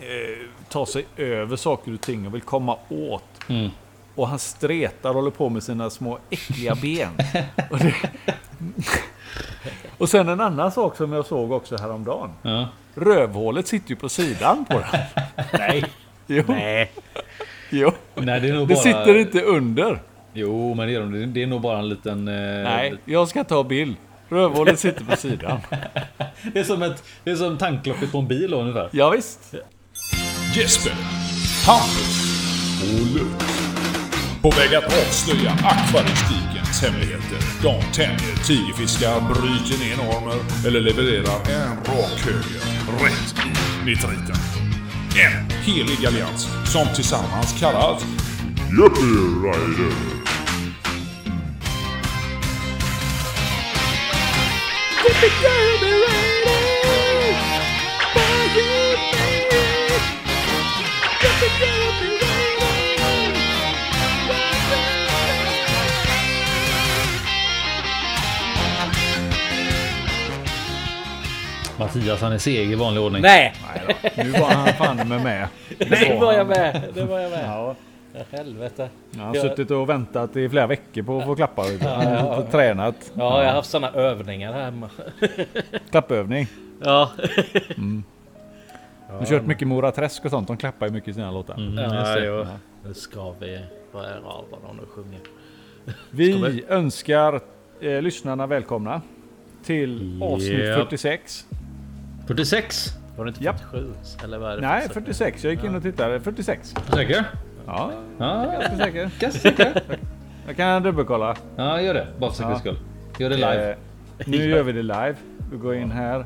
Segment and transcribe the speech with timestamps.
[0.00, 3.24] eh, ta sig över saker och ting och vill komma åt.
[3.48, 3.70] Mm.
[4.14, 7.10] Och han stretar och håller på med sina små äckliga ben.
[7.70, 7.94] och, det...
[9.98, 12.30] och sen en annan sak som jag såg också häromdagen.
[12.42, 12.68] Ja.
[12.94, 15.00] Rövhålet sitter ju på sidan på den.
[15.58, 15.84] Nej.
[16.26, 16.92] Jo, Nej.
[17.70, 17.92] jo.
[18.14, 18.82] Nej, det är nog Det bara...
[18.82, 19.98] sitter inte under.
[20.32, 21.26] Jo, men det är, det.
[21.26, 22.28] det är nog bara en liten...
[22.28, 23.96] eh, Nej, jag ska ta bild.
[24.28, 25.60] Rövhålet sitter på sidan.
[26.52, 27.04] Det är som ett...
[27.24, 28.88] Det är som tanklocket på en bil ungefär.
[28.92, 29.54] Ja, visst.
[30.54, 30.92] Jesper,
[31.66, 32.20] Hampus
[32.82, 33.44] och Luke.
[34.42, 37.38] På väg att avslöja akvaristikens hemligheter.
[37.62, 44.36] De tämjer tigerfiskar, bryter ner normer eller levererar en rak höger rätt i nitriten.
[45.16, 48.02] En helig allians som tillsammans kallas
[48.70, 50.20] Yuppie Rider.
[71.80, 73.22] Mattias han är seg i vanlig ordning.
[73.22, 73.54] Nej.
[74.16, 75.48] Nu var han fan med med.
[75.78, 76.82] Det var jag med.
[76.94, 77.44] Det var jag med.
[77.46, 77.74] Ja,
[78.30, 78.88] Helvete.
[79.10, 81.62] jag har Jag- suttit och väntat i flera veckor på att få klappa.
[81.62, 82.46] Han ja, har ja.
[82.50, 83.12] tränat.
[83.14, 84.90] Ja, jag har haft sådana övningar här hemma.
[85.90, 86.46] Klappövning.
[86.84, 87.10] Ja.
[89.08, 90.48] Jag har kört mycket Mora Träsk och sånt.
[90.48, 91.54] De klappar ju mycket i sina låtar.
[91.54, 91.78] Mm,
[92.24, 92.46] Ja.
[92.84, 93.60] Nu ska vi
[93.92, 95.20] börja av vad de nu sjunger.
[96.10, 97.40] Vi önskar
[97.80, 99.02] eh, lyssnarna välkomna
[99.64, 100.78] till avsnitt Japp.
[100.78, 101.46] 46.
[102.26, 102.92] 46.
[103.16, 103.60] Var det inte Japp.
[103.70, 103.92] 47?
[104.24, 104.62] Eller vad är det?
[104.62, 105.44] Nej, för- 46.
[105.44, 106.20] Jag gick in och tittade.
[106.20, 106.74] 46.
[106.94, 107.24] Säker?
[107.66, 109.82] Ja, Ja, jag är säker.
[110.46, 111.36] Jag kan dubbelkolla.
[111.56, 112.06] Ja, gör det.
[112.18, 112.78] Bara för säkerhets skull.
[113.18, 113.70] Gör det live.
[113.70, 113.76] Eh,
[114.26, 115.14] nu gör vi det live.
[115.52, 116.24] Vi går in här.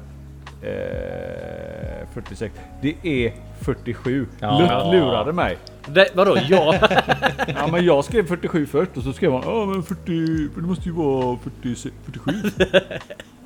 [0.62, 2.54] Eh, 46.
[2.82, 2.94] Det
[3.26, 4.26] är 47.
[4.40, 4.58] Ja.
[4.60, 5.58] Lu- lurade mig.
[5.86, 6.36] Det, vadå?
[6.48, 6.74] Ja.
[7.46, 10.88] Ja, men jag skrev 47 först och så skrev han ja men 40, det måste
[10.88, 12.30] ju vara 40, 47.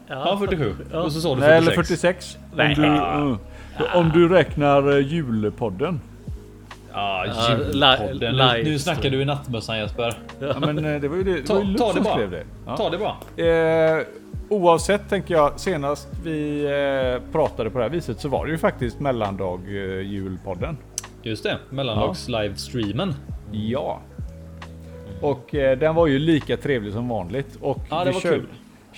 [0.09, 0.75] Ja, 47.
[0.95, 1.49] Och så sa du 46.
[1.49, 2.39] Nej, eller 46.
[2.53, 2.75] Om Nej.
[2.75, 2.85] du,
[3.85, 6.01] eh, om du räknar eh, julpodden.
[6.93, 8.37] Ja, Ja, julpodden.
[8.37, 10.15] li- Nu, nu snackar du i nattmössan Jesper.
[10.41, 11.33] Ja, men eh, det var ju det.
[11.41, 12.15] Det Ta- var ju ta det bara.
[12.15, 12.45] skrev det.
[12.67, 12.77] Ja.
[12.77, 13.97] Ta det bara.
[13.99, 14.05] Eh,
[14.49, 18.59] oavsett tänker jag, senast vi eh, pratade på det här viset så var det ju
[18.59, 20.77] faktiskt mellandag eh, julpodden.
[21.23, 21.57] Just det.
[21.71, 23.15] Mellandags livestreamen.
[23.53, 24.01] Ja.
[25.21, 27.59] Och eh, den var ju lika trevlig som vanligt.
[27.61, 28.47] Och Ja, det vi var kul.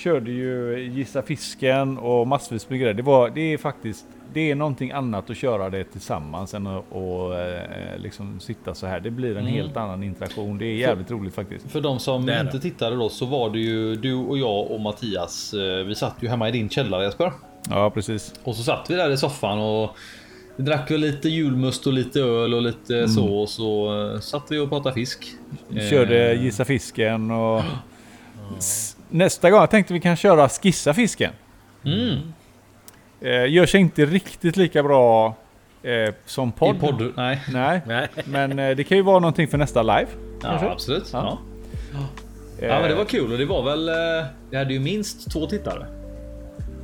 [0.01, 2.95] Körde ju Gissa Fisken och massvis med grejer.
[2.95, 6.85] Det, var, det är faktiskt det är någonting annat att köra det tillsammans än att
[6.91, 9.01] och, eh, liksom sitta så här.
[9.01, 9.53] Det blir en Mm.
[9.53, 10.59] helt annan interaktion.
[10.59, 11.71] Det är jävligt roligt faktiskt.
[11.71, 12.61] För de som Det inte det.
[12.61, 15.55] tittade då så var det ju du och jag och Mattias.
[15.55, 17.33] eh, Vi satt ju hemma i din källare Jesper.
[17.71, 18.35] Ja, precis.
[18.45, 19.91] Och så satt vi där i soffan och
[20.57, 23.09] vi drack väl lite julmust och lite öl och lite Mm.
[23.09, 23.27] så.
[23.41, 25.25] Och så eh, satt vi och pratade fisk.
[25.69, 27.63] Vi körde Eh, Gissa Fisken och...
[29.11, 31.33] Nästa gång tänkte vi kan köra Skissa Fisken.
[31.85, 32.19] Mm.
[33.21, 35.35] Eh, gör sig inte riktigt lika bra
[35.83, 36.77] eh, som podd.
[36.77, 37.13] I podd.
[37.17, 37.41] Nej.
[37.87, 40.07] Nej, men eh, det kan ju vara någonting för nästa live.
[40.43, 40.69] Ja, Kanske?
[40.69, 41.11] absolut.
[41.13, 41.39] Ja.
[41.93, 41.99] Ja.
[42.63, 43.89] Eh, ja, men det var kul och det var väl.
[43.89, 45.87] eh, Vi hade ju minst två tittare.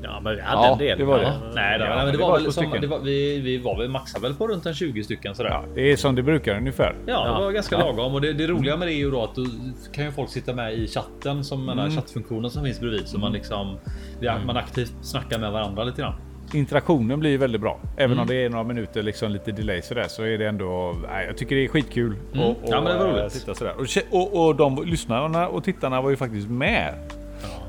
[0.03, 0.99] Ja, men vi hade Ja, en del.
[0.99, 1.25] det var det.
[1.25, 3.59] Ja, nej, det, Ja, men det det var var väl som, det var, vi, vi
[3.59, 5.51] var väl maxade väl på runt en 20 stycken sådär.
[5.51, 6.95] Ja, det är som det brukar ungefär.
[7.07, 7.39] det Ja.
[7.41, 9.45] var ganska lagom och det, det roliga med det är ju då att då
[9.93, 13.19] kan ju folk sitta med i chatten som den här chattfunktionen som finns bredvid så
[13.19, 13.79] man liksom
[14.21, 16.15] vi, man aktivt snackar med varandra lite grann.
[16.55, 17.81] Interaktionen blir väldigt bra.
[17.97, 18.19] Även Mm.
[18.23, 20.97] om det är några minuter liksom lite delay sådär så är det ändå...
[21.09, 22.17] Nej, jag tycker det är skitkul.
[22.35, 22.45] Mm.
[22.45, 23.33] Och, och, Ja, men det var roligt.
[23.33, 23.75] Sitta sådär.
[23.79, 26.95] Och, kä- och, och de lyssnarna och tittarna var ju faktiskt med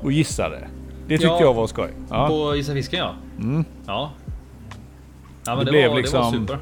[0.02, 0.68] och gissade.
[1.08, 1.40] Det tyckte Ja.
[1.40, 1.90] jag var skoj.
[2.10, 2.28] Ja.
[2.28, 3.14] På Gissa Fisken ja.
[3.40, 3.64] Mm.
[3.86, 4.10] Ja.
[5.46, 6.58] Ja men Det det, blev var, det liksom- var super.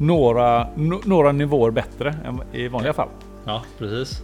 [0.00, 3.08] Några, no, några nivåer bättre än i vanliga fall.
[3.46, 4.22] Ja precis.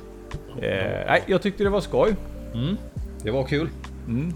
[0.63, 2.17] Eh, nej, jag tyckte det var skoj.
[2.55, 2.77] Mm.
[3.23, 3.69] Det var kul.
[4.09, 4.33] Mm.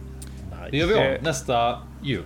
[0.70, 1.22] Det gör vi om Eh.
[1.22, 2.22] nästa jul.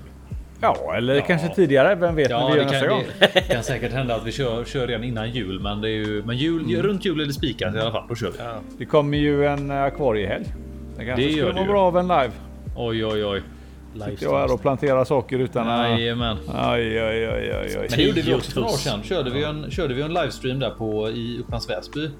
[0.60, 1.22] Ja, eller Ja.
[1.26, 1.94] kanske tidigare.
[1.94, 3.04] Vem vet när Ja, vi det gör nästa kan, gång.
[3.34, 6.22] det kan säkert hända att vi kör, kör redan innan jul, men det är ju
[6.26, 6.82] men jul, Mm.
[6.82, 8.04] runt jul är det spikat i alla fall.
[8.08, 8.38] Då kör vi.
[8.78, 10.44] Det kommer ju en eh, akvariehelg.
[10.96, 12.30] Det kanske Det skulle det vara bra av en live.
[12.76, 13.42] Oj, oj, oj.
[14.10, 15.90] Sitter jag här och planterar saker utan att...
[15.90, 16.36] Jajamän.
[16.48, 17.86] Aj, aj, aj, aj, aj.
[17.90, 19.02] Men det gjorde vi också för några år sedan.
[19.02, 22.10] Körde vi en, körde vi en livestream där på i Upplands Väsby.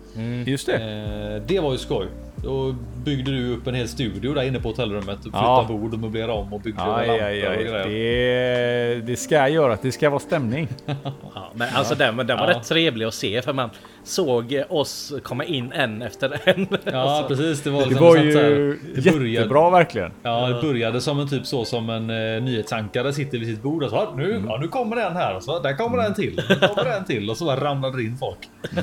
[0.47, 0.75] Just det.
[0.75, 2.07] Eh, det var ju skoj.
[2.43, 5.17] Då byggde du upp en hel studio där inne på hotellrummet.
[5.17, 5.65] Och flyttade Ja.
[5.69, 7.65] bord och möblerade om och byggde Aj, lampor aj, och aj.
[7.65, 8.95] grejer.
[8.95, 10.69] Det, det ska göra att det ska vara stämning.
[11.35, 12.59] Ja, men alltså den, den var Ja.
[12.59, 13.71] rätt trevlig att se för man
[14.05, 16.67] såg oss komma in en efter en.
[16.85, 20.11] Ja precis, det var, Det liksom var sånt så här- ju det började- jättebra verkligen.
[20.23, 23.83] Ja, det började som en typ så som en eh, nyhetsankare sitter vid sitt bord
[23.83, 24.47] och så "Ah, nu, Mm.
[24.49, 26.41] ja, nu kommer den här och så där kommer en till.
[26.49, 28.39] Nu kommer en till och så bara ramlade det in folk.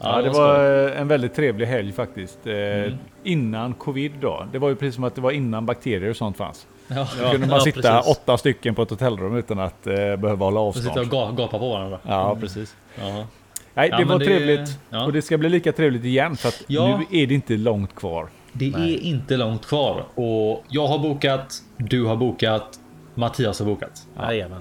[0.00, 2.46] Ja, det var eh, en väldigt trevlig helg faktiskt.
[2.46, 2.94] Eh, Mm.
[3.24, 4.46] Innan covid då.
[4.52, 6.66] Det var ju precis som att det var innan bakterier och sånt fanns.
[6.88, 8.12] Ja, Då kunde man ja, sitta precis.
[8.16, 11.22] åtta stycken på ett hotellrum utan att eh, behöva hålla och sitta och avstånd.
[11.22, 11.98] ga- gapa på varandra.
[12.02, 12.76] Ja, precis.
[13.00, 13.26] Ja.
[13.74, 14.78] Nej, Ja, det men var det- trevligt.
[14.90, 15.04] ja.
[15.04, 16.98] Och det ska bli lika trevligt igen för att Ja.
[17.10, 18.28] nu är det inte långt kvar.
[18.52, 21.54] Det är inte långt kvar och jag har bokat.
[21.76, 22.78] Du har bokat.
[23.14, 24.06] Mattias har bokat.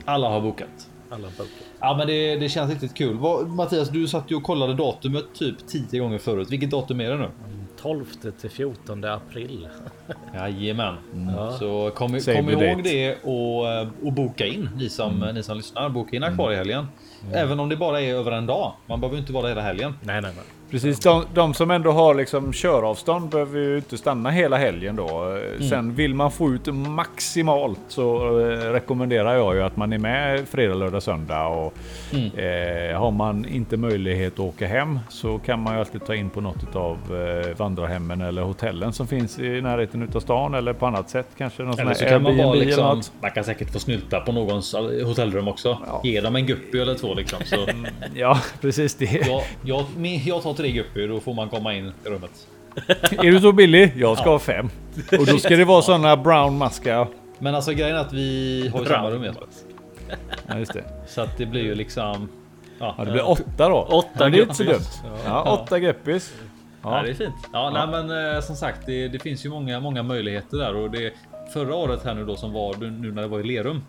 [0.06, 0.88] Alla har bokat.
[1.10, 1.46] Alla bokar.
[1.80, 3.18] Ja, men det, det känns riktigt kul.
[3.18, 6.48] Vad, Mattias, du satt ju och kollade datumet typ 10 gånger förut.
[6.52, 7.30] Vilket datum är det nu?
[7.82, 8.06] 12
[8.42, 9.68] till 14 april.
[10.34, 10.96] Jajamän.
[11.38, 11.52] Ja.
[11.52, 12.82] Så kom, Save kom ihåg date.
[12.82, 15.90] det och, eh, och boka in ni som, ni som lyssnar.
[15.90, 16.88] Boka in akvariehelgen.
[17.34, 18.74] Även om det bara är över en dag.
[18.86, 19.94] Man behöver inte vara där hela helgen.
[20.02, 20.46] Nej, nej, nej.
[20.76, 25.22] Precis, de, de som ändå har liksom köravstånd behöver ju inte stanna hela helgen då.
[25.22, 25.70] Mm.
[25.70, 30.48] Sen vill man få ut maximalt så eh, rekommenderar jag ju att man är med
[30.48, 31.48] fredag, lördag, söndag.
[31.48, 31.74] Och,
[32.14, 32.26] Mm.
[32.92, 36.30] eh, har man inte möjlighet att åka hem så kan man ju alltid ta in
[36.30, 40.86] på något av eh, vandrarhemmen eller hotellen som finns i närheten utav stan eller på
[40.86, 41.64] annat sätt kanske.
[41.64, 43.02] Någon Eller så kan man eller liksom.
[43.22, 45.78] Man kan säkert få snylta på någons eh, hotellrum också.
[45.88, 46.02] Ja.
[46.04, 47.40] Ge dem en guppy eller två liksom.
[47.46, 47.56] Så
[48.16, 49.28] Ja, precis det.
[49.28, 49.86] jag, jag,
[50.26, 52.48] jag tar tre guppy, då får man komma in i rummet.
[53.12, 53.94] Är du så billig?
[53.98, 54.70] Jag ska ha fem.
[55.20, 57.08] Och då ska det vara sådana brown maska.
[57.40, 59.26] Men alltså grejen är att vi har ju samma rum.
[60.48, 60.84] Ja, just det.
[61.08, 62.30] Så att det blir ju liksom...
[62.80, 63.78] Ja, Ja, det blir åtta då.
[63.90, 64.72] Åtta ja, det är inte så dumt.
[64.74, 65.02] guppis.
[65.26, 66.34] Ja, åtta guppis.
[66.84, 67.04] Ja, Ja.
[67.04, 67.36] det är fint.
[67.54, 70.92] Ja, Nej, men eh, som sagt, det, det finns ju många, många möjligheter där och
[70.92, 71.14] det
[71.54, 73.82] förra året här nu då som var nu när det var i Lerum.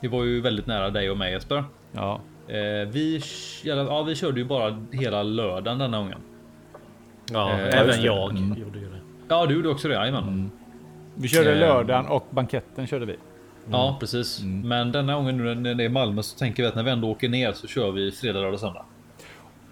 [0.00, 1.64] Det var ju väldigt nära dig och mig Jesper.
[1.92, 2.20] Ja.
[2.48, 3.20] Eh, vi,
[3.64, 6.18] ja, vi körde ju bara hela lördagen denna gången.
[7.32, 9.00] Ja, Eh, även jag gjorde ju det.
[9.28, 9.94] Ja, du gjorde också det.
[9.94, 10.50] Jajamän.
[11.14, 11.58] Vi körde Eh.
[11.58, 13.16] lördagen och banketten körde vi.
[13.70, 14.40] Ja, precis.
[14.42, 17.10] Men denna gången nu när det är Malmö så tänker vi att när vi ändå
[17.10, 18.84] åker ner så kör vi fredag, lördag, söndag.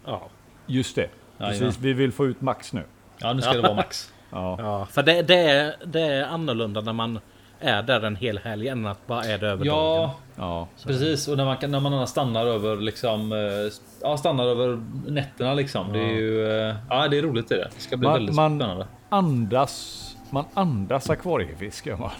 [0.07, 0.29] Ja,
[0.67, 1.09] Just det.
[1.39, 1.59] Jajamän.
[1.61, 2.83] Precis, vi vill få ut max nu.
[3.19, 4.13] Ja, nu ska det vara max.
[4.35, 4.57] Ja.
[4.59, 7.19] ja för det, det, är, det är annorlunda när man
[7.63, 9.75] är där en hel helg än att bara är det över dagen.
[9.77, 10.69] Ja, Ja.
[10.87, 11.29] precis.
[11.29, 13.39] Och när man, när man stannar över liksom, eh,
[14.03, 15.93] ja, stannar över nätterna liksom.
[15.93, 17.69] Det är ju, eh, ja, det är roligt det.
[17.77, 18.87] Det ska bli Man- väldigt man- spännande.
[19.09, 19.99] Andas.
[20.31, 22.11] Man andas akvariefisk gör man.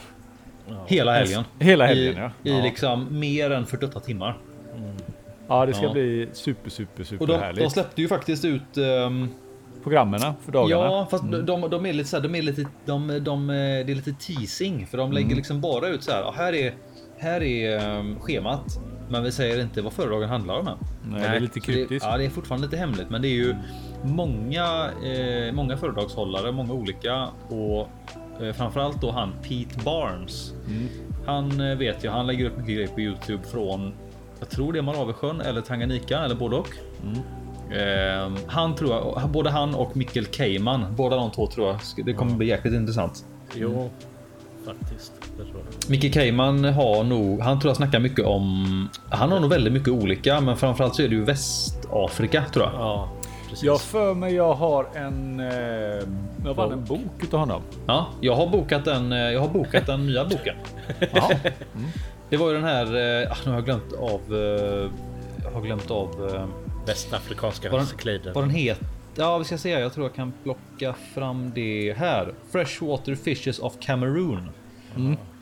[0.87, 1.45] Hela helgen.
[1.59, 2.31] Hela helgen I, ja.
[2.51, 2.63] i ja.
[2.63, 4.37] liksom mer än 48 timmar.
[5.49, 5.93] ja, det ska Ja.
[5.93, 7.73] bli super, super, super Och de, de härligt.
[7.73, 9.29] släppte ju faktiskt ut ehm,
[9.83, 10.85] Programmen för dagarna.
[10.85, 13.95] Ja, fast de, de är lite så här, de är lite, de, de, det är
[13.95, 16.21] lite teasing för de lägger liksom bara ut så här.
[16.21, 16.75] "Ja, Här är,
[17.19, 20.77] här är um, schemat, men vi säger inte vad föredragen handlar om än.
[21.11, 22.07] Nej, det är lite kryptiskt.
[22.11, 23.55] ja, det är fortfarande lite hemligt, men det är ju
[24.05, 27.89] många, eh, många föredragshållare, många olika och
[28.43, 30.53] eh, framförallt då han Pete Barnes.
[30.69, 30.89] Mm.
[31.27, 33.93] Han eh, vet jag, han lägger upp mycket grejer på Youtube från
[34.39, 36.69] jag tror det är Malawisjön eller Tanganyika eller både och.
[37.05, 37.19] Mm.
[37.73, 41.77] Eh, han tror jag, både han och Mikkel Keiman, båda de två tror jag.
[42.07, 43.25] Det kommer bli jäkligt intressant.
[43.55, 43.91] Jo,
[44.67, 45.13] faktiskt.
[45.39, 45.91] Det tror jag.
[45.91, 49.89] Micke Keiman har nog, han tror jag snackar mycket om, han har nog väldigt mycket
[49.89, 52.75] olika, men framförallt så är det ju Västafrika tror jag.
[52.75, 53.09] Ja,
[53.49, 53.65] precis.
[53.65, 55.41] Jag för mig jag har en...
[55.41, 56.09] Eh,
[56.45, 57.63] jag vann en bok utav honom.
[57.87, 59.13] Ja, jag har bokat den.
[59.13, 60.55] eh, Jag har bokat den nya boken.
[61.13, 61.31] Jaha.
[62.31, 62.85] Det var ju den här.
[63.23, 64.21] eh, ah, Nu har jag glömt av.
[64.31, 64.91] eh,
[65.45, 66.09] Jag har glömt av
[66.87, 68.33] Västafrikanska Var den- cykliden.
[68.35, 68.87] vad den heter.
[69.17, 69.71] Ja, vi ska se.
[69.71, 72.35] Jag tror jag kan plocka fram det här.
[72.53, 74.49] Freshwater Fishes of Cameroon.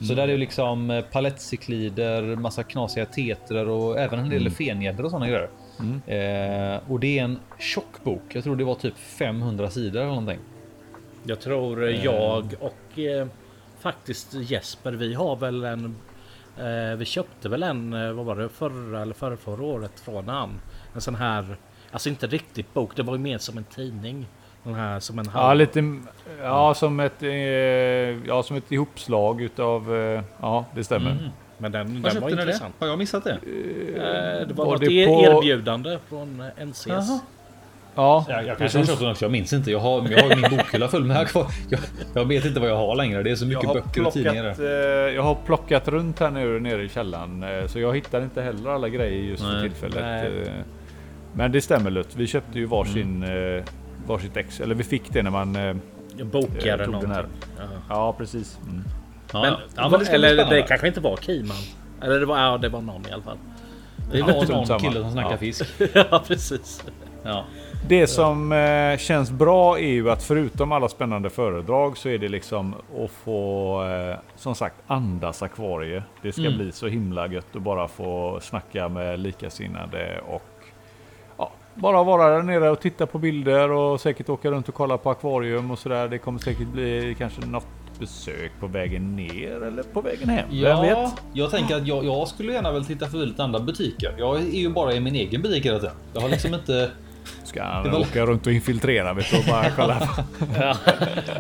[0.09, 5.11] Så där är liksom eh, palettcyklider, massa knasiga tetrar och även en del fengäddor och
[5.11, 5.49] sådana grejer.
[6.07, 8.23] Eh, och det är en tjock bok.
[8.33, 10.39] Jag tror det var typ 500 sidor eller någonting.
[11.25, 13.27] Jag tror eh, jag och eh,
[13.81, 15.97] faktiskt Jesper, vi har väl en...
[16.59, 20.29] Eh, vi köpte väl en, eh, vad var det, förra eller förra, förra året från
[20.29, 20.61] han.
[20.95, 21.57] En sån här,
[21.91, 24.27] alltså inte riktigt bok, det var ju mer som en tidning.
[24.63, 25.95] Den här som en Ja, lite...
[26.43, 29.97] Ja, som ett, eh, ja, som ett ihopslag utav...
[29.97, 31.11] Eh, ja, det stämmer.
[31.11, 31.25] Mm.
[31.59, 32.43] Men den, Vad den var ni det?
[32.43, 32.75] intressant.
[32.79, 33.31] Har jag missat det?
[33.33, 36.87] Eh, det var Var något det på- erbjudande från eh, NCS.
[36.87, 37.21] Jaha.
[37.95, 38.87] Ja, Jag, jag kanske har precis.
[38.89, 39.71] köpt den också, jag minns inte.
[39.71, 41.47] Jag har, jag har min bokhylla full med här kvar.
[41.69, 41.81] Jag,
[42.15, 43.23] jag vet inte vad jag har längre.
[43.23, 44.43] Det är så mycket böcker och tidningar.
[44.43, 44.67] plockat, eh,
[45.15, 47.43] jag har plockat runt här nu nere i källaren.
[47.43, 49.63] eh, Så jag hittar inte heller alla grejer just för Nej.
[49.63, 50.01] tillfället.
[50.01, 50.53] Nej.
[51.33, 51.37] Eh.
[51.37, 52.17] Men det stämmer Lutt.
[52.17, 53.57] Vi köpte ju varsin Mm.
[53.59, 53.65] eh,
[54.07, 54.61] varsitt ex.
[54.61, 55.77] Eller vi fick det när man eh,
[56.25, 57.27] Bokade tog den här.
[57.59, 57.65] Ja.
[57.89, 58.59] Ja, precis.
[58.69, 58.85] Mm.
[59.33, 61.57] Ja, Men, ja, men det eller det kanske inte var Kiman.
[62.03, 63.39] Eller det var, ja, det var någon i alla fall.
[64.13, 64.81] Det var någon samma.
[64.81, 65.37] kille som snackar Ja.
[65.37, 65.67] fisk.
[65.95, 66.85] ja, precis.
[67.23, 67.45] Ja.
[67.89, 72.29] Det som eh, känns bra är ju att förutom alla spännande föredrag så är det
[72.29, 76.03] liksom att få eh, som sagt andas akvarie.
[76.23, 76.57] Det ska Mm.
[76.59, 80.43] bli så himla gött att bara få snacka med likasinnade och
[81.75, 85.11] bara vara där nere och titta på bilder och säkert åka runt och kolla på
[85.11, 86.09] akvarium och sådär.
[86.09, 87.67] Det kommer säkert bli kanske något
[87.99, 90.49] besök på vägen ner eller på vägen hem.
[90.51, 91.23] Vem Ja, vet?
[91.33, 94.15] jag tänker att jag, jag skulle gärna väl titta förbi lite andra butiker.
[94.19, 95.95] Jag är ju bara i min egen butik hela tiden.
[96.15, 96.91] Jag har liksom inte...
[97.45, 100.09] Ska han Det var- åka runt och infiltrera vet du, och bara kolla?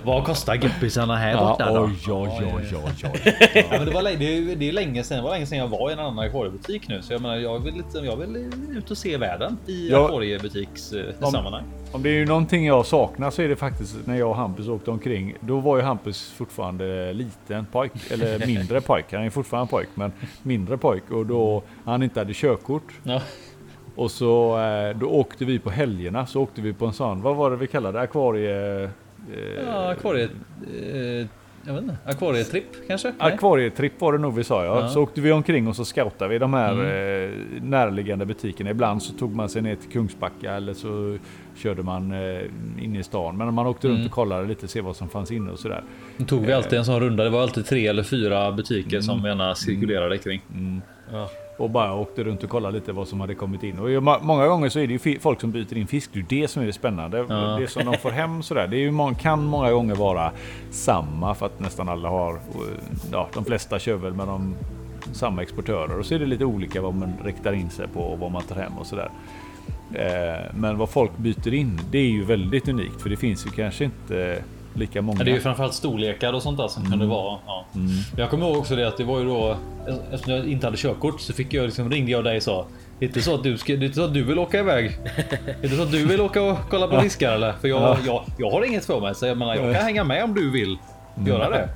[0.05, 1.81] Vad kostar guppisarna här ja, borta då?
[1.85, 3.35] oj, oj, oj, oj, oj.
[3.55, 5.69] Ja, men det, var, det, är, det är länge sedan, det var länge sedan jag
[5.69, 7.03] var i en annan akvariebutik nu.
[7.03, 8.37] Så jag menar, jag vill, lite, jag vill
[8.77, 10.05] ut och se världen i Ja.
[10.05, 11.65] akvariebutiks eh, Om- sammanhang.
[11.93, 14.69] Om det är ju någonting jag saknar så är det faktiskt när jag och Hampus
[14.69, 15.35] åkte omkring.
[15.41, 19.05] Då var ju Hampus fortfarande liten pojk, eller mindre pojk.
[19.13, 21.11] Han är fortfarande pojk, men mindre pojk.
[21.11, 22.93] Och då han inte hade körkort.
[23.03, 23.21] Ja.
[24.01, 27.37] Och så eh, då åkte vi på helgerna, så åkte vi på en sån, vad
[27.37, 28.03] var det vi kallade det?
[28.03, 28.83] Akvarie...
[28.85, 28.91] Eh,
[29.67, 30.29] Ja, akvarie...
[30.85, 31.27] Eh,
[31.67, 31.97] jag vet inte.
[32.05, 33.13] Akvarietripp kanske?
[33.19, 34.81] Akvarietripp var det nog vi sa ja.
[34.81, 34.89] Ja.
[34.89, 37.31] Så åkte vi omkring och så scoutade vi de här eh,
[37.63, 38.71] närliggande butikerna.
[38.71, 41.19] Ibland så tog man sig ner till Kungsbacka eller så
[41.57, 42.41] körde man eh,
[42.85, 43.37] in i stan.
[43.37, 44.07] Men man åkte runt Mm.
[44.07, 45.83] och kollade lite, se vad som fanns inne och sådär.
[46.17, 47.25] Nu tog vi alltid en sån runda.
[47.25, 50.43] Det var alltid tre eller fyra butiker som vi gärna cirkulerade kring.
[51.13, 51.29] Ja.
[51.61, 53.79] Och bara åkte runt och kollade lite vad som hade kommit in.
[53.79, 56.11] Och många gånger så är det ju folk som byter in fisk.
[56.13, 57.27] Det är det som är det spännande.
[57.29, 57.35] Ja.
[57.35, 58.67] Det som de får hem sådär.
[58.67, 60.33] Det är ju kan många gånger vara
[60.71, 62.39] samma för att nästan alla har, eh,
[63.13, 64.55] ja de flesta kör väl med de
[65.13, 65.99] samma exportörer.
[65.99, 68.43] Och så är det lite olika vad man riktar in sig på och vad man
[68.43, 69.11] tar hem och sådär.
[69.95, 73.03] Eh, Men vad folk byter in, det är ju väldigt unikt.
[73.03, 74.43] För det finns ju kanske inte
[74.75, 75.19] lika många.
[75.19, 77.39] Ja, det är ju framförallt storlekar och sånt där som kunde vara.
[77.47, 77.65] Ja.
[78.17, 79.57] Jag kommer ihåg också det att det var ju då
[80.13, 82.67] eftersom jag inte hade körkort så fick jag liksom ringde jag dig och sa
[82.99, 84.59] det är inte så att du, ska, det är inte så att du vill åka
[84.59, 84.99] iväg.
[85.27, 87.53] Det är inte så att du vill åka och kolla på fiskar eller?
[87.53, 90.25] För jag, jag, jag har inget för mig så jag menar jag kan hänga med
[90.25, 90.79] om du vill
[91.27, 91.69] göra det.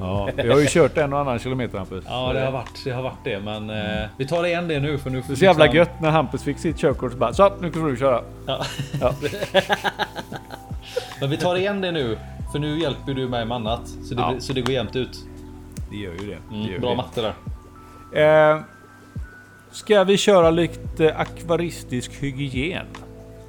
[0.00, 2.04] Ja, jag har ju kört en och annan kilometer Hampus.
[2.08, 4.80] Ja det har varit det, har varit det men eh, vi tar det igen det
[4.80, 7.32] nu för nu får så jävla liksom- gött när Hampus fick sitt körkort så bara
[7.32, 8.22] så nu får du köra.
[8.46, 8.64] Ja.
[9.00, 9.14] Ja.
[11.20, 12.18] Men vi tar igen det nu
[12.52, 14.34] för nu hjälper du mig med annat så det, Ja.
[14.38, 15.18] så det går jämnt ut.
[15.90, 16.24] Det gör ju det.
[16.50, 16.96] det, Mm, gör bra det.
[16.96, 17.32] matte
[18.12, 18.52] där.
[18.54, 18.60] Eh,
[19.70, 22.86] ska vi köra lite akvaristisk hygien?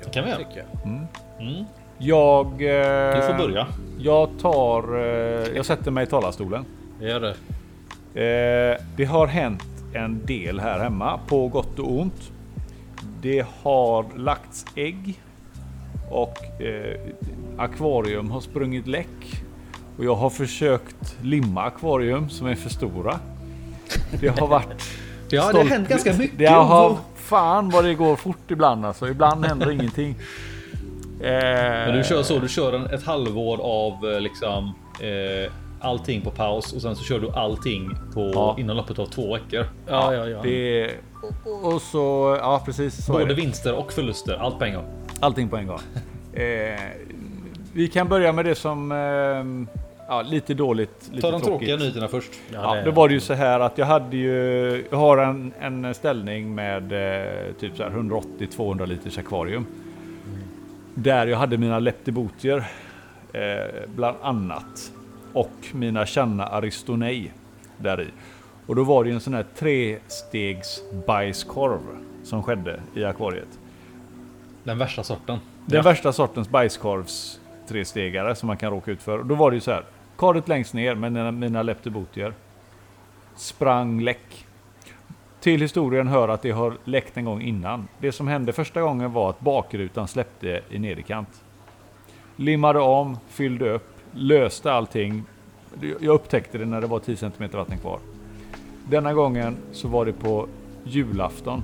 [0.04, 0.40] Det kan vi göra.
[0.40, 1.08] Tycker jag.
[1.98, 2.46] Jag...
[2.46, 3.68] Eh, Du får börja.
[4.00, 4.98] Jag tar...
[5.00, 6.66] Eh, jag sätter mig i talarstolen.
[7.00, 7.36] Det gör det.
[8.22, 9.64] Eh, det har hänt
[9.94, 12.32] en del här hemma på gott och ont.
[13.22, 15.20] Det har lagts ägg
[16.10, 17.00] och eh,
[17.58, 19.44] akvarium har sprungit läck.
[19.98, 23.20] Och jag har försökt limma akvarium som är för stora.
[24.20, 24.68] Det har varit...
[25.30, 26.38] Ja, det har hänt ganska mycket.
[26.38, 29.08] Det har, fan vad det går fort ibland alltså.
[29.10, 30.16] Ibland händer ingenting.
[31.22, 31.30] Eh,
[31.88, 36.32] Men du kör så, du kör en, ett halvår av eh, liksom eh, allting på
[36.32, 38.56] paus och sen så kör du allting på Ja.
[38.60, 39.66] inom loppet av två veckor.
[39.88, 40.40] Ja, ja, ja.
[40.44, 40.92] Det,
[41.64, 43.42] och, så, ja precis så är Både det.
[43.42, 44.86] vinster och förluster, allt på en gång.
[45.24, 45.80] Allting på en gång.
[46.36, 46.80] Eh,
[47.74, 48.98] vi kan börja med det som eh,
[50.08, 51.10] ja, lite dåligt.
[51.12, 51.46] Lite Ta de tråkigt.
[51.60, 52.32] tråkiga nyheterna först.
[52.54, 55.54] Ja, det- då var det ju så här att jag hade ju, jag har en,
[55.62, 59.66] en ställning med eh, typ så här 180-200 liters akvarium.
[60.96, 62.64] Där jag hade mina leptobotier
[63.34, 63.42] eh,
[63.96, 64.92] bland annat.
[65.34, 67.32] Och mina Channa Aristonei
[67.78, 68.08] där i.
[68.66, 71.80] Och då var det ju en sån här trestegs bajskorv
[72.24, 73.60] som skedde i akvariet.
[74.64, 75.40] Den värsta sorten.
[75.66, 79.20] Den värsta sortens bajskorvs trestegare som man kan råka ut för.
[79.20, 79.84] Och då var det ju så här.
[80.18, 82.34] Karet längst ner med mina, mina leptobotier.
[83.36, 84.46] Sprang läck.
[85.40, 87.88] Till historien hör att det har läckt en gång innan.
[88.00, 91.44] Det som hände första gången var att bakrutan släppte i nederkant.
[92.36, 95.24] Limmade om, fyllde upp, löste allting.
[95.82, 98.00] Jag upptäckte det när det var 10 cm vatten kvar.
[98.90, 100.48] Denna gången så var det på
[100.84, 101.64] julafton.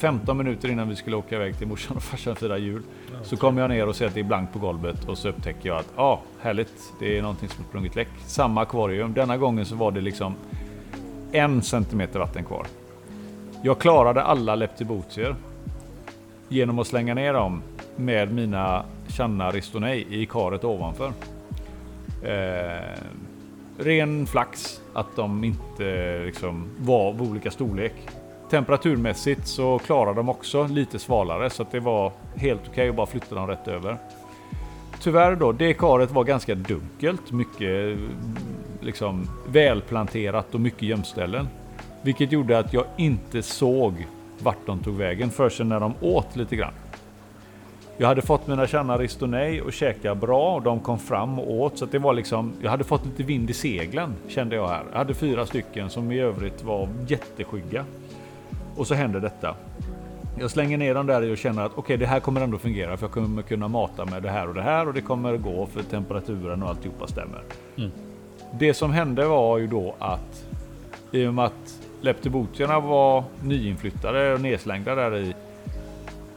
[0.00, 2.82] 15 minuter innan vi skulle åka iväg till morsan och farsan och fira jul.
[3.22, 5.68] Så kommer jag ner och ser att det är blankt på golvet och så upptäcker
[5.68, 6.92] jag att ja, ah, härligt.
[7.00, 8.08] Det är någonting som sprungit läck.
[8.26, 9.14] Samma akvarium.
[9.14, 10.34] Denna gången så var det liksom
[11.32, 12.66] en centimeter vatten kvar.
[13.62, 15.36] Jag klarade alla leptobotier
[16.48, 17.62] genom att slänga ner dem
[17.96, 21.12] med mina Channa Ristonei i karet ovanför.
[22.22, 22.98] Eh,
[23.78, 27.94] ren flax att de inte liksom var av olika storlek
[28.50, 33.06] temperaturmässigt så klarar de också lite svalare så att det var helt okej att bara
[33.06, 33.96] flytta dem rätt över.
[35.00, 37.98] Tyvärr då, det karet var ganska dunkelt, mycket
[38.80, 41.48] liksom välplanterat och mycket gömställen.
[42.02, 44.06] Vilket gjorde att jag inte såg
[44.38, 46.72] vart de tog vägen förrän när de åt lite grann.
[47.96, 51.78] Jag hade fått mina kärna Ristonei och käka bra och de kom fram och åt
[51.78, 52.52] så att det var liksom.
[52.62, 54.84] Jag hade fått lite vind i seglen kände jag här.
[54.90, 57.84] Jag hade fyra stycken som i övrigt var jätteskygga.
[58.80, 59.54] Och så hände detta.
[60.38, 62.96] Jag slänger ner dem där och känner att okej, okay, det här kommer ändå fungera
[62.96, 65.66] för jag kommer kunna mata med det här och det här och det kommer gå
[65.66, 67.42] för temperaturen och alltihopa stämmer.
[67.76, 67.90] Mm.
[68.58, 70.46] Det som hände var ju då att
[71.12, 75.34] i och med att leptobotierna var nyinflyttade och nedslängda där i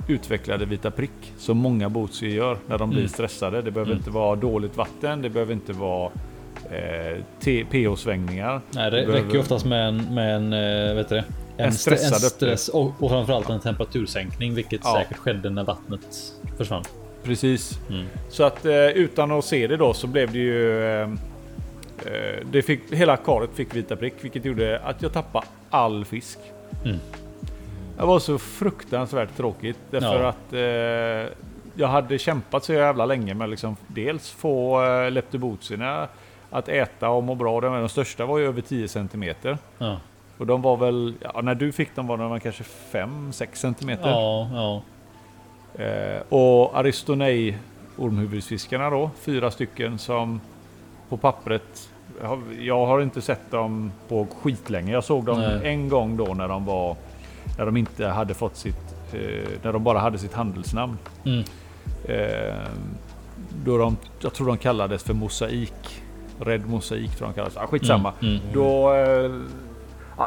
[0.08, 3.10] utvecklade vita prick som många botsier gör när de blir mm.
[3.10, 3.62] stressade.
[3.62, 3.98] Det behöver mm.
[3.98, 6.12] inte vara dåligt vatten, det behöver inte vara
[6.72, 8.62] eh, pH-svängningar.
[8.72, 9.40] Nej, det, det räcker behöver...
[9.40, 11.24] oftast med en, med en, eh, vet du det?
[11.58, 14.96] En, en, en stress och, och framförallt en temperatursänkning, vilket ja.
[15.00, 16.84] säkert skedde när vattnet försvann.
[17.24, 17.80] Precis.
[17.90, 18.06] Mm.
[18.30, 21.10] Så att eh, utan att se det då så blev det ju eh,
[22.06, 26.40] Eh, det fick, hela karet fick vita prick, vilket gjorde att jag tappade all fisk.
[26.86, 26.98] Mm.
[27.98, 29.78] Det var så fruktansvärt tråkigt.
[29.92, 30.30] Därför ja.
[30.30, 31.34] att eh,
[31.76, 35.12] jag hade kämpat så jävla länge med liksom dels få eh,
[36.50, 37.62] att äta och må bra.
[37.62, 39.24] De, största var ju över 10 cm.
[39.78, 40.00] Ja.
[40.38, 43.90] Och de var väl, ja, när du fick dem var de kanske 5-6 cm.
[44.04, 44.82] Ja, ja.
[45.84, 47.58] Eh, och Aristonei
[47.98, 50.42] ormhuvudsfiskarna då, fyra stycken som
[51.10, 51.90] på pappret.
[52.60, 54.92] Jag har inte sett dem på skitlänge.
[54.92, 55.60] Jag såg dem Nej.
[55.64, 56.96] en gång då när de var
[57.58, 60.98] när de inte hade fått sitt eh, när de bara hade sitt handelsnamn.
[61.26, 61.44] Mm.
[62.06, 62.56] Eh,
[63.66, 66.02] då de, jag tror de kallades för mosaik.
[66.40, 67.58] Red mosaik tror de kallades.
[67.58, 68.14] Ah, skitsamma.
[68.22, 68.34] Mm.
[68.34, 68.46] Mm.
[68.54, 69.32] Då, eh,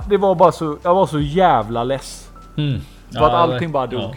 [0.08, 0.78] det var bara så.
[0.82, 2.30] Jag var så jävla less.
[2.56, 2.80] Mm.
[2.80, 4.00] För ja, att allting bara dog.
[4.00, 4.14] Ja.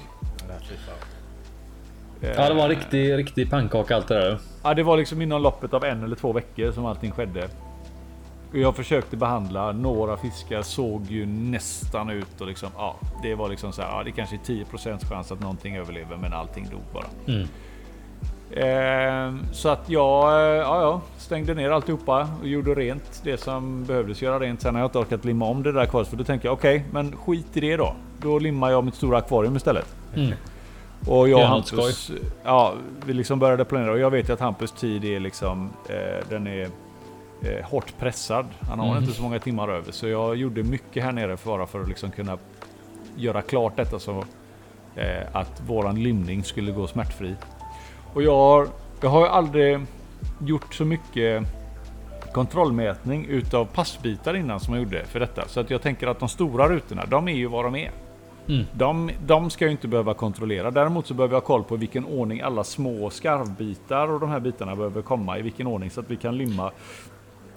[2.21, 4.37] Ja, det var en riktig, riktig pannkaka allt det där.
[4.63, 7.49] Ja, det var liksom inom loppet av en eller två veckor som allting skedde.
[8.53, 13.73] Jag försökte behandla några fiskar såg ju nästan ut och liksom ja, det var liksom
[13.73, 13.89] så här.
[13.89, 14.65] Ja, det kanske är 10
[15.09, 17.05] chans att någonting överlever, men allting dog bara.
[17.27, 17.47] Mm.
[18.51, 23.85] Eh, så att jag eh, ja, ja, stängde ner alltihopa och gjorde rent det som
[23.85, 24.61] behövdes göra rent.
[24.61, 26.77] Sen har jag inte orkat limma om det där kvar för då tänker jag okej,
[26.77, 27.95] okay, men skit i det då.
[28.21, 29.95] Då limmar jag mitt stora akvarium istället.
[30.15, 30.31] Mm.
[31.07, 32.11] Och jag och Hampus,
[32.43, 32.73] ja,
[33.05, 36.47] vi liksom började planera och jag vet ju att Hampus tid är liksom, eh, den
[36.47, 36.67] är
[37.41, 38.45] eh, hårt pressad.
[38.61, 39.03] Han har mm.
[39.03, 42.11] inte så många timmar över så jag gjorde mycket här nere bara för att liksom
[42.11, 42.37] kunna
[43.15, 44.23] göra klart detta så
[44.95, 47.35] eh, att våran limning skulle gå smärtfri.
[48.13, 48.67] Och jag har,
[49.01, 49.79] jag har aldrig
[50.39, 51.43] gjort så mycket
[52.33, 55.47] kontrollmätning utav passbitar innan som jag gjorde för detta.
[55.47, 57.91] Så att jag tänker att de stora rutorna, de är ju vad de är.
[58.47, 58.65] Mm.
[58.73, 60.71] De, de ska jag inte behöva kontrollera.
[60.71, 64.39] Däremot så behöver jag ha koll på vilken ordning alla små skarvbitar och de här
[64.39, 66.71] bitarna behöver komma i vilken ordning så att vi kan limma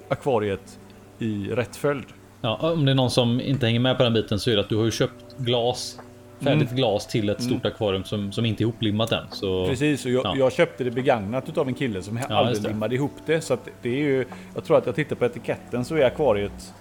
[0.09, 0.79] akvariet
[1.19, 2.07] i rätt följd.
[2.41, 4.61] Ja, om det är någon som inte hänger med på den biten så är det
[4.61, 5.99] att du har ju köpt glas
[6.44, 6.76] färdigt mm.
[6.76, 7.72] glas till ett stort mm.
[7.72, 9.24] akvarium som, som inte är ihoplimmat än.
[9.31, 10.35] Så, Precis, och jag, ja.
[10.38, 13.40] jag köpte det begagnat av en kille som ja, aldrig limmade ihop det.
[13.40, 14.24] Så att det är ju,
[14.55, 16.74] jag tror att jag tittar på etiketten så är akvariet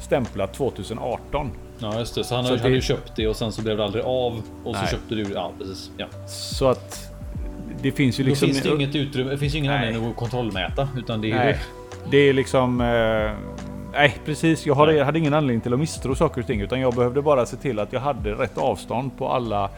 [0.00, 1.50] stämplat 2018.
[1.78, 2.80] Ja just det, så han så hade det...
[2.80, 4.86] köpt det och sen så blev det aldrig av och Nej.
[4.86, 5.90] så köpte du Ja precis.
[5.96, 6.06] Ja.
[6.28, 7.12] Så att
[7.82, 8.48] det finns ju liksom.
[8.48, 9.30] Då finns det inget utrymme.
[9.30, 11.58] Det finns ju ingen anledning att kontrollmäta utan det är Nej.
[12.10, 12.80] Det är liksom.
[12.80, 13.52] Eh,
[13.92, 14.66] nej precis.
[14.66, 17.46] Jag hade, hade ingen anledning till att misstro saker och ting utan jag behövde bara
[17.46, 19.70] se till att jag hade rätt avstånd på alla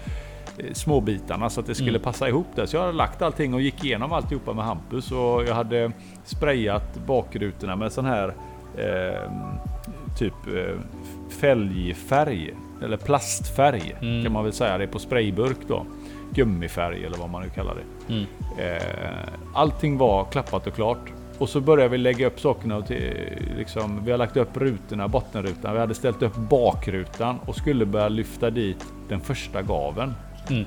[0.59, 2.03] eh, småbitarna så att det skulle mm.
[2.03, 2.67] passa ihop det.
[2.67, 5.93] Så jag hade lagt allting och gick igenom alltihopa med Hampus och jag hade
[6.25, 8.35] sprayat bakrutorna med sån här
[8.77, 9.31] eh,
[10.19, 10.79] typ eh,
[11.41, 14.25] fälgfärg eller plastfärg mm.
[14.25, 14.79] kan man väl säga.
[14.79, 15.87] Det är på sprayburk då.
[16.35, 18.15] Gummifärg eller vad man nu kallar det.
[18.15, 18.27] Mm.
[18.59, 21.13] Eh, allting var klappat och klart.
[21.39, 22.77] Och så började vi lägga upp sakerna.
[22.77, 23.13] Och till,
[23.57, 25.73] liksom, vi har lagt upp rutorna, bottenrutan.
[25.73, 30.15] Vi hade ställt upp bakrutan och skulle börja lyfta dit den första gaven.
[30.51, 30.65] Mm.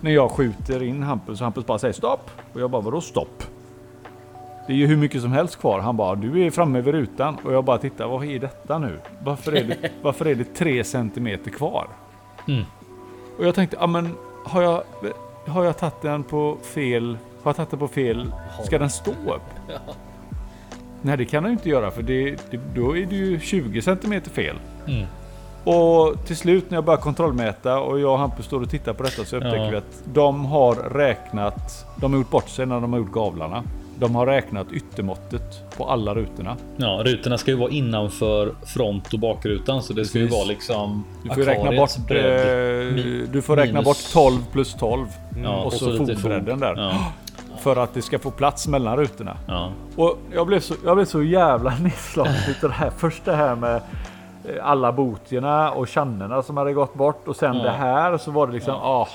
[0.00, 2.30] När jag skjuter in Hampus och Hampus bara säger stopp.
[2.52, 3.42] Och jag bara vadå stopp?
[4.66, 5.80] Det är ju hur mycket som helst kvar.
[5.80, 7.36] Han bara, du är framme vid rutan.
[7.44, 8.98] Och jag bara tittar, vad är detta nu?
[9.24, 11.88] Varför är det, varför är det tre centimeter kvar?
[12.48, 12.64] Mm.
[13.38, 14.82] Och jag tänkte, ja men har jag,
[15.46, 18.32] har jag tagit den på fel, har jag tagit den på fel,
[18.64, 19.70] ska den stå upp?
[21.02, 24.30] Nej det kan den inte göra för det, det, då är det ju 20 centimeter
[24.30, 24.56] fel.
[24.86, 25.06] Mm.
[25.64, 29.02] Och till slut när jag börjar kontrollmäta och jag och Hampus står och tittar på
[29.02, 29.70] detta så upptäcker ja.
[29.70, 33.62] vi att de har räknat, de har gjort bort sig när de har gjort gavlarna.
[33.98, 36.56] de har räknat yttermåttet på alla rutorna.
[36.76, 40.38] Ja, rutorna ska ju vara innanför front och bakrutan så det ska ju Precis.
[40.38, 41.04] vara liksom.
[41.22, 42.88] Du får ju räkna bort, bredd.
[42.88, 45.06] eh, du får räkna bort 12 plus 12.
[45.42, 46.60] Ja, och, så, lite fotbredden fot.
[46.60, 46.74] där.
[46.76, 47.12] Ja,
[47.62, 49.36] För att det ska få plats mellan rutorna.
[49.48, 49.70] ja.
[49.96, 52.90] Och jag blev så, jag blev så jävla nedslagen utav det här.
[52.96, 57.56] Först det här med eh, alla botierna och channerna som hade gått bort och sen
[57.56, 57.62] Ja.
[57.62, 59.08] det här så var det liksom ah,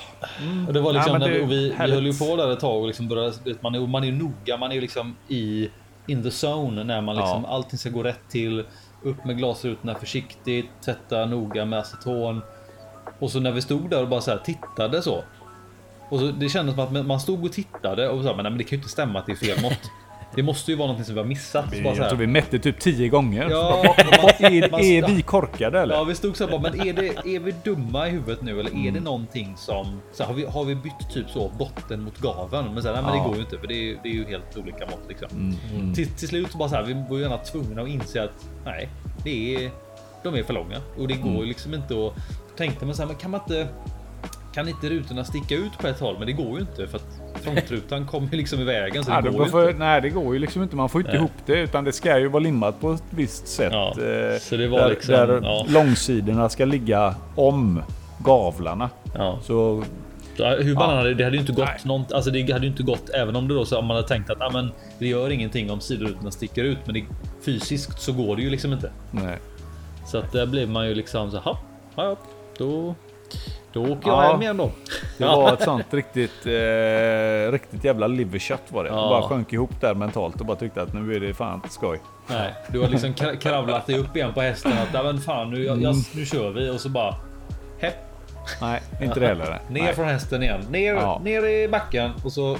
[0.68, 2.52] Och det var liksom Ja, men när vi, det- vi, vi höll ju på där
[2.52, 5.68] ett tag och liksom började, man är, man är noga, man är liksom i
[6.06, 7.54] in the zone när man liksom Ja.
[7.54, 8.64] allting ska gå rätt till.
[9.02, 12.42] Upp med glasrutorna försiktigt, tvätta noga med aceton.
[13.18, 15.22] Och så när vi stod där och bara så här tittade så.
[16.10, 18.58] Och så det kändes som att man stod och tittade och sa men, nej, men
[18.58, 19.90] det kan ju inte stämma att det är fel mått.
[20.34, 21.76] Det måste ju vara någonting som vi har missat.
[21.76, 23.48] Så bara så jag tror vi mätte typ 10 gånger.
[23.50, 23.82] Ja,
[24.22, 25.94] man- är, man- är vi korkade eller?
[25.94, 28.60] Ja, vi stod så här bara, men är, det, är vi dumma i huvudet nu
[28.60, 28.86] eller Mm.
[28.86, 32.18] är det någonting som så här, har, vi, har vi bytt typ så botten mot
[32.18, 32.74] gaveln?
[32.74, 33.22] Men, så här, nej, men Ja.
[33.22, 35.28] det går ju inte för det är, det är ju helt olika mått liksom.
[35.74, 35.94] Mm.
[35.94, 38.46] Till, till slut så bara så här, vi var ju gärna tvungna att inse att
[38.64, 38.88] nej,
[39.24, 39.70] det är,
[40.22, 41.40] de är för långa och det går Mm.
[41.40, 42.12] ju liksom inte att
[42.56, 43.68] tänkte man så här, men kan man inte
[44.54, 46.16] kan inte rutorna sticka ut på ett håll?
[46.18, 49.16] Men det går ju inte för att frontrutan kommer ju liksom i vägen så det
[49.24, 49.78] Ja, går ju inte.
[49.78, 50.76] nej det går ju liksom inte.
[50.76, 51.18] Man får inte Nej.
[51.20, 53.72] ihop det utan det ska ju vara limmat på ett visst sätt.
[53.72, 55.66] Ja, eh, så det var där, liksom, där ja.
[55.68, 57.82] långsidorna ska ligga om
[58.18, 58.90] gavlarna.
[59.14, 59.38] Ja.
[59.42, 59.84] Så
[60.36, 60.96] Så, hur man Ja.
[60.96, 61.78] hade, det hade ju inte gått Nej.
[61.84, 64.08] något, alltså det hade ju inte gått även om det då så om man hade
[64.08, 67.04] tänkt att ah, men, det gör ingenting om sidorutorna sticker ut, men det,
[67.44, 68.90] fysiskt så går det ju liksom inte.
[69.10, 69.38] nej.
[70.06, 71.40] Så att där blir man ju liksom så
[71.96, 72.16] ja,
[72.58, 72.94] då,
[73.84, 74.30] då åker jag Ja.
[74.32, 74.70] hem igen då.
[75.18, 78.90] Det var ett sånt riktigt, eh, riktigt jävla liverkött var det.
[78.90, 78.94] Ja.
[78.94, 82.00] Bara sjönk ihop där mentalt och bara tyckte att nu är det fan inte skoj.
[82.26, 85.50] Nej, du har liksom kra- kravlat dig upp igen på hästen att ja, men fan
[85.50, 87.14] nu, jag, jag, nu kör vi och så bara
[87.78, 87.94] hepp,
[88.60, 89.44] Nej, inte det heller.
[89.68, 89.94] ner Nej.
[89.94, 91.20] från hästen igen, ner, Ja.
[91.24, 92.56] ner i backen och så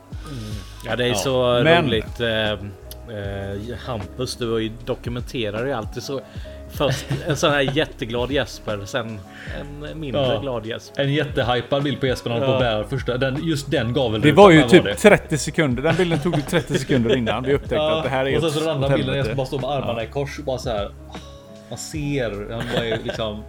[0.86, 1.14] Ja det är Ja.
[1.14, 2.20] så Men- roligt.
[2.20, 2.66] Eh,
[3.10, 6.20] eh, Hampus du ju- dokumenterar ju alltid så.
[6.70, 9.20] Först en sån här jätteglad Jesper, sen
[9.60, 10.40] en mindre Ja.
[10.40, 11.02] glad Jesper.
[11.02, 12.54] en jättehypad bild på Jesper när han Ja.
[12.54, 14.22] på bär första, den, just den gaveln.
[14.22, 14.94] Det var ju typ det.
[14.94, 15.82] 30 sekunder.
[15.82, 18.50] Den bilden tog ju 30 sekunder innan vi upptäckte att det här är och sen
[18.50, 20.90] så den andra bilden jag bara står med armarna i kors och bara så här.
[21.70, 23.42] Man ser, han bara är liksom.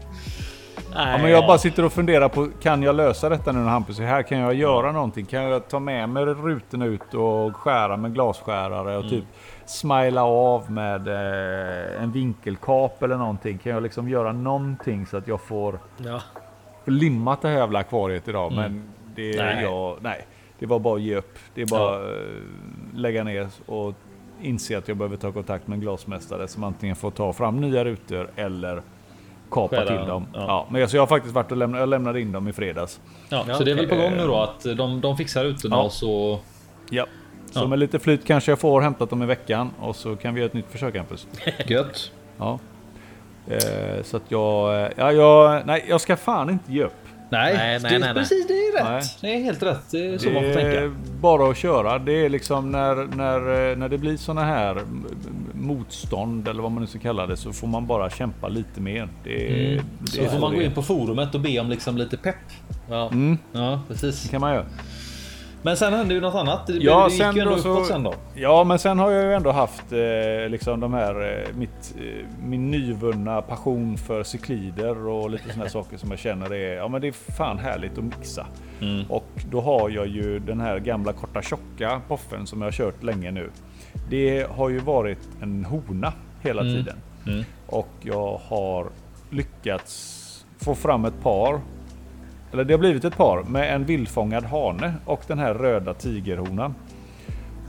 [0.97, 3.99] Ja, men jag bara sitter och funderar på, kan jag lösa detta nu när Hampus
[3.99, 4.21] är här?
[4.23, 5.25] Kan jag göra någonting?
[5.25, 9.09] Kan jag ta med mig rutorna ut och skära med glasskärare och Mm.
[9.09, 9.23] typ
[9.65, 13.57] smila av med eh, en vinkelkap eller någonting?
[13.57, 16.21] Kan jag liksom göra någonting så att jag får Ja.
[16.85, 18.51] limmat det här jävla akvariet idag?
[18.55, 18.83] Men
[19.15, 19.45] det, Mm.
[19.55, 19.63] Nej.
[19.63, 20.25] Jag, nej,
[20.59, 21.37] det var bara att ge upp.
[21.53, 22.17] Det är bara eh,
[22.95, 23.93] lägga ner och
[24.41, 27.83] inse att jag behöver ta kontakt med en glasmästare som antingen får ta fram nya
[27.85, 28.81] rutor eller
[29.51, 30.39] kapa Skära till dem, ja.
[30.47, 30.67] Ja.
[30.71, 32.99] men jag, så jag har faktiskt varit och lämnat, jag lämnade in dem i fredags.
[33.29, 35.75] Ja, Ja, så det är väl på gång nu då att de, de fixar rutorna
[35.75, 35.81] Ja.
[35.83, 36.39] och så.
[36.89, 37.05] Ja.
[37.51, 37.67] Så Ja.
[37.67, 40.47] med lite flyt kanske jag får hämtat dem i veckan och så kan vi göra
[40.47, 41.27] ett nytt försök Hampus.
[41.67, 42.11] Gött.
[42.37, 42.59] Ja.
[43.47, 46.93] Eh, så att jag, eh, ja, jag, nej, jag ska fan inte ge upp.
[47.29, 48.13] Nej, Nej, nej, det, nej, nej.
[48.13, 48.83] precis det är rätt.
[48.83, 49.01] Nej.
[49.21, 49.91] Det är helt rätt.
[49.91, 50.95] Det är så det man får tänka.
[51.21, 51.99] bara att köra.
[51.99, 54.81] Det är liksom när, när, när det blir såna här
[55.53, 59.09] motstånd eller vad man nu ska kalla det så får man bara kämpa lite mer.
[59.23, 59.85] Det, Mm.
[59.99, 62.35] det Så får man gå in på forumet och be om liksom lite pepp.
[62.89, 63.09] Ja.
[63.11, 64.23] Mm, Ja, precis.
[64.23, 64.65] det kan man göra.
[65.67, 66.67] Men sen hände ju något annat.
[66.67, 68.13] Det, Ja, det gick sen ju ändå då så- sen då.
[68.35, 72.25] Ja, men sen har jag ju ändå haft eh, liksom de här, eh, mitt, eh,
[72.43, 77.01] min nyvunna passion för cyklider och lite sådana saker som jag känner är, ja men
[77.01, 78.45] det är fan härligt att mixa.
[78.81, 79.05] Mm.
[79.09, 83.03] Och då har jag ju den här gamla korta tjocka poffen som jag har kört
[83.03, 83.49] länge nu.
[84.09, 86.73] Det har ju varit en hona hela Mm.
[86.73, 86.95] tiden.
[87.27, 87.43] Mm.
[87.67, 88.87] Och jag har
[89.29, 90.23] lyckats
[90.61, 91.59] få fram ett par.
[92.53, 96.75] Eller det har blivit ett par med en vildfångad hane och den här röda tigerhonan.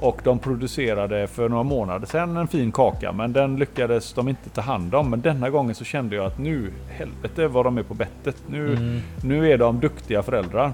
[0.01, 4.51] Och de producerade för några månader sedan en fin kaka men den lyckades de inte
[4.51, 5.11] ta hand om.
[5.11, 8.37] Men denna gången så kände jag att nu, helvete vad de är på bettet.
[8.47, 9.01] Nu, Mm.
[9.25, 10.73] nu är de duktiga föräldrar.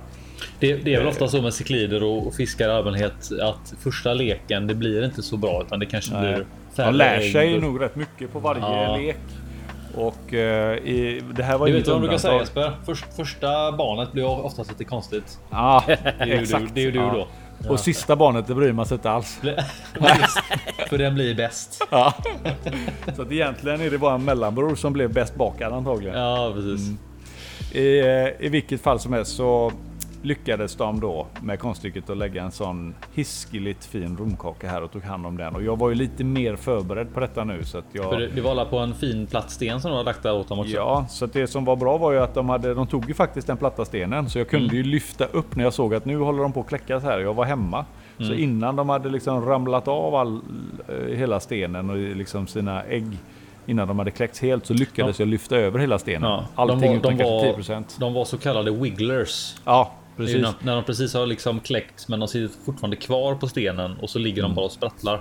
[0.59, 4.15] Det, det är väl ofta så med cyklider och och fiskar i allmänhet att första
[4.15, 6.35] leken det blir inte så bra utan det kanske Nej.
[6.35, 7.63] blir färre De lär sig ägg.
[7.63, 8.97] nog rätt mycket på varje Ja.
[8.97, 9.17] lek.
[9.97, 12.39] Och eh, i, det här var Du ju vet vad de brukar säga.
[12.41, 12.73] Jesper?
[12.87, 15.39] Först, första barnet blir oftast lite konstigt.
[15.51, 16.75] Ja, Det är ju du, exakt.
[16.75, 17.27] det är ju du Ja.
[17.59, 17.71] då.
[17.73, 19.41] Och sista barnet det bryr man sig inte alls.
[20.89, 21.87] För den blir bäst.
[21.91, 22.15] Ja.
[23.17, 26.19] Så att egentligen är det bara en mellanbror som blev bäst bakad antagligen.
[26.19, 26.89] Ja, precis.
[27.73, 28.07] I, eh,
[28.47, 29.73] I vilket fall som helst så
[30.25, 35.03] lyckades de då med konststycket att lägga en sån hiskeligt fin romkaka här och tog
[35.03, 35.55] hand om den.
[35.55, 38.19] Och jag var ju lite mer förberedd på detta nu så att För jag...
[38.21, 40.49] det, det var alla på en fin platt sten som de hade lagt där åt
[40.49, 40.73] dem också.
[40.73, 43.47] Ja, så det som var bra var ju att de, hade, de tog ju faktiskt
[43.47, 44.31] den platta stenen.
[44.31, 44.77] Så jag kunde Mm.
[44.77, 47.19] ju lyfta upp när jag såg att nu håller de på att kläckas här.
[47.19, 47.85] Jag var hemma.
[48.19, 50.41] Så innan de hade liksom ramlat av all,
[50.89, 53.07] eh, hela stenen och liksom sina ägg
[53.67, 56.31] innan de hade kläckts helt så lyckades jag lyfta över hela stenen.
[56.31, 58.01] Ja, Allting de var, utan de, kanske var, 10%.
[58.01, 59.57] de var så kallade wigglers.
[59.65, 60.43] Ja, precis.
[60.43, 64.11] När, när de precis har liksom kläckts men de sitter fortfarande kvar på stenen och
[64.11, 64.51] så ligger Mm.
[64.51, 65.21] de bara och sprattlar.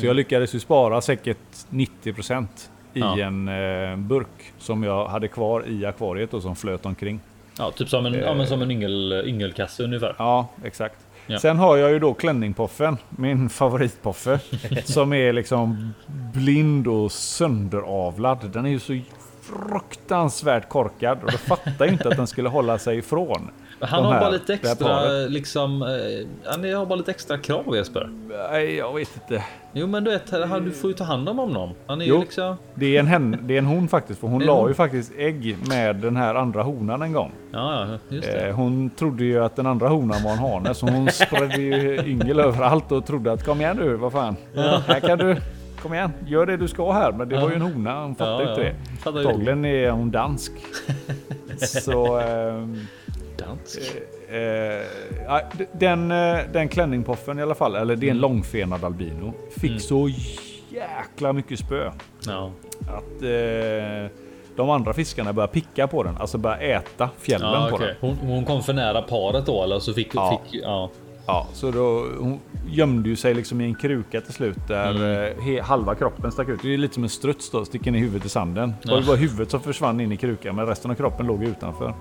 [0.00, 1.38] Så jag lyckades ju spara säkert
[1.70, 2.46] 90%
[2.94, 3.18] i Ja.
[3.18, 7.20] en eh, burk som jag hade kvar i akvariet och som flöt omkring.
[7.58, 10.14] Ja, typ som en, ja, men som en yngel, yngelkasse ungefär.
[10.18, 10.96] Ja, exakt.
[11.26, 11.38] Ja.
[11.38, 14.38] Sen har jag ju då klänningpoffen, min favoritpoffe,
[14.84, 15.92] som är liksom
[16.34, 18.50] blind och sönderavlad.
[18.52, 18.98] Den är ju så
[19.42, 23.50] fruktansvärt korkad och då fattar jag inte att den skulle hålla sig ifrån.
[23.82, 25.82] Han har här- bara lite extra liksom.
[25.82, 25.88] eh,
[26.52, 28.10] Han har bara lite extra krav Jesper.
[28.50, 29.44] Nej, jag vet inte.
[29.72, 31.70] Jo, men du vet, han- du får ju ta hand om honom.
[31.86, 32.14] Han är Jo.
[32.14, 32.56] ju liksom.
[32.74, 34.68] Det är en, hen, det är en hon faktiskt, för hon la hon.
[34.68, 37.32] ju faktiskt ägg med den här andra honan en gång.
[37.52, 38.48] Ja, ja, just det.
[38.48, 41.98] Eh, hon trodde ju att den andra honan var en hane, så hon spredde ju
[42.06, 44.36] yngel överallt och trodde att kom igen du, vad fan.
[44.86, 45.36] Här kan du,
[45.82, 47.12] kom igen, gör det du ska här.
[47.12, 49.12] Men det var ju en hona, hon fattade Ja, inte ja.
[49.12, 49.18] det.
[49.18, 50.52] Antagligen är hon dansk.
[51.56, 52.18] så...
[52.20, 52.78] ehm,
[53.36, 53.78] Dansk.
[54.28, 54.36] eh,
[55.26, 59.32] ja, d- den, eh, den klänningpoffen i alla fall, eller det är en långfenad albino,
[59.60, 60.10] fick så
[60.70, 61.90] jäkla mycket spö.
[62.26, 62.50] Ja.
[62.80, 64.10] Att eh,
[64.56, 67.94] de andra fiskarna började picka på den, alltså började äta fjällen Ja, på den.
[68.00, 70.40] hon, hon kom för nära paret då eller så fick, Ja.
[70.50, 70.90] fick ja.
[71.26, 72.40] Ja, så då, hon
[72.70, 75.36] gömde ju sig liksom i en kruka till slut där Mm.
[75.38, 76.62] eh, he, halva kroppen stack ut.
[76.62, 78.74] Det är lite som en struts då, sticker ner huvudet i sanden.
[78.82, 79.06] Det var ju Ja.
[79.06, 81.94] bara huvudet som försvann in i krukan men resten av kroppen låg utanför.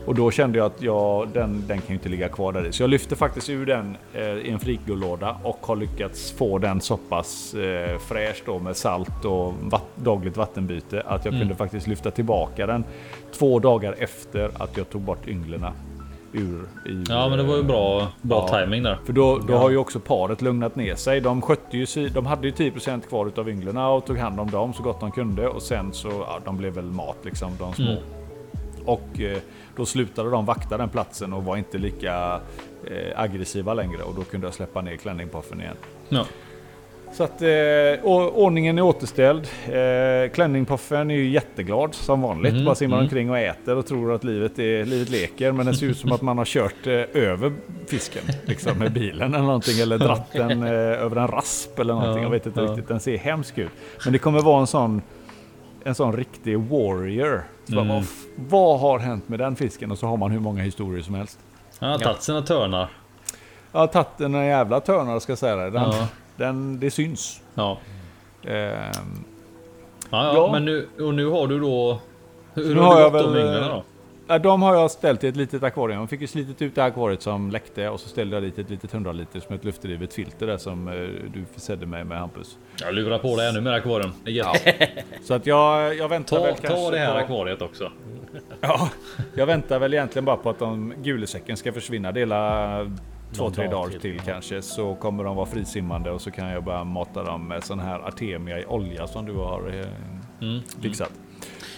[0.00, 0.06] Ja.
[0.06, 2.72] Och då kände jag att jag, den, den kan ju inte ligga kvar där i.
[2.72, 6.80] Så jag lyfte faktiskt ur den eh, i en frigolåda och har lyckats få den
[6.80, 11.86] så pass eh, fräsch då med salt och vatt, dagligt vattenbyte att jag kunde faktiskt
[11.86, 12.84] lyfta tillbaka den
[13.32, 15.72] två dagar efter att jag tog bort ynglerna
[16.32, 16.62] ur.
[16.86, 18.58] I, ja, men det var ju bra, bra Ja.
[18.60, 18.98] timing där.
[19.04, 21.20] För då, då har ju också paret lugnat ner sig.
[21.20, 24.72] De skötte ju, de hade ju 10% kvar utav ynglerna och tog hand om dem
[24.72, 25.48] så gott de kunde.
[25.48, 27.90] Och sen så, ja, de blev väl mat liksom, de små.
[27.90, 28.02] Mm.
[28.84, 29.38] Och eh,
[29.76, 32.40] då slutade de vakta den platsen och var inte lika
[32.84, 34.02] eh, aggressiva längre.
[34.02, 35.76] Och då kunde jag släppa ner klänningpoffen igen.
[36.08, 36.26] Ja.
[37.12, 38.04] Så att eh,
[38.34, 39.48] ordningen är återställd.
[39.66, 42.52] Eh, klänningpoffen är ju jätteglad som vanligt.
[42.52, 43.04] Mm, Bara simmar mm.
[43.04, 45.52] omkring och äter och tror att livet, är, livet leker.
[45.52, 47.52] Men det ser ut som att man har kört eh, över
[47.86, 49.80] fisken liksom, med bilen eller någonting.
[49.80, 52.16] Eller dratt den eh, över en rasp eller någonting.
[52.16, 52.66] Ja, jag vet inte ja.
[52.66, 52.88] riktigt.
[52.88, 53.70] Den ser hemsk ut.
[54.04, 55.02] Men det kommer vara en sån
[55.84, 57.44] en sån riktig warrior.
[57.64, 57.94] Så bara, Mm.
[57.94, 59.90] vad, f- vad har hänt med den fisken?
[59.90, 61.38] Och så har man hur många historier som helst.
[61.78, 62.88] Han har tagit sina törnar.
[63.72, 65.70] Jag har tagit en jävla törnar ska jag säga det.
[65.70, 66.06] Den, Ja.
[66.36, 67.40] den, det syns.
[67.54, 67.78] Ja.
[68.44, 69.24] Ehm,
[70.10, 71.98] Ja, ja, men nu, och nu har du då.
[72.54, 73.82] Hur, Nu har har du jag gått de väl, ynglarna då?
[74.30, 76.00] Ja, de har jag ställt i ett litet akvarium.
[76.00, 78.70] Jag fick ju slitit ut det akvariet som läckte och så ställde jag dit ett
[78.70, 80.94] litet 100 liters med ett luftdrivet filter där som eh,
[81.34, 82.58] du försedde mig med Hampus.
[82.80, 84.12] Jag lurar på dig ännu mer akvarium.
[84.26, 84.88] Jätte...
[85.22, 87.92] Så att jag, jag väntar Ta, väl kanske ta det här på, akvariet också.
[88.60, 88.90] Ja,
[89.34, 92.12] jag väntar väl egentligen bara på att de gulesäcken ska försvinna.
[92.12, 92.90] Dela
[93.32, 94.22] två, tre dag dagar till, till, ja.
[94.26, 94.62] kanske.
[94.62, 98.00] Så kommer de vara frisimmande och så kan jag börja mata dem med sån här
[98.00, 99.86] Artemia i olja som du har eh,
[100.42, 100.60] Mm.
[100.82, 101.12] fixat.
[101.12, 101.29] Så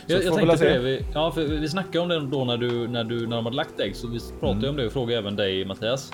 [0.07, 0.79] Jag, jag tänkte på det.
[0.79, 3.57] Vi, ja, för vi snackade om det då när, du, när, du, när de hade
[3.57, 3.97] lagt ägg.
[3.97, 4.71] Så vi pratade Mm.
[4.71, 6.13] om det och frågade även dig Mattias.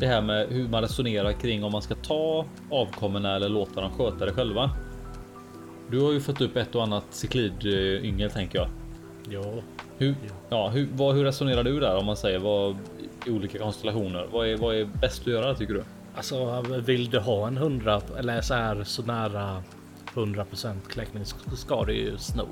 [0.00, 3.90] Det här med hur man resonerar kring om man ska ta avkommorna eller låta dem
[3.92, 4.70] sköta det själva.
[5.90, 8.68] Du har ju fått upp ett och annat cyklid-yngel tänker jag.
[9.30, 9.54] Ja.
[9.98, 10.14] Hur,
[10.48, 12.76] ja, hur, vad, hur resonerar du där om man säger vad
[13.26, 14.26] i olika konstellationer?
[14.32, 15.84] Vad är, vad är bäst att göra tycker du?
[16.16, 19.62] Alltså vill du ha en 100 eller så här så nära
[20.14, 22.48] 100% kläckning så ska du ju sno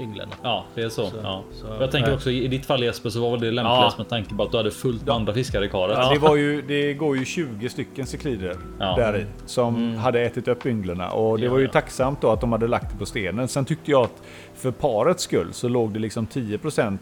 [0.00, 0.32] ynglarna.
[0.42, 1.06] Ja, det är så.
[1.06, 1.42] Så- ja.
[1.52, 2.16] så- jag tänker nej.
[2.16, 4.02] också i ditt fall Jesper så var väl det lämpligast Ja.
[4.02, 5.98] med tanke på att du hade fullt med andra fiskare i karet.
[6.12, 8.94] Det, var ju, det går ju 20 stycken cyklider Ja.
[8.96, 11.10] där i som hade ätit upp ynglarna.
[11.10, 11.70] Och det Ja, var ju ja.
[11.72, 13.48] tacksamt då att de hade lagt det på stenen.
[13.48, 14.22] Sen tyckte jag att
[14.54, 16.98] för parets skull så låg det liksom 10%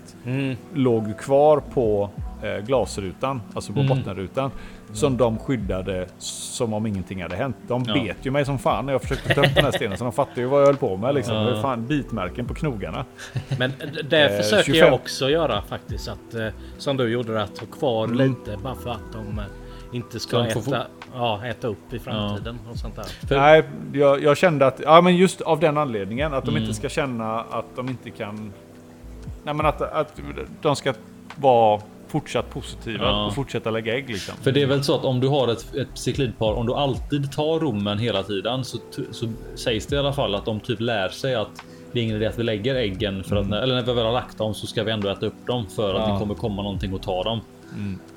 [0.75, 2.11] låg kvar på
[2.43, 3.97] eh, glasrutan, alltså på Mm.
[3.99, 4.51] bottenrutan.
[4.93, 7.57] Som de skyddade som om ingenting hade hänt.
[7.69, 7.95] De Ja.
[7.95, 9.99] bet ju mig som fan när jag försökte ta upp den här stenen.
[9.99, 11.15] Så de fattade ju vad jag höll på med.
[11.15, 11.35] Liksom.
[11.37, 11.63] Ja.
[11.63, 13.05] Fan bitmärken på knogarna.
[13.59, 13.73] Men
[14.11, 14.87] det Eh, försöker 25.
[14.87, 16.09] jag också göra faktiskt.
[16.09, 16.47] Att, eh,
[16.79, 19.45] som du gjorde, att ha kvar lite bara för att de eh,
[19.93, 23.05] inte ska äta, ja, äta upp i framtiden och sånt där.
[23.29, 26.63] För- Nej, jag, jag kände att, ja men just av den anledningen att de Mm.
[26.63, 28.53] inte ska känna att de inte kan...
[29.45, 30.21] Nej men att, att
[30.63, 30.95] de ska
[31.37, 33.27] vara fortsatt positiva Ja.
[33.27, 34.35] och fortsätta lägga ägg liksom.
[34.43, 37.33] För det är väl så att om du har ett, ett cyklidpar, om du alltid
[37.33, 38.79] tar rommen hela tiden så,
[39.11, 41.49] så sägs det i alla fall att de typ lär sig att
[41.93, 44.05] det är ingen idé att vi lägger äggen för att när, eller när vi väl
[44.05, 46.13] har lagt dem så ska vi ändå äta upp dem för att Ja.
[46.13, 47.41] det kommer komma någonting och ta dem.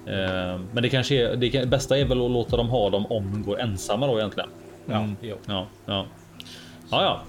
[0.07, 3.05] Eh, men det kanske är det kan- bästa är väl att låta dem ha dem
[3.05, 4.49] om de går ensamma då egentligen.
[4.85, 5.35] Ja, jo.
[5.45, 6.05] Ja, ja,
[6.91, 7.21] ja, ja.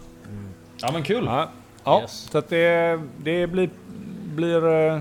[0.83, 1.24] Ja, men kul.
[1.24, 1.48] Ja,
[1.85, 2.29] ja Yes.
[2.33, 3.70] så att det, det blir,
[4.35, 5.00] blir uh,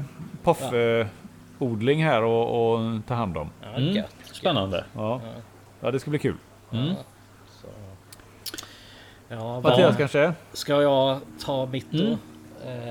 [1.68, 3.50] poff-odling här och, och ta hand om.
[3.62, 4.16] Ja, Mm, gött.
[4.32, 4.86] spännande.
[4.96, 5.22] Ja.
[5.80, 6.36] ja, det ska bli kul.
[6.72, 6.94] Mm.
[7.62, 7.68] Så.
[9.28, 10.34] Ja, Mattias vad kanske?
[10.54, 12.04] ska jag ta mitt då?
[12.04, 12.18] Mm.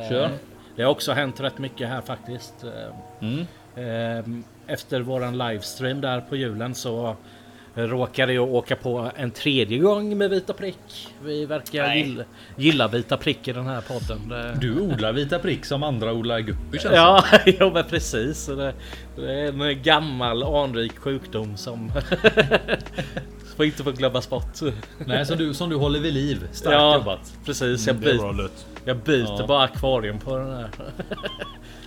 [0.02, 0.30] Eh, Kör.
[0.76, 2.64] Det har också hänt rätt mycket här faktiskt.
[2.64, 3.46] Eh, Mm.
[3.76, 7.16] eh, Efter våran livestream där på julen så
[7.74, 11.08] råkade jag åka på en tredje gång med vita prick.
[11.24, 12.24] Vi verkar gilla,
[12.56, 14.28] gilla vita prick i den här podden.
[14.28, 17.24] Det- Du odlar vita prick som andra odlar guppy känns Ja,
[17.58, 18.46] ja men precis.
[18.46, 18.72] Det,
[19.16, 21.92] det är en gammal anrik sjukdom som
[23.56, 24.60] får inte få glömmas bort.
[25.06, 26.48] Nej, som du, som du håller vid liv.
[26.52, 26.94] Starkt Ja.
[26.94, 27.32] jobbat.
[27.44, 29.46] Precis, jag, är byt, jag byter Ja.
[29.46, 30.68] bara akvarium på den här.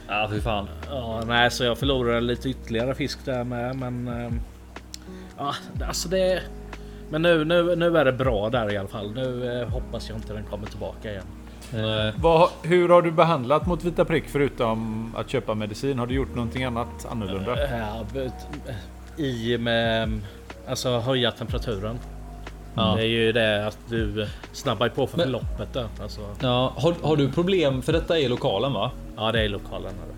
[0.08, 0.68] Ja, fy fan.
[0.90, 4.10] Ja, nej, så jag förlorade lite ytterligare fisk där med, men...
[5.38, 5.54] Ja,
[5.88, 6.42] alltså det...
[7.10, 9.12] Men nu, nu, nu är det bra där i alla fall.
[9.14, 11.24] Nu eh, hoppas jag inte den kommer tillbaka igen.
[11.74, 16.00] Eh, Vad, hur har du behandlat mot vita prick förutom att köpa medicin?
[16.00, 17.58] Har du gjort någonting annat annorlunda?
[17.62, 20.20] Ja, but- I med...
[20.68, 22.00] Alltså höja temperaturen.
[22.76, 22.94] Ja.
[22.98, 25.88] Det är ju det att du snabbar på för förloppet där.
[26.02, 27.82] Alltså, Ja, har, har du problem?
[27.82, 28.92] För detta är lokalen va?
[29.18, 29.94] ja, det är lokalen.
[30.00, 30.15] Här.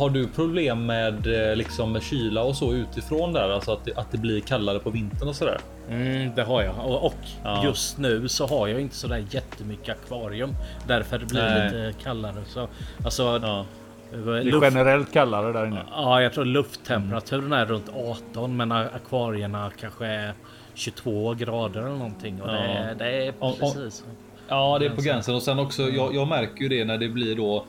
[0.00, 3.50] Har du problem med eh, liksom med kyla och så utifrån där?
[3.50, 5.58] Alltså att det, att det blir kallare på vintern och sådär?
[5.90, 6.74] Mm, det har jag.
[6.86, 7.64] Och, och Ja.
[7.64, 10.54] just nu så har jag inte sådär jättemycket akvarium.
[10.86, 11.64] Därför det blir Nej.
[11.64, 12.34] lite kallare.
[12.46, 12.68] Så,
[13.04, 13.64] alltså, Ja.
[14.12, 15.82] Det är luft, generellt kallare där inne.
[15.90, 20.32] ja, jag tror lufttemperaturen är runt 18 men akvarierna kanske är
[20.74, 22.42] 22 grader eller någonting.
[22.42, 22.52] Och Ja.
[22.52, 24.04] det, det är Och- och- precis.
[24.50, 25.82] Ja, det är på gränsen och sen också.
[25.82, 27.64] Jag, jag märker ju det när det blir då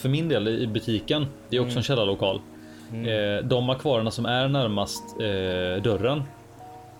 [0.00, 1.26] för min del i butiken.
[1.48, 2.40] Det är också en källarlokal.
[2.92, 6.22] Eh, de akvarierna som är närmast eh, dörren.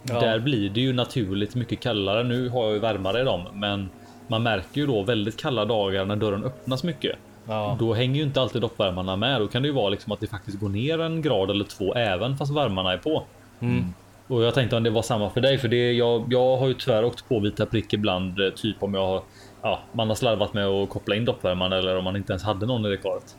[0.02, 0.20] Ja.
[0.20, 2.24] Där blir det ju naturligt mycket kallare.
[2.24, 3.88] Nu har jag ju värmare i dem, men
[4.26, 7.16] man märker ju då väldigt kalla dagar när dörren öppnas mycket.
[7.46, 7.76] Ja.
[7.80, 9.40] Då hänger ju inte alltid doppvärmarna med.
[9.40, 11.94] Då kan det ju vara liksom att det faktiskt går ner en grad eller två
[11.94, 13.24] även fast värmarna är på.
[13.60, 13.94] Mm.
[14.28, 16.74] Och jag tänkte om det var samma för dig, för det jag, jag har ju
[16.74, 19.22] tyvärr åkt på vita prick ibland, eh, typ om jag har
[19.62, 22.66] Ja, man har slarvat med att koppla in doppvärmaren eller om man inte ens hade
[22.66, 23.36] någon i det karet.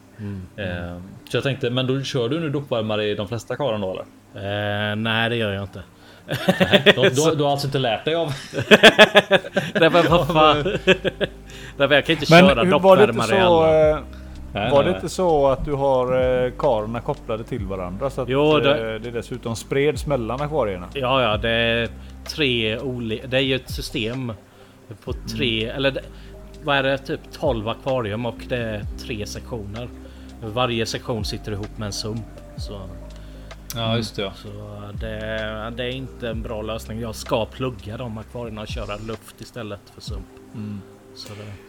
[0.55, 3.91] Eh, så jag tänkte, men då kör du nu doppvärmare i de flesta karen då
[3.91, 4.91] eller?
[4.91, 5.81] Eh, nej, det gör jag inte.
[6.95, 8.27] Du, du, du har alltså inte lärt dig av?
[9.73, 10.63] Nej, men vad fan.
[11.77, 14.03] Därför jag kan inte Men köra doppvärmare i alla.
[14.53, 16.05] Nej, Var nej, det inte så att du har
[16.45, 18.09] eh, karorna kopplade till varandra?
[18.09, 20.87] Så att Jo, eh, det- det dessutom spreds mellan akvarierna?
[20.93, 21.89] Ja, ja, det är
[22.27, 23.27] tre olika.
[23.27, 24.33] Det är ju ett system
[25.03, 26.01] på tre eller det,
[26.63, 26.97] vad är det?
[26.97, 29.89] Typ 12 akvarium och det är tre sektioner.
[30.43, 32.21] Varje sektion sitter ihop med en sump.
[32.57, 32.81] Så,
[33.75, 34.21] Ja, just det.
[34.21, 34.31] Ja.
[34.35, 34.47] så
[34.99, 36.99] det, det är inte en bra lösning.
[36.99, 40.25] Jag ska plugga de akvarierna och köra luft istället för sump.
[41.15, 41.68] Så det,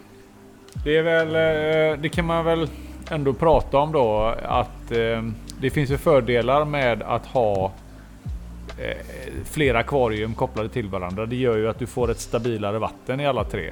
[0.84, 2.66] Det är väl, eh, det kan man väl
[3.10, 5.22] ändå prata om då att eh,
[5.60, 7.72] det finns ju fördelar med att ha
[8.78, 8.96] eh,
[9.44, 11.26] flera akvarium kopplade till varandra.
[11.26, 13.70] Det gör ju att du får ett stabilare vatten i alla tre.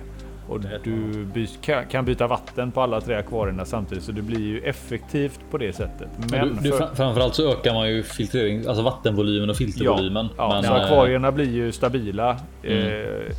[0.48, 1.46] Och du
[1.90, 5.72] kan, byta vatten på alla tre akvarierna samtidigt så det blir ju effektivt på det
[5.72, 6.08] sättet.
[6.30, 10.28] Men Du, du, för- fram- framförallt så ökar man ju filtrering, alltså vattenvolymen och filtervolymen.
[10.36, 12.86] Ja, men, så akvarierna blir ju stabila Mm.
[12.86, 13.34] eh,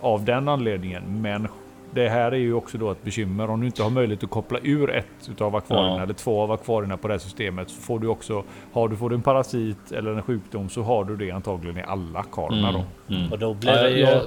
[0.00, 1.02] av den anledningen.
[1.22, 1.48] Men
[1.94, 3.50] det här är ju också då ett bekymmer.
[3.50, 6.02] Om du inte har möjlighet att koppla ur ett utav akvarierna Ja.
[6.02, 9.10] eller två av akvarierna på det här systemet så får du också, har du får
[9.10, 12.82] du en parasit eller en sjukdom så har du det antagligen i alla karlarna mm,
[13.08, 13.14] då.
[13.14, 13.32] mm.
[13.32, 14.22] och då blir Ja, det ju jag-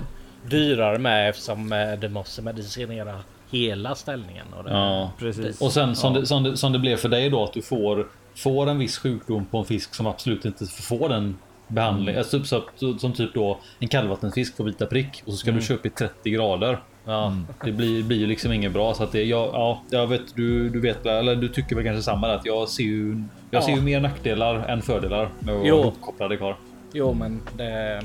[0.50, 3.14] dyrare med eftersom eh, du måste medicinera
[3.52, 4.46] hela ställningen.
[4.58, 5.12] Och det, Ja.
[5.20, 5.62] Precis.
[5.62, 6.20] Och sen som, Ja.
[6.20, 8.98] det, som, det, som det blev för dig då att du får, får en viss
[8.98, 12.10] sjukdom på en fisk som absolut inte får den behandling.
[12.10, 12.18] Mm.
[12.20, 15.60] Alltså, så, så, som typ då en kallvattensfisk får vita prick och så ska Mm.
[15.60, 16.80] du köpa i 30 grader.
[17.08, 17.34] Ja.
[17.64, 20.70] Det blir, blir ju liksom inget bra så att det, jag, ja, jag vet du,
[20.70, 23.24] du vet eller du tycker väl kanske samma där att jag ser ju.
[23.52, 23.66] Jag Ja.
[23.66, 26.58] ser ju mer nackdelar än fördelar med att vara ihopkopplade kvar.
[26.94, 28.02] Jo, men det,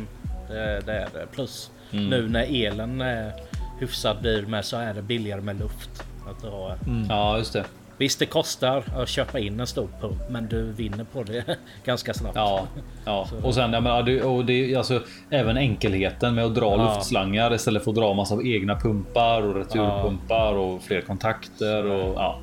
[0.49, 1.27] det, det är det.
[1.33, 2.07] Plus Mm.
[2.09, 3.33] nu när elen är
[3.81, 6.05] hyfsat dyr med så är det billigare med luft.
[6.31, 6.77] Att ha,
[7.09, 7.65] Ja, just det.
[8.03, 11.45] Visst, det kostar att köpa in en stor pump, men du vinner på det
[11.85, 12.37] ganska snabbt.
[12.37, 12.67] Ja,
[13.05, 13.27] ja.
[13.43, 16.95] och sen jag menar, det, och det, alltså, även enkelheten med att dra Ja.
[16.95, 22.39] luftslangar istället för att dra massa egna pumpar och returpumpar och fler kontakter och ja.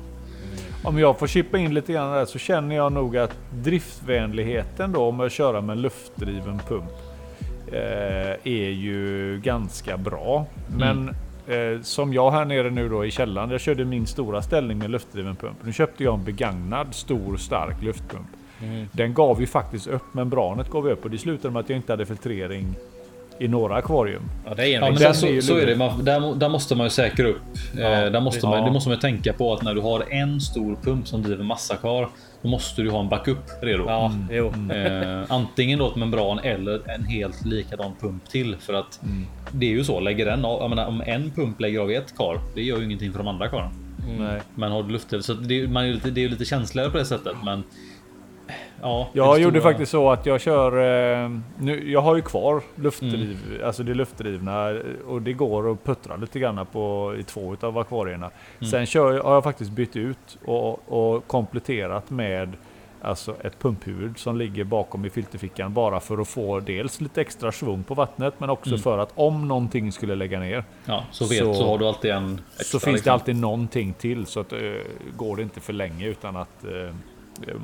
[0.84, 5.10] Om jag får chippa in lite grann där så känner jag nog att driftvänligheten då
[5.12, 6.90] med att köra med en luftdriven pump
[7.72, 10.46] eh, är ju ganska bra.
[10.76, 11.14] Men
[11.50, 13.50] eh, som jag här nere nu då i källaren.
[13.50, 15.56] Jag körde min stora ställning med luftdriven pump.
[15.64, 18.26] Nu köpte jag en begagnad stor stark luftpump.
[18.62, 18.86] Mm.
[18.92, 21.76] Den gav ju faktiskt upp, membranet gav ju upp och det slutade med att jag
[21.76, 22.74] inte hade filtrering
[23.38, 24.22] i några akvarium.
[24.46, 25.76] Ja, det är en Ja, men där, så, är så är det.
[25.76, 27.36] Man, där, där måste man ju säkra upp.
[27.76, 28.64] Ja, eh, där måste det- man, ja.
[28.64, 31.44] det måste man ju tänka på att när du har en stor pump som driver
[31.44, 32.08] massa kar.
[32.42, 33.84] Då måste du ha en backup redo.
[33.86, 34.52] Ja, jo.
[34.72, 38.56] Eh, antingen då ett membran eller en helt likadan pump till.
[38.56, 39.00] För att
[39.52, 40.00] det är ju så.
[40.00, 42.40] Lägger den av, jag menar, om en pump lägger av i ett kar.
[42.54, 43.70] Det gör ju ingenting för de andra karen.
[44.18, 44.40] Nej.
[44.54, 46.90] Men har du luftdrivet så det, man är ju lite, det är ju lite känsligare
[46.90, 47.36] på det sättet.
[47.44, 47.62] Men
[48.82, 50.72] ja, Jag det gjorde stora- faktiskt så att jag kör...
[51.24, 54.72] Eh, nu, jag har ju kvar luftdriv, alltså det luftdrivna
[55.08, 58.30] och det går att puttra lite grann på i två utav akvarierna.
[58.70, 62.52] Sen kör, har jag faktiskt bytt ut och, och kompletterat med
[63.02, 67.52] alltså ett pumphuvud som ligger bakom i filterfickan bara för att få dels lite extra
[67.52, 71.38] svung på vattnet men också för att om någonting skulle lägga ner Ja, så vet
[71.38, 72.40] så- så, har du alltid en.
[72.56, 73.12] så extra, finns det liksom.
[73.12, 74.58] alltid någonting till så att eh,
[75.16, 76.94] går det inte för länge utan att eh,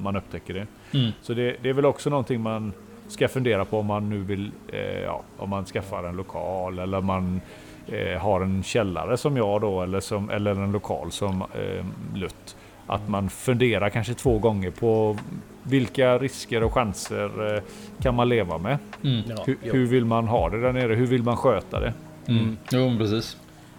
[0.03, 0.67] man upptäcker det.
[0.99, 1.13] Mm.
[1.23, 2.73] Så det, det är väl också någonting man
[3.09, 7.01] ska fundera på om man nu vill, eh, ja, om man skaffar en lokal eller
[7.01, 7.41] man
[7.87, 12.57] eh, har en källare som jag då eller, som, eller en lokal som eh, Lutt.
[12.87, 15.17] Att man funderar kanske två gånger på
[15.63, 17.63] vilka risker och chanser eh,
[18.03, 18.79] kan man leva med?
[19.05, 19.23] Mm.
[19.29, 20.95] Ja, hur, hur vill man ha det där nere?
[20.95, 21.93] Hur vill man sköta det?
[22.29, 22.57] Mm.
[22.71, 23.37] Jo, precis.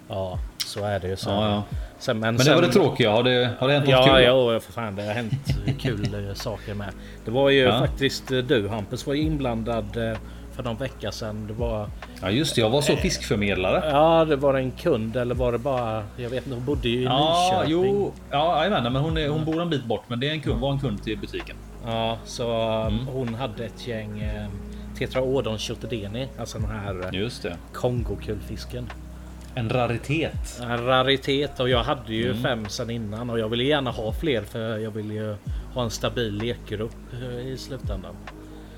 [0.08, 1.16] ja, så är det ju.
[1.16, 1.30] Så.
[1.30, 1.62] Ja, ja.
[1.98, 3.10] Sen, men Men det var det tråkiga.
[3.10, 4.22] Har det, har det hänt något Ja, kul?
[4.24, 4.96] ja, för fan.
[4.96, 5.32] Det har hänt
[5.80, 6.88] kul eh, saker med.
[7.24, 7.78] Det var ju Ja.
[7.78, 10.18] faktiskt eh, du Hampus var inblandad eh,
[10.52, 11.46] för någon vecka sedan.
[11.46, 11.88] Det var,
[12.22, 12.60] Ja, just det.
[12.60, 13.82] Jag var så fiskförmedlare.
[13.90, 16.02] ja, det var en kund eller var det bara...
[16.16, 17.94] Jag vet inte, hon bodde ju i Ja, Nyköping.
[17.94, 18.12] jo.
[18.30, 20.02] Ja, jajamän, men hon, är, hon bor en bit bort.
[20.08, 21.56] Men det är en kund, var en kund till butiken.
[21.86, 23.06] Ja, så Mm.
[23.06, 24.30] hon hade ett gäng
[24.98, 27.10] Tetraodon chotodeni, alltså den här.
[27.72, 28.90] Kongokulfisken.
[29.54, 30.60] En raritet.
[30.62, 32.42] En raritet och jag hade ju Mm.
[32.42, 35.36] fem sen innan och jag ville gärna ha fler för jag vill ju
[35.74, 38.14] ha en stabil lekgrupp eh, i slutändan.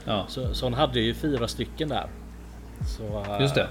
[0.05, 2.07] Ja, Så, så hon hade ju fyra stycken där.
[2.97, 3.03] Så,
[3.35, 3.67] eh, just det.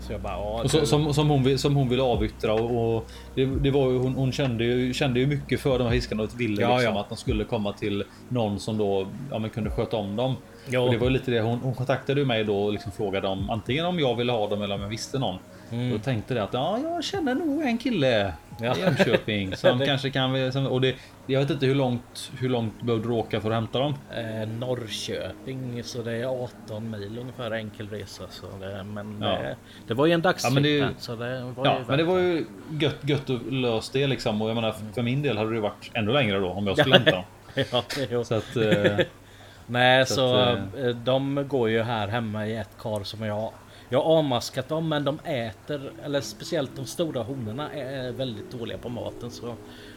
[0.00, 3.10] Så jag bara, ja, Och så, som, som, hon, som hon ville avyttra och, och
[3.34, 6.22] det, det var ju, hon, hon kände, ju, kände ju mycket för de här fiskarna
[6.22, 7.00] och ville Ja, liksom ja.
[7.00, 10.36] att de skulle komma till någon som då ja, men kunde sköta om dem.
[10.66, 13.50] Och det var ju lite det hon, hon kontaktade mig då och liksom frågade om
[13.50, 15.38] antingen om jag ville ha dem eller om jag visste någon.
[15.72, 15.92] Mm.
[15.96, 18.76] Och tänkte det att ja, jag känner nog en kille Ja.
[18.76, 20.52] i Jönköping som kanske kan.
[20.52, 20.94] Som, och det,
[21.26, 23.94] jag vet inte hur långt hur långt behövde du åka för att hämta dem?
[24.16, 28.22] eh, Norrköping så det är 18 mil ungefär enkel resa.
[28.30, 29.28] Så det, men Ja.
[29.28, 29.56] det,
[29.86, 32.04] det var ju en dagstripp Ja, men det- så det var Ja, ju men det
[32.04, 32.44] var ju
[32.80, 34.42] gött, gött att lösa det liksom.
[34.42, 36.94] Och jag menar för min del hade det varit ännu längre då om jag skulle
[36.94, 37.24] hämta dem.
[38.10, 38.24] Ja.
[38.24, 38.98] Så att eh,
[39.66, 43.52] Nej, Så så, att, eh, de går ju här hemma i ett kar som jag
[43.88, 48.78] jag har avmaskat dem men de äter, eller speciellt de stora honorna är väldigt dåliga
[48.78, 49.54] på maten så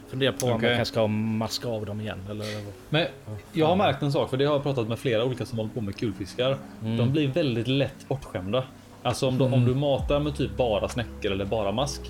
[0.08, 0.70] funderar på om Okej.
[0.70, 2.46] jag kanske ska maska av dem igen eller
[2.90, 3.06] Men
[3.54, 5.72] jag har märkt en sak, för det har jag pratat med flera olika som håller
[5.72, 6.58] på med kulfiskar.
[6.98, 8.64] De blir väldigt lätt bortskämda.
[9.04, 12.02] Alltså om, du, om du matar med typ bara snäckor eller bara mask.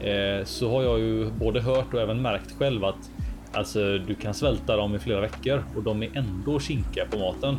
[0.00, 3.10] Eh, så har jag ju både hört och även märkt själv att
[3.52, 7.56] alltså, du kan svälta dem i flera veckor och de är ändå kinkiga på maten.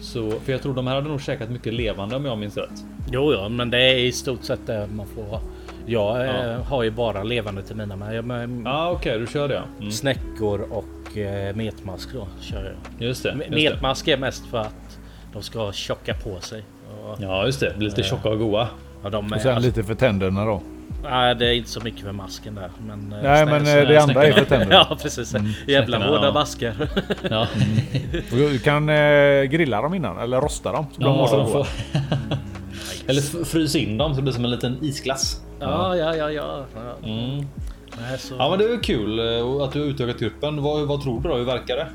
[0.00, 2.84] Så, för jag tror de här hade nog käkat mycket levande om jag minns rätt.
[3.10, 5.40] Jo, ja, men det är i stort sett det man får.
[5.86, 6.58] Jag eh, Ja.
[6.58, 8.22] har ju bara levande till mina Ja,
[8.64, 9.62] ah, okej, du kör det.
[9.78, 9.90] Mm.
[9.90, 13.08] snäckor och eh, metmask då kör jag.
[13.08, 13.28] Just det.
[13.32, 13.54] Just det.
[13.54, 14.98] Metmask är mest för att
[15.32, 16.62] de ska tjocka på sig.
[17.04, 17.74] Och, Ja, just det.
[17.78, 18.68] Blir lite tjocka och goa.
[19.02, 20.62] ja, de är, Och sen alltså, lite för tänderna då.
[21.02, 22.70] Nej, det är inte så mycket för masken där.
[22.86, 24.74] Men, eh, Nej men eh, det andra är för tänderna.
[24.90, 25.34] Ja precis.
[25.66, 26.32] Jävla Snäckorna, hårda ja.
[26.32, 26.74] maskar.
[27.30, 27.46] Ja,
[28.32, 30.86] Och Du kan eh, grilla dem innan eller rosta dem.
[30.92, 31.66] Så ja de får...
[33.06, 35.42] Eller frys in dem så det blir som en liten isglass.
[35.60, 36.64] ja, ja, ja, ja.
[36.74, 37.08] ja.
[37.08, 37.46] Mm.
[38.00, 40.62] Nej, så, Ja men det är kul eh, att du har utökat gruppen.
[40.62, 41.36] Vad, vad tror du då?
[41.36, 41.86] Hur verkar det?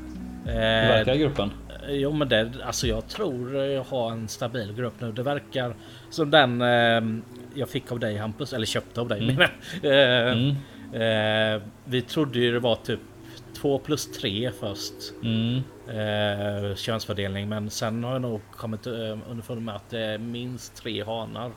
[0.44, 1.50] Hur verkar gruppen?
[1.88, 5.12] jo men det, alltså jag tror jag har en stabil grupp nu.
[5.12, 5.74] Det verkar
[6.10, 7.00] som den eh,
[7.54, 9.52] jag fick av dig Hampus, eller köpte av dig menar
[9.82, 9.92] jag.
[9.92, 11.56] eh, Mm.
[11.56, 13.00] eh, Vi trodde ju det var typ
[13.56, 14.94] 2 plus 3 först.
[15.22, 15.56] Mm.
[15.88, 20.76] Eh, könsfördelning men sen har jag nog kommit eh, underfund med att det är minst
[20.76, 21.50] tre hanar.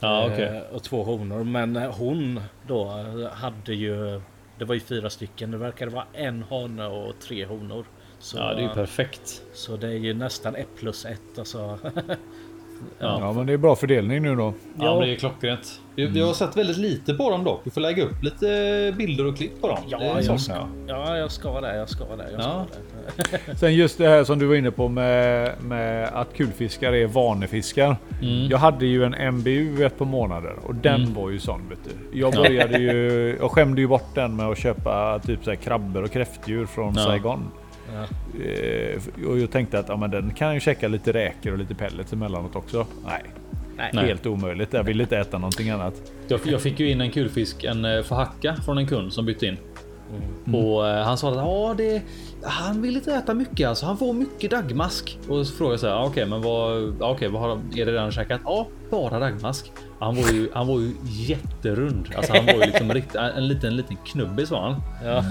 [0.00, 0.30] Ja.
[0.30, 1.44] Eh, och två honor.
[1.44, 2.84] Men hon då
[3.32, 4.20] hade ju...
[4.58, 5.50] Det var ju fyra stycken.
[5.50, 7.84] Det verkade vara en hane och tre honor.
[8.18, 9.42] Så, Ja det är ju perfekt.
[9.54, 11.78] så det är ju nästan 1 plus 1 alltså.
[12.98, 13.16] Ja.
[13.20, 14.54] Ja, men det är bra fördelning nu då.
[14.78, 15.80] Ja, men det är klockrent.
[15.96, 17.60] Jag, jag har sett väldigt lite på dem dock.
[17.64, 18.46] Du får lägga upp lite
[18.98, 19.78] bilder och klipp på dem.
[19.88, 20.66] Ja, jag sånt, ska, ja.
[20.86, 21.76] ja, jag ska det.
[21.76, 22.26] Jag ska det.
[22.32, 22.66] Jag ska Ja.
[23.48, 23.56] det.
[23.58, 27.96] Sen just det här som du var inne på med, med att kulfiskar är vanefiskar.
[28.50, 32.18] Jag hade ju en MBU ett par månader och den var ju sån vet du.
[32.20, 36.02] Jag började ju, jag skämde ju bort den med att köpa typ så här krabbor
[36.02, 37.04] och kräftdjur från Ja.
[37.04, 37.50] Saigon.
[37.92, 38.02] Ja.
[38.44, 41.74] Eh, och jag tänkte att ja, men den kan ju checka lite räkor och lite
[41.74, 42.86] pellets emellanåt också.
[43.06, 43.22] Nej,
[43.92, 44.06] Nej.
[44.06, 44.72] helt omöjligt.
[44.72, 45.94] Jag vill inte äta någonting annat.
[46.28, 49.46] Jag, jag fick ju in en kulfisk, en eh, förhacka från en kund som bytte
[49.46, 49.56] in.
[50.54, 52.02] Och eh, han sa att ja, det,
[52.42, 53.86] han vill inte äta mycket alltså.
[53.86, 55.18] Han får mycket dagmask.
[55.28, 57.86] Och så frågade jag så här, "Ah, okej, men vad, ja, okej, vad har, är
[57.86, 58.40] det redan käkat?
[58.44, 59.72] Ja, bara dagmask.
[59.98, 62.08] Han var ju, han var ju jätterund.
[62.16, 64.80] Alltså han var ju liksom rikt, en liten, liten knubbis var han.
[65.04, 65.24] Ja.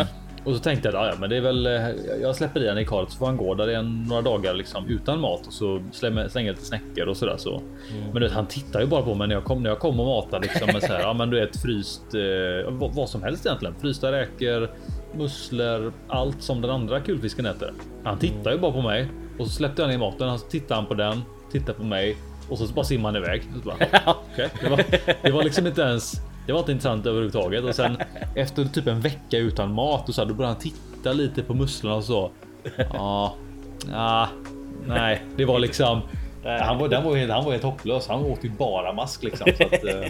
[0.45, 1.89] Och så tänkte jag, "Ja, ja, men det är väl, eh,
[2.21, 4.85] jag släpper i han i karet så får han gå där i några dagar liksom
[4.87, 7.61] utan mat och så slänger, slänger lite snäckor och sådär så.
[8.03, 9.99] Men du vet, han tittar ju bara på mig när jag kom, när jag kom
[9.99, 13.23] och matar liksom med så här, ja men du vet fryst, eh, vad, vad som
[13.23, 13.75] helst egentligen.
[13.81, 14.69] Frysta räkor,
[15.17, 17.73] musslor, allt som den andra kulfisken äter.
[18.03, 19.07] Han tittar ju bara på mig
[19.39, 20.29] och så släppte jag ner maten.
[20.29, 21.21] Han tittar han på den,
[21.51, 22.17] tittar på mig
[22.49, 23.43] och så bara simmar han iväg.
[23.63, 23.75] Så bara,
[24.31, 24.83] okej, det, var,
[25.21, 26.13] det var liksom inte ens
[26.47, 27.97] det var inte intressant överhuvudtaget och sen
[28.35, 31.53] efter typ en vecka utan mat och så här, då började han titta lite på
[31.53, 32.31] musslorna och så.
[32.93, 33.35] Ja,
[33.91, 34.27] ja,
[34.87, 36.01] nej, det var liksom.
[36.61, 38.07] Han var, den var, helt- han var helt hopplös.
[38.07, 39.47] Han åt ju bara mask liksom.
[39.57, 40.09] Så att, eh,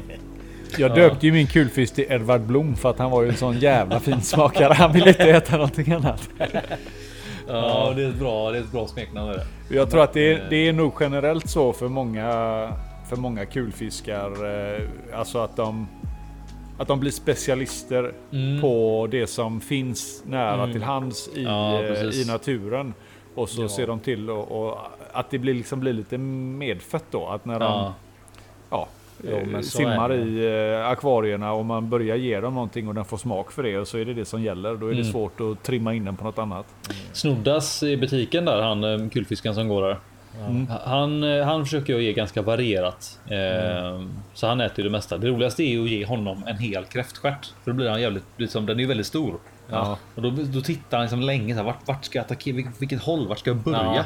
[0.78, 3.60] Jag döpte ju min kulfisk till Edvard Blom för att han var ju en sån
[3.60, 4.74] jävla finsmakare.
[4.74, 6.30] Han ville inte äta någonting annat.
[7.48, 9.34] ja, det är ett bra, det är ett bra smeknamn.
[9.70, 12.24] Jag tror att det är, det är nog generellt så för många,
[13.10, 14.32] för många kulfiskar.
[14.76, 14.82] eh,
[15.20, 15.88] Alltså att de,
[16.78, 18.62] att de blir specialister Mm.
[18.62, 22.94] på det som finns nära till hands i, Ja, eh, i naturen.
[23.36, 24.78] Och så ser de till och, och
[25.12, 27.28] att det blir, liksom blir lite medfött då.
[27.28, 27.94] Att när de Ja,
[28.70, 28.88] ja,
[29.24, 30.46] Jo, eh, simmar i
[30.80, 33.88] eh, akvarierna och man börjar ge dem någonting och den får smak för det och
[33.88, 34.76] så är det det som gäller.
[34.76, 35.04] Då är Mm.
[35.04, 36.66] det svårt att trimma in den på något annat.
[37.14, 39.98] Snoddas i butiken där, han kulfisken som går där.
[40.86, 43.20] Han, eh, han försöker jag ge ganska varierat.
[43.30, 44.02] Eh,
[44.34, 45.18] Så han äter ju det mesta.
[45.18, 47.54] Det roligaste är ju att ge honom en hel kräftstjärt.
[47.64, 49.40] För då blir han jävligt, liksom, den är ju väldigt stor.
[49.70, 49.98] Ja.
[50.16, 52.56] Och då, då tittar han liksom länge så här, vart, vart ska jag attackera?
[52.56, 53.28] Vilket, vilket håll?
[53.28, 54.06] Vart ska jag börja?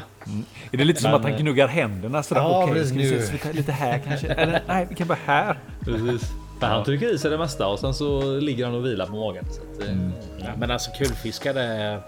[0.72, 2.40] Är det lite som Men, att han eh, gnuggar händerna sådär?
[2.40, 3.22] Ja, Okej, se, nu.
[3.22, 4.26] ska vi ta lite här kanske?
[4.28, 5.58] Eller nej, vi kan börja här.
[5.84, 6.32] Precis.
[6.60, 9.12] Men han trycker i sig det mesta och sen så ligger han och vilar på
[9.16, 9.44] magen.
[9.50, 9.94] Så att, eh,
[10.40, 12.00] Ja, men alltså kulfiskar det,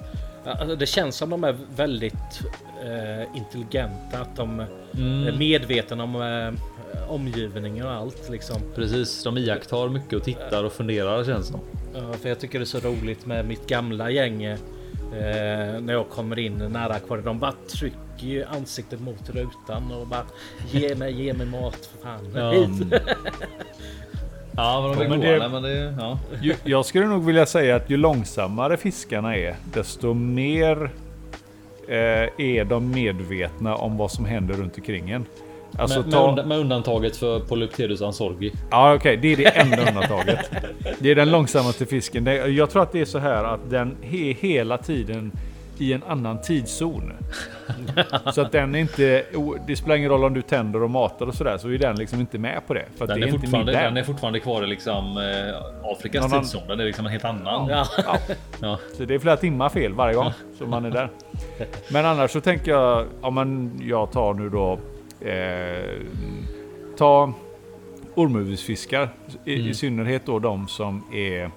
[0.45, 2.41] alltså, det känns som de är väldigt
[2.84, 4.18] eh, intelligenta.
[4.18, 8.57] Att de är medvetna om eh, omgivningen och allt liksom.
[8.74, 11.61] Precis, de iakttar mycket och tittar och funderar känns det som.
[11.95, 14.45] Ja, för jag tycker det är så roligt med mitt gamla gäng.
[14.45, 17.24] Eh, när jag kommer in nära akvariet.
[17.24, 20.24] De bara trycker ju ansiktet mot rutan och bara
[20.70, 22.32] ge mig, ge mig mat för fan.
[22.34, 22.53] Ja.
[24.61, 25.33] Ja, men de är men goda.
[25.33, 26.19] det- men det, ja.
[26.43, 30.91] Ju, jag skulle nog vilja säga att ju långsammare fiskarna är, desto mer
[31.89, 31.97] eh,
[32.47, 35.27] är de medvetna om vad som händer runt omkring en.
[35.79, 36.29] Alltså med, med, ta...
[36.29, 38.53] unda- med undantaget för Polypterus ansorgi.
[38.71, 40.51] Ja okej, det är det enda undantaget.
[40.99, 42.27] Det är den långsammaste fisken.
[42.57, 45.33] Jag tror att det är så här att den är hela tiden
[45.81, 47.12] i en annan tidszon.
[48.35, 49.24] Så att den är inte...
[49.66, 52.20] Det spelar ingen roll om du tänder och matar och sådär, så är den liksom
[52.20, 52.85] inte med på det.
[52.97, 56.31] För Den det är, är inte fortfarande, den är fortfarande kvar i liksom, eh, Afrikas
[56.31, 56.68] Någon tidszon.
[56.68, 57.68] Den är liksom en helt annan.
[57.68, 57.87] Ja.
[57.97, 58.16] Ja.
[58.61, 58.78] Ja.
[58.97, 61.11] Så det är flera timmar fel varje gång som man är där.
[61.93, 64.78] Men annars så tänker jag, ja men jag tar nu då,
[65.28, 66.01] eh,
[66.99, 67.33] ta
[68.14, 69.09] ormhuvudfiskar.
[69.45, 71.51] I, I synnerhet då de som är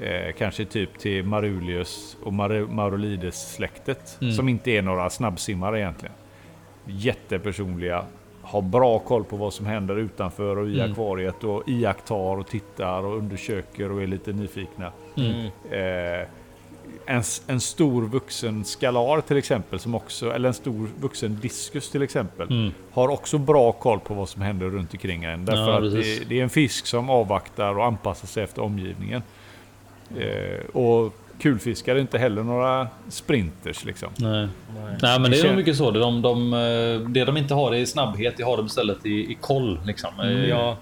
[0.00, 4.18] eh, kanske typ till Marulius och Mar- Maurolides släktet.
[4.36, 6.14] Som inte är några snabbsimmare egentligen.
[6.86, 8.04] Jättepersonliga.
[8.42, 13.04] Har bra koll på vad som händer utanför och i akvariet och iakttar och tittar
[13.04, 14.92] och undersöker och är lite nyfikna.
[15.70, 16.26] Eh,
[17.06, 22.02] en, en stor vuxen skalar till exempel, som också, eller en stor vuxen diskus till
[22.02, 25.44] exempel, har också bra koll på vad som händer runt omkring en.
[25.44, 29.22] Därför Ja, att det, det är en fisk som avvaktar och anpassar sig efter omgivningen.
[30.18, 34.08] Eh, och kulfiskar är inte heller några sprinters liksom.
[34.16, 34.48] Nej.
[35.02, 35.90] Nej, men det är nog mycket så.
[35.90, 39.10] Det de, de, eh, det de inte har är snabbhet, det har de istället i,
[39.10, 39.80] i koll.
[39.86, 40.10] Liksom.
[40.20, 40.76] Eh, Ja,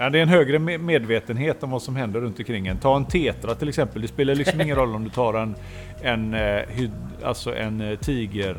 [0.00, 2.78] Ja, det är en högre me- medvetenhet om vad som händer runt omkring en.
[2.78, 4.02] Ta en tetra till exempel.
[4.02, 5.54] Det spelar liksom ingen roll om du tar en,
[6.02, 6.36] en,
[7.24, 8.56] alltså en tiger...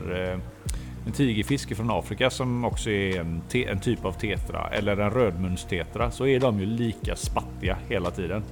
[1.05, 4.67] En tigerfiske från Afrika som också är en, te, en typ av tetra.
[4.72, 6.11] Eller en rödmunstetra.
[6.11, 8.43] Så är de ju lika spattiga hela tiden.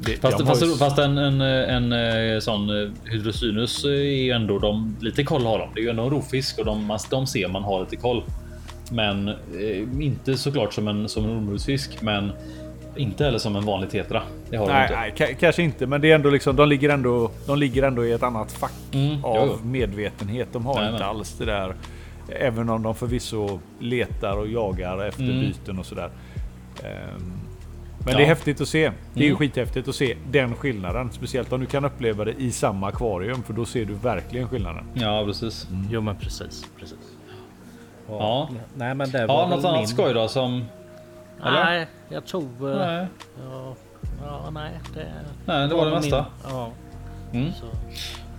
[0.00, 4.30] Det, Fast, de fast, ju- fast en, en, en, eh, sån eh, hydrosynus är ju
[4.30, 5.68] ändå de, lite koll har de.
[5.74, 8.22] Det är ju ändå en rovfisk och de, de ser man har lite koll.
[8.90, 9.34] Men eh,
[10.00, 12.32] inte såklart som en som en ormbudsfisk, men
[12.96, 14.22] inte heller som en vanlig tetra.
[14.50, 15.24] Det har de Nej, inte.
[15.26, 18.04] nej ka- kanske inte, men det är ändå liksom, de ligger ändå, de ligger ändå
[18.06, 20.48] i ett annat fack Mm, av jo, medvetenhet.
[20.52, 20.94] De har Jajamän.
[20.94, 21.74] inte alls det där.
[22.40, 25.40] Även om de förvisso letar och jagar efter Mm.
[25.40, 26.10] byten och sådär.
[26.84, 27.32] Ehm,
[28.06, 28.18] Men Ja.
[28.18, 28.92] det är häftigt att se.
[29.14, 29.38] Det är ju Mm.
[29.38, 31.12] skithäftigt att se den skillnaden.
[31.12, 33.42] Speciellt om du kan uppleva det i samma akvarium.
[33.42, 34.84] För då ser du verkligen skillnaden.
[34.94, 35.66] Ja, precis.
[35.90, 36.98] Jo men precis, precis.
[38.06, 38.48] Och- Ja.
[38.74, 39.88] Nej men det var Ja, något annat min...
[39.88, 40.64] skoj då som...
[41.42, 41.64] eller?
[41.64, 42.42] Nej, jag tror...
[42.72, 43.06] eh, Nej,
[43.50, 43.74] Ja,
[44.26, 44.70] ja, nej.
[44.94, 45.06] Det,
[45.46, 46.26] nej, det var det väl mesta.
[46.42, 46.70] Min, ja,
[47.32, 47.52] Mm.
[47.52, 47.66] så.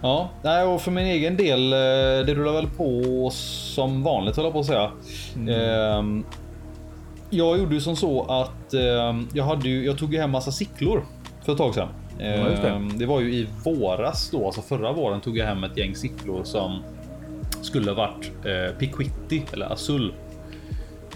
[0.02, 1.78] Ja, nej, och för min egen del, eh,
[2.26, 4.92] det rullar väl på som vanligt höll jag på att säga.
[5.58, 6.26] Ehm,
[7.30, 10.52] jag gjorde ju som så att ehm, jag, hade ju, jag tog ju hem massa
[10.52, 11.04] sicklor
[11.46, 11.88] för ett tag sedan.
[12.20, 12.70] just det.
[12.70, 15.96] Ehm, det var ju i våras då, alltså förra våren tog jag hem ett gäng
[15.96, 16.84] sicklor som
[17.62, 20.14] skulle ha varit eh, Piquitti eller Azul.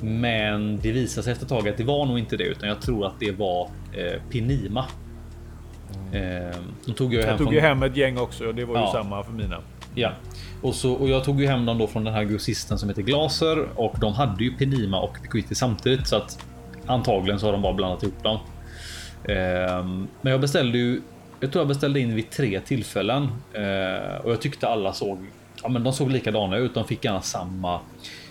[0.01, 2.81] Men det visade sig efter ett tag att det var nog inte det utan jag
[2.81, 4.85] tror att det var eh, Pinima.
[6.13, 6.53] Ehm,
[6.85, 8.75] de tog jag hem Jag tog från- ju hem ett gäng också och det var
[8.75, 8.91] ju Ja.
[8.93, 9.57] samma för mina.
[9.95, 10.11] Ja,
[10.61, 13.01] och, så, och jag tog ju hem dem då från den här grossisten som heter
[13.01, 16.45] Glaser och de hade ju Penima och Piquity samtidigt så att
[16.85, 18.39] antagligen så har de bara blandat ihop dem.
[19.23, 21.01] Ehm, men jag beställde ju.
[21.39, 23.23] Jag tror jag beställde in vid tre tillfällen
[23.53, 25.25] eh, och jag tyckte alla såg.
[25.63, 26.73] Ja, men de såg likadana ut.
[26.73, 27.79] De fick gärna samma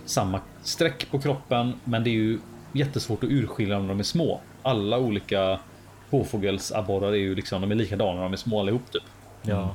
[0.04, 2.38] samma streck på kroppen, men det är ju
[2.72, 4.40] jättesvårt att urskilja om de är små.
[4.62, 5.58] Alla olika
[6.10, 7.60] påfågelsabborrar är ju liksom.
[7.60, 9.02] De är likadana när de är små allihop typ.
[9.42, 9.74] Ja.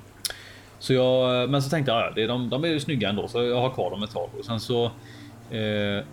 [0.79, 3.27] Så jag, men så tänkte jag, ja, det är de, de är ju snygga ändå,
[3.27, 4.29] så jag har kvar dem ett tag.
[4.39, 4.85] Och sen så
[5.51, 6.03] eh,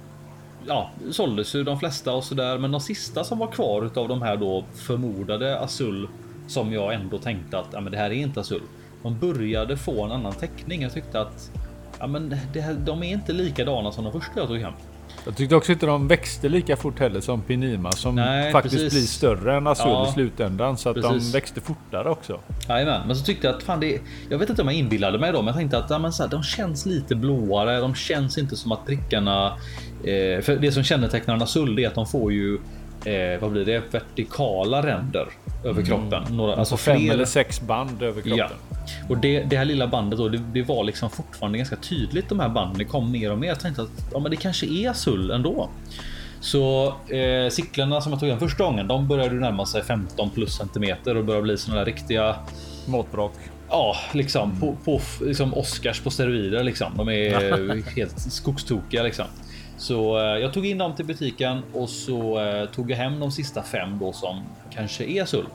[0.67, 2.59] ja, såldes ju de flesta och sådär.
[2.59, 6.09] Men de sista som var kvar utav de här då förmodade Azul
[6.47, 8.63] som jag ändå tänkte att ja, men det här är inte Azul.
[9.03, 10.83] De började få en annan teckning.
[10.83, 11.51] Jag tyckte att
[11.99, 14.73] ja, men det här, de är inte likadana som de första jag tog hem.
[15.25, 18.93] Jag tyckte också inte de växte lika fort heller som Pinima som Nej, faktiskt precis.
[18.93, 20.09] blir större än Azul Ja.
[20.09, 20.77] i slutändan.
[20.79, 21.27] Så att Precis.
[21.33, 22.41] de växte fortare också.
[22.69, 25.33] Jajamän, men så tyckte jag att fan det Jag vet inte om jag inbillade mig
[25.33, 27.81] då, men jag tänkte att ja, men så här, de känns lite blåare.
[27.81, 29.47] De känns inte som att prickarna.
[30.05, 32.59] Eh, för det som kännetecknar en Azul är att de får ju.
[33.05, 33.83] Eh, vad blir det?
[33.95, 35.27] Vertikala ränder
[35.65, 36.23] över kroppen.
[36.31, 38.39] Några, Alltså alltså fem fler- eller sex band över kroppen.
[38.39, 38.49] Ja,
[39.09, 42.29] och det, det här lilla bandet då, det, det var liksom fortfarande ganska tydligt.
[42.29, 43.49] De här banden det kom mer och mer.
[43.49, 45.69] Jag tänkte att ja, men det kanske är Azul ändå.
[46.41, 50.57] Så eh, cyklarna som jag tog hem första gången, de började närma sig 15 plus
[50.57, 52.37] centimeter och började bli såna där riktiga
[52.87, 53.33] Måttbråck.
[53.69, 56.93] Ja, liksom på, på liksom Oscars på steroider liksom.
[56.97, 59.27] De är helt skogstokiga liksom.
[59.83, 63.33] Så eh, jag tog in dem till butiken och så eh, tog jag hem de
[63.33, 65.47] sista fem då som kanske är Azul.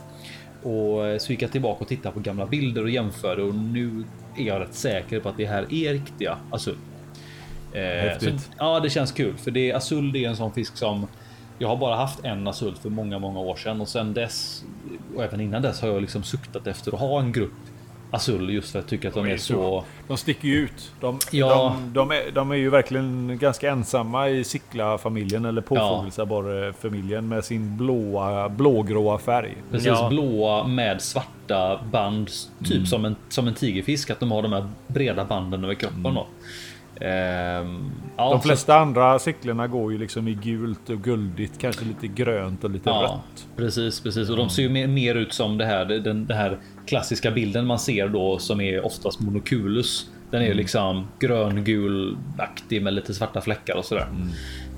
[0.64, 4.04] Och eh, så gick jag tillbaka och tittade på gamla bilder och jämförde och nu
[4.38, 6.78] är jag rätt säker på att det här är riktiga Azul.
[7.74, 8.42] Häftigt.
[8.42, 11.08] så, ja, det känns kul för det Azul det är en sån fisk som
[11.60, 14.66] jag har bara haft en Azul för många, många år sedan och sen dess
[15.16, 17.54] och även innan dess har jag liksom suktat efter att ha en grupp
[18.12, 19.84] Azul just för att jag tycker att de De är är så- så.
[20.08, 20.92] De sticker ju ut.
[21.02, 21.76] De, Ja.
[21.84, 27.78] de, de, är, de är ju verkligen ganska ensamma i Sickla-familjen eller påfågelsabborre-familjen med sin
[27.78, 29.56] blåa, blågråa färg.
[29.72, 30.10] Precis Ja.
[30.10, 32.28] blåa med svarta band,
[32.64, 32.86] typ Mm.
[32.86, 36.04] som, en, som en tigerfisk, att de har de här breda banden över kroppen.
[36.04, 36.28] Då.
[37.02, 38.32] Ehm, ja, Mm.
[38.32, 42.64] De så- flesta andra cyklarna går ju liksom i gult och guldigt, kanske lite grönt
[42.64, 43.48] och lite Ja, rött.
[43.58, 44.30] precis, precis.
[44.30, 47.66] Och de ser ju mer, mer ut som det här, den, den här klassiska bilden
[47.66, 50.10] man ser då som är oftast monoculus.
[50.32, 54.08] Den är ju liksom gröngulaktig med lite svarta fläckar och sådär.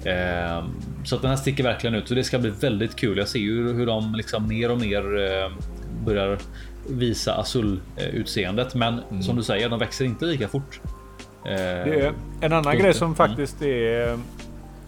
[0.05, 0.63] Ehm,
[1.05, 3.17] så att den här sticker verkligen ut och det ska bli väldigt kul.
[3.17, 5.51] Jag ser ju hur de liksom mer och mer eh,
[6.05, 6.37] börjar
[6.89, 8.75] visa azul eh, utseendet.
[8.75, 10.79] Men som du säger, de växer inte lika fort.
[11.45, 14.19] Ehm, Det är en annan grej som faktiskt är...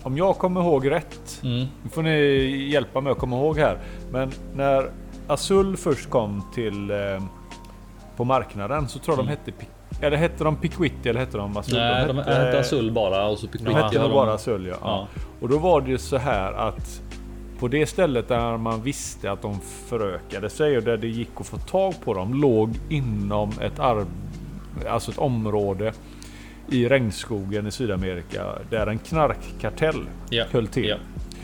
[0.03, 1.41] Om jag kommer ihåg rätt.
[1.43, 1.67] Mm.
[1.83, 3.77] Nu får ni hjälpa mig att komma ihåg här.
[4.11, 4.91] Men när
[5.31, 6.91] Azul först kom till...
[6.91, 6.97] Eh,
[8.17, 9.51] på marknaden så tror jag de hette...
[10.01, 11.75] Eller hette de Piquitti eller hette de Azul?
[11.79, 14.75] Nej, de hette azul bara och så De Piquitti hette de- bara Azul ja.
[14.81, 15.07] Ja.
[15.13, 15.21] ja.
[15.41, 17.01] Och då var det ju så här att
[17.59, 21.47] på det stället där man visste att de förökade sig och där det gick att
[21.47, 23.79] få tag på dem låg inom ett,
[24.89, 25.93] alltså ett område
[26.69, 30.87] i regnskogen i Sydamerika där en knarkkartell Ja, höll till.
[30.87, 30.95] ja,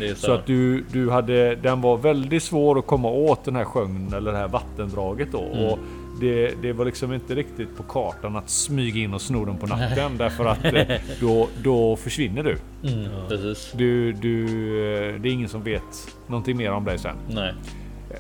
[0.02, 3.66] är Så att du, du hade, den var väldigt svår att komma åt den här
[3.66, 5.42] sjön eller det här vattendraget då.
[5.42, 5.66] Mm.
[5.66, 5.80] Och
[6.22, 9.68] det, det var liksom inte riktigt på kartan att smyga in och sno den på
[9.68, 10.84] natten därför att eh,
[11.22, 12.58] då, då försvinner du.
[12.90, 13.72] Mm, precis.
[13.76, 14.44] Du, du.
[14.46, 15.84] eh, Det är ingen som vet
[16.28, 17.16] någonting mer om dig sen.
[17.30, 17.54] Nej.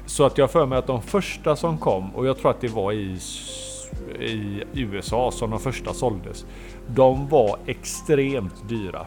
[0.06, 2.68] Så att jag för mig att de första som kom och jag tror att det
[2.68, 3.20] var i
[4.20, 6.46] i USA som de första såldes.
[6.88, 9.06] De var extremt dyra.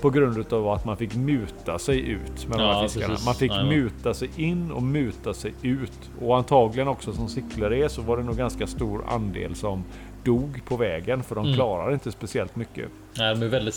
[0.00, 3.06] På grund av att man fick muta sig ut med de Ja, här fiskarna.
[3.08, 3.26] precis.
[3.26, 3.78] Man fick Jajamän.
[3.78, 6.10] muta sig in och muta sig ut.
[6.20, 7.28] Och antagligen också som
[7.72, 9.84] är så var det nog ganska stor andel som
[10.24, 11.56] dog på vägen för de Mm.
[11.56, 12.88] klarar inte speciellt mycket.
[13.18, 13.74] Nej, de är väldigt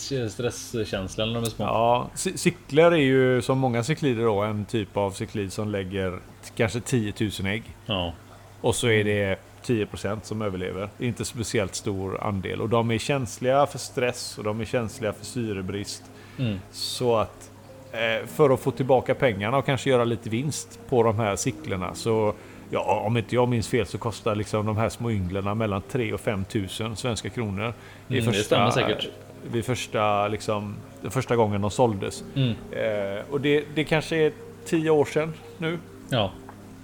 [0.52, 1.66] stresskänsliga när de är små.
[1.66, 6.20] Ja, cy- cyklar är ju som många cyklider då en typ av cyklid som lägger
[6.56, 7.64] kanske 10 000 ägg.
[7.86, 8.14] Ja.
[8.62, 10.90] Och så är det 10% som överlever.
[10.98, 12.62] Det är inte speciellt stor andel.
[12.62, 16.04] Och de är känsliga för stress och de är känsliga för syrebrist.
[16.40, 16.60] Mm.
[16.72, 17.52] Så att
[17.92, 21.94] eh, för att få tillbaka pengarna och kanske göra lite vinst på de här cyklarna
[21.96, 22.34] så
[22.74, 26.14] Ja, om inte jag minns fel så kostar liksom de här små ynglen mellan 3
[26.14, 27.74] och 5 tusen svenska kronor.
[28.08, 29.10] I Mm, det stämmer säkert.
[29.52, 32.24] Vid första, liksom, den första gången de såldes.
[32.36, 32.50] Mm.
[32.72, 34.32] Eh, och det, det kanske är
[34.66, 35.80] 10 år sedan nu.
[36.10, 36.32] Ja.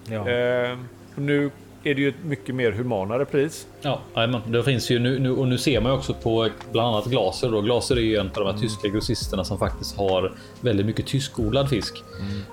[0.06, 0.30] Ja.
[0.30, 0.78] Eh,
[1.16, 1.52] nu
[1.84, 3.68] är det ju ett mycket mer humanare pris.
[3.82, 4.42] Ja, jajamän.
[4.48, 7.52] det finns ju nu, nu och nu ser man ju också på bland annat Glaser.
[7.52, 7.62] Då.
[7.62, 11.70] Glaser är ju en av de här tyska grossisterna som faktiskt har väldigt mycket tyskodlad
[11.70, 12.04] fisk.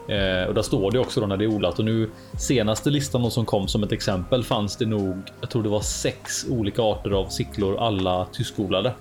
[0.09, 3.31] Eh, och där står det också då när det är odlat och nu senaste listan
[3.31, 5.22] som kom som ett exempel fanns det nog.
[5.41, 8.93] Jag tror det var sex olika arter av sicklor, alla tyskodlade.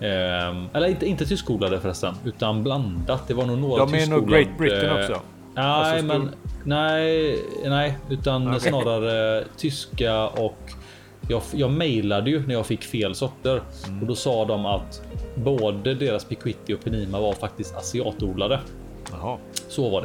[0.00, 3.28] Eh, eller inte, inte tyskodlade förresten, utan blandat.
[3.28, 5.20] Det var nog några De är nog Great Britain eh, också.
[5.56, 6.30] Nej, Alltså men
[6.64, 8.60] nej, nej, utan Okej.
[8.60, 10.58] snarare tyska och
[11.28, 14.00] jag, jag mejlade ju när jag fick fel sorter Mm.
[14.00, 15.02] och då sa de att
[15.34, 18.60] både deras Piquitti och Penima var faktiskt asiatodlade.
[19.12, 19.38] Jaha.
[19.68, 20.02] Så var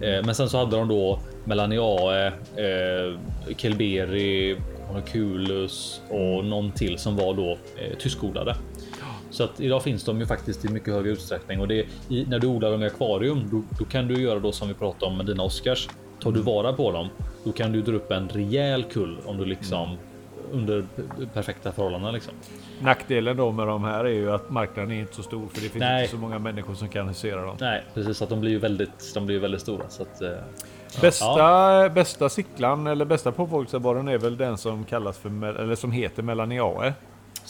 [0.00, 0.16] det.
[0.16, 2.26] Eh, men sen så hade de då Melaniae,
[2.56, 3.18] eh,
[3.56, 4.56] Kelberi,
[4.88, 8.54] Honoculus och någon till som var då eh, tyskodlade.
[9.30, 12.38] Så att idag finns de ju faktiskt i mycket högre utsträckning och det i, när
[12.38, 15.16] du odlar dem i akvarium, då, då kan du göra då som vi pratade om
[15.16, 15.88] med dina Oscars.
[16.22, 17.08] Tar du vara på dem,
[17.44, 19.96] då kan du dra upp en rejäl kull om du liksom
[20.52, 21.02] under p-
[21.34, 22.34] perfekta förhållanden liksom.
[22.82, 25.68] Nackdelen då med de här är ju att marknaden är inte så stor för det
[25.68, 26.00] finns Nej.
[26.02, 27.56] inte så många människor som kan husera dem.
[27.60, 30.22] Nej, precis att de blir ju väldigt, de blir ju väldigt stora så att.
[30.22, 30.30] Eh,
[31.00, 36.22] Bästa, bästa cyklan eller bästa påfågelseborren är väl den som kallas för eller som heter
[36.22, 36.94] Melaniae.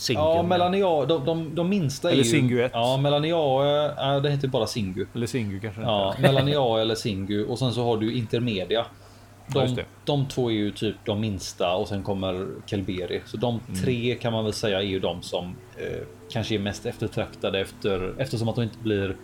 [0.01, 0.23] Single.
[0.23, 2.29] Ja, Melania, de, de, de minsta är Eller ju...
[2.29, 2.71] Singu ett.
[2.73, 3.29] Ja, Melania,
[3.97, 5.05] ja, det heter bara Singu.
[5.15, 6.15] Eller Singu kanske Ja.
[6.19, 8.85] Melania eller Singu och sen så har du Intermedia.
[9.53, 9.85] Ja, De, det.
[10.05, 13.21] de två är ju typ de minsta och sen kommer Kelberi.
[13.25, 13.81] Så de Mm.
[13.81, 18.13] tre kan man väl säga är ju de som eh, kanske är mest eftertraktade efter
[18.17, 19.15] eftersom att de inte blir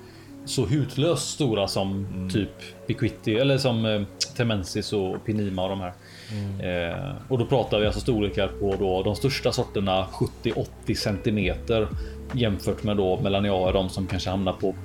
[0.45, 2.29] så hutlöst stora som Mm.
[2.29, 2.49] typ
[2.87, 4.01] Piquitti eller som eh,
[4.37, 5.93] Temensis och Pinima och de här.
[6.31, 6.91] Mm.
[6.91, 6.97] Eh,
[7.27, 10.05] och då pratar vi alltså storlekar på då de största sorterna
[10.43, 11.87] 70-80 centimeter
[12.33, 14.75] jämfört med då Melania de som kanske hamnar på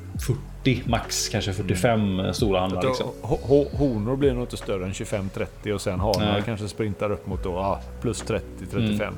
[0.62, 3.07] 40 max kanske 45 stora handlar liksom.
[3.22, 7.26] Ho- ho- Honor blir nog inte större än 25-30 och sen hanar kanske sprintar upp
[7.26, 9.03] mot då, ja, plus 30-35.
[9.03, 9.14] Mm.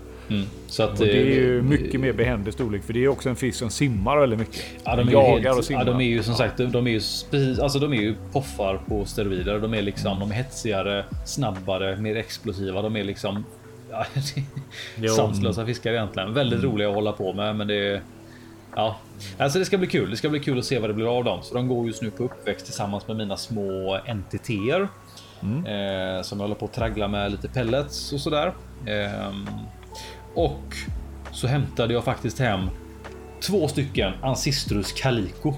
[0.66, 3.28] Så att Och det är ju eh, mycket mer behändig storlek för det är också
[3.28, 4.62] en fisk som simmar väldigt mycket.
[4.84, 5.80] Ja, de är ju jagar helt, och simmar.
[5.80, 7.00] ja, de är ju som sagt, de är ju
[7.30, 9.58] precis, alltså de är ju poffar på steroider.
[9.58, 12.82] De är liksom, de är hetsigare, snabbare, mer explosiva.
[12.82, 13.44] De är liksom
[13.90, 14.04] ja,
[15.16, 16.34] sanslösa fiskar egentligen.
[16.34, 16.70] Väldigt Mm.
[16.72, 18.00] roliga att hålla på med, men det är
[18.76, 18.96] Ja,
[19.38, 20.10] alltså det ska bli kul.
[20.10, 21.38] Det ska bli kul att se vad det blir av dem.
[21.42, 24.88] Så de går just nu på uppväxt tillsammans med mina små NTTer.
[25.42, 25.66] Mm.
[25.66, 28.52] Eh, som jag håller på att traggla med lite pellets och sådär.
[28.86, 29.46] Ehm,
[30.34, 30.76] och
[31.32, 32.60] så hämtade jag faktiskt hem
[33.40, 35.54] två stycken Ancistrus Calico.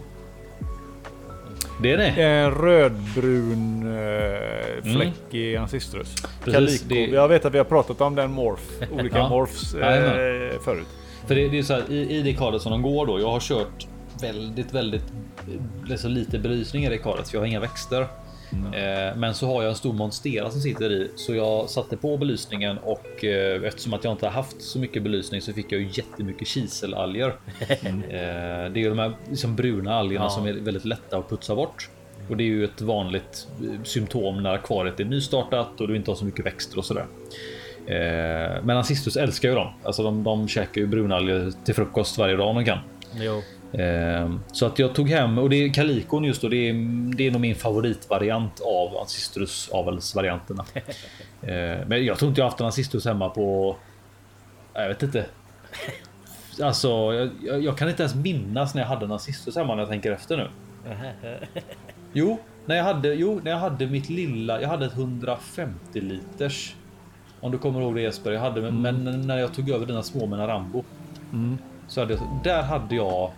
[1.83, 2.07] Det är det.
[2.23, 6.15] En rödbrun eh, fläck i Ancistrus.
[6.45, 6.85] Precis, Calico.
[7.11, 8.61] det- Jag vet att vi har pratat om den morf.
[8.93, 9.29] Olika Ja.
[9.29, 10.87] morfs eh, förut.
[11.27, 13.21] För det, det är så här, i, i det karet som de går då.
[13.21, 13.87] Jag har kört
[14.21, 15.05] väldigt, väldigt
[15.91, 18.07] eh, så lite belysning i det karet, för jag har inga växter.
[18.65, 22.17] Eh, men så har jag en stor monstera som sitter i, så jag satte på
[22.17, 25.81] belysningen och eh, eftersom att jag inte har haft så mycket belysning så fick jag
[25.81, 27.29] ju jättemycket kiselalger.
[27.59, 28.17] eh, det
[28.75, 30.31] är ju de här liksom bruna algerna Ja.
[30.31, 31.91] som är väldigt lätta att putsa bort.
[32.31, 33.49] Och det är ju ett vanligt
[33.85, 37.07] symptom när akvariet är nystartat och du inte har så mycket växter och sådär.
[38.63, 39.73] Men Ancestus älskar ju dem.
[39.83, 42.79] Alltså de, de käkar ju brunalger till frukost varje dag om de kan.
[43.15, 43.43] Jo.
[43.73, 46.49] Eh, så att jag tog hem och det är Calicon just då.
[46.49, 46.75] Det är,
[47.17, 50.65] det är nog min favoritvariant av Ancistrus avelsvarianterna.
[51.43, 53.77] eh, men jag tror inte jag haft en Ancistrus hemma på.
[54.75, 55.27] Jag vet inte.
[56.63, 56.89] Alltså,
[57.43, 60.13] jag, jag, kan inte ens minnas när jag hade en Ancistrus hemma när jag tänker
[60.13, 60.49] efter nu.
[62.13, 64.61] Jo, när jag hade, jo, när jag hade mitt lilla.
[64.61, 66.75] Jag hade ett 150 liters.
[67.41, 68.33] Om du kommer ihåg det Jesper.
[68.33, 70.85] Jag hade, Men när jag tog över dina små med Rambo.
[71.89, 73.31] Så hade jag, där hade jag.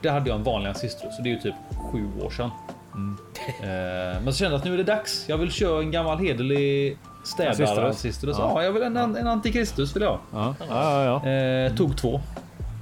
[0.00, 1.16] Där hade jag en vanlig ancistrus.
[1.16, 1.54] Så det är ju typ
[1.92, 2.50] sju år sedan.
[3.62, 5.24] Eh, men så kände jag att nu är det dags.
[5.28, 7.78] Jag vill köra en gammal hederlig Städar Ancestors.
[7.78, 8.36] Ancestors.
[8.38, 10.18] Ja, jag vill en, en antikristus vill jag.
[10.32, 11.20] Ja, ja, ja.
[11.24, 11.30] ja.
[11.30, 12.20] Eh, tog två.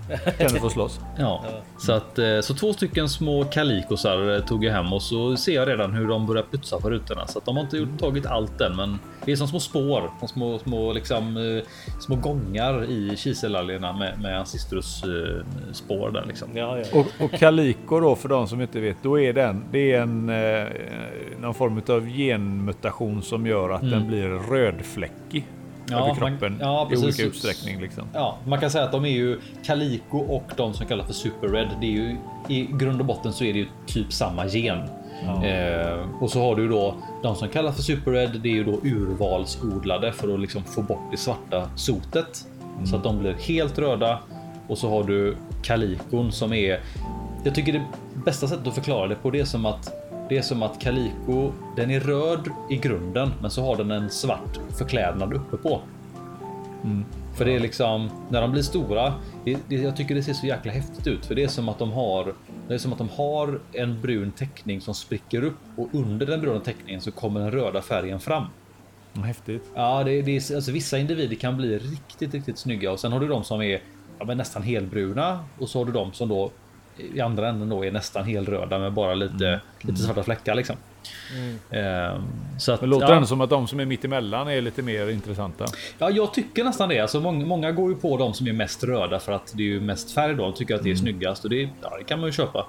[0.38, 1.00] Kan du få slåss?
[1.18, 1.44] Ja,
[1.78, 5.54] så att eh, så två stycken små kalikosar eh, tog jag hem och så ser
[5.54, 8.26] jag redan hur de börjar putsa på rutorna så att de har inte gjort, tagit
[8.26, 11.64] allt än, men det är som små spår, som små, små liksom eh,
[12.00, 15.02] små gångar i kiselalgerna med, med Ancistrus
[15.72, 16.48] spår där liksom.
[16.54, 16.84] Ja, ja.
[17.00, 20.26] Och, och Calico då för de som inte vet, då är den, det är en
[21.40, 25.46] någon form av genmutation som gör att den blir rödfläckig
[25.90, 27.80] Ja, över man- kroppen ja, i olika utsträckning.
[27.80, 28.08] Liksom.
[28.12, 31.48] Ja, man kan säga att de är ju Calico och de som kallas för Super
[31.48, 31.68] Red.
[31.80, 32.16] Det är ju
[32.48, 34.78] i grund och botten så är det ju typ samma gen.
[35.44, 38.40] Eh, och så har du då de som kallas för Super Red.
[38.42, 42.46] Det är ju då urvalsodlade för att liksom få bort det svarta sotet
[42.84, 44.18] så att de blir helt röda.
[44.68, 46.80] Och så har du Calicon som är.
[47.44, 47.84] Jag tycker det
[48.24, 51.52] bästa sättet att förklara det på det är som att det är som att Calico.
[51.76, 55.80] Den är röd i grunden, men så har den en svart förklädnad uppe på.
[57.36, 59.14] För det är liksom när de blir stora.
[59.44, 61.78] Det, det, jag tycker det ser så jäkla häftigt ut för det är som att
[61.78, 62.34] de har.
[62.68, 66.40] Det är som att de har en brun teckning som spricker upp och under den
[66.40, 68.44] bruna teckningen så kommer den röda färgen fram.
[69.24, 69.62] Häftigt.
[69.74, 73.20] Ja, det, det är alltså vissa individer kan bli riktigt, riktigt snygga och sen har
[73.20, 73.82] du de som är
[74.18, 76.50] ja, nästan helbruna och så har du de som då
[77.14, 80.76] i andra änden då är nästan helröda med bara lite, lite svarta fläckar liksom.
[81.70, 82.22] Ehm,
[82.58, 83.14] så att, Men låter ja.
[83.14, 85.64] ändå som att de som är mitt emellan är lite mer intressanta.
[85.98, 87.00] Ja, jag tycker nästan det.
[87.00, 89.66] Alltså, många, många går ju på de som är mest röda för att det är
[89.66, 90.42] ju mest färg då.
[90.42, 92.66] De tycker att det är snyggast och det, ja, det kan man ju köpa.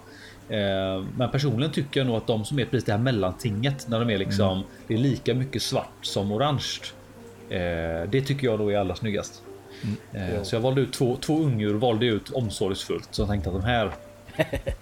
[0.49, 3.99] Eh, men personligen tycker jag nog att de som är precis det här mellantinget när
[3.99, 6.81] de är liksom, det är lika mycket svart som orange.
[7.49, 9.43] Eh, det tycker jag nog är allra snyggast.
[10.13, 13.07] Eh, så jag valde ut två, två ungdjur, valde ut omsorgsfullt.
[13.11, 13.91] Så jag tänkte att de här,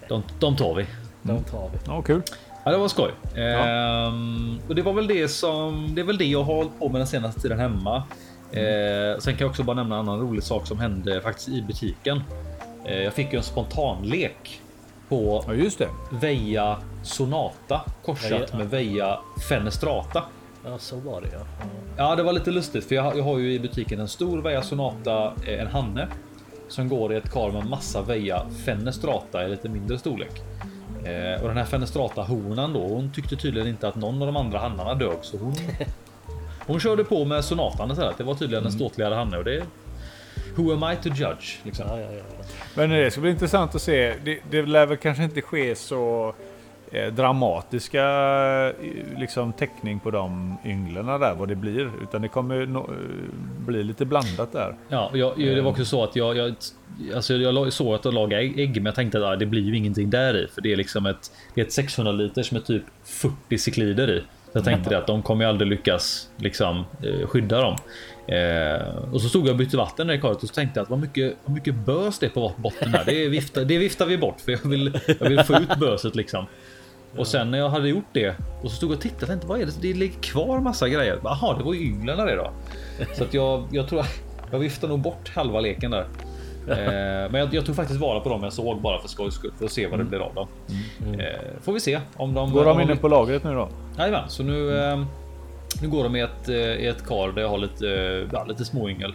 [0.08, 0.86] de, de tar vi.
[1.22, 1.78] De tar vi.
[1.86, 2.22] Ja, kul.
[2.64, 3.10] Ja, det var skoj.
[3.36, 6.88] Ehm, och det var väl det som det är väl det jag har hållit på
[6.88, 7.96] med den senaste tiden hemma.
[8.52, 11.62] Eh, sen kan jag också bara nämna en annan rolig sak som hände faktiskt i
[11.62, 12.22] butiken.
[12.84, 14.60] Eh, jag fick ju en spontanlek
[15.08, 15.88] på Ja, just det.
[16.10, 18.58] Veja Sonata korsat Ja.
[18.58, 20.22] med Veja Fenestrata.
[20.64, 21.38] Ja, så var det ja.
[21.38, 21.66] ja.
[21.96, 24.42] Ja, det var lite lustigt för jag, har- jag har ju i butiken en stor
[24.42, 26.08] Veja Sonata, eh, en hanne
[26.68, 30.42] som går i ett kar med massa Veja Fenestrata i lite mindre storlek.
[31.04, 34.36] Eh, och den här Fenestrata honan då, hon tyckte tydligen inte att någon av de
[34.36, 35.54] andra hannarna dög så hon
[36.66, 38.18] hon körde på med Sonatan istället.
[38.18, 39.62] Det var tydligen en ståtligare hanne och det
[40.56, 41.58] Who am I to judge?
[41.62, 41.86] Liksom.
[41.88, 42.44] Ja, ja, ja.
[42.74, 44.14] Men det ska bli intressant att se.
[44.24, 46.34] Det, det lär väl kanske inte ske så
[47.12, 48.04] dramatiska
[48.68, 51.90] eh, liksom, teckning på de ynglarna där, vad det blir.
[52.02, 54.74] Utan det kommer no, eh, bli lite blandat där.
[54.88, 56.54] Ja, jag, det var också så att jag, jag,
[57.14, 59.76] alltså jag såg att jag lagade ägg, men jag tänkte att ah, det blir ju
[59.76, 60.46] ingenting där i.
[60.46, 64.22] För det är liksom ett, det är ett 600 liters med typ 40 ciklider i.
[64.52, 67.76] Så jag tänkte det att de kommer ju aldrig lyckas liksom, eh, skydda dem.
[68.28, 70.90] Eh, och så stod jag och bytte vatten i karet och så tänkte jag att
[70.90, 73.04] vad mycket, vad mycket bös det är på botten här.
[73.06, 76.46] Det viftar, det viftar vi bort för jag vill, jag vill få ut böset liksom.
[77.18, 79.60] Och sen när jag hade gjort det och så stod jag och tittade tänkte vad
[79.60, 79.72] är det?
[79.82, 81.18] Det ligger kvar massa grejer.
[81.24, 82.50] Jaha, det var ju ynglarna det då.
[83.14, 84.02] Så att jag, jag tror
[84.50, 86.06] jag viftar nog bort halva leken där.
[86.68, 89.52] Eh, men jag, jag tog faktiskt vara på dem jag såg bara för skojs skull
[89.58, 90.46] för att se vad det blir av dem.
[91.20, 91.26] Eh,
[91.62, 93.68] får vi se om de Går de inne vi- på lagret nu då?
[93.98, 95.04] Jajamän, så nu, eh,
[95.82, 98.44] nu går de i ett, eh, i ett kar där jag har lite, eh, ja,
[98.44, 99.14] lite småyngel.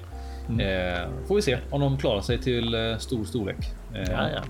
[0.59, 3.57] Eh, får vi se om de klarar sig till stor storlek.
[3.93, 4.01] Ja,
[4.35, 4.41] ja.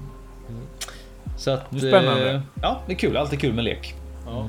[1.42, 2.32] Så att, Det är spännande.
[2.32, 3.18] eh, ja, det är kul.
[3.18, 3.96] Alltid kul med lek.
[4.26, 4.48] ja.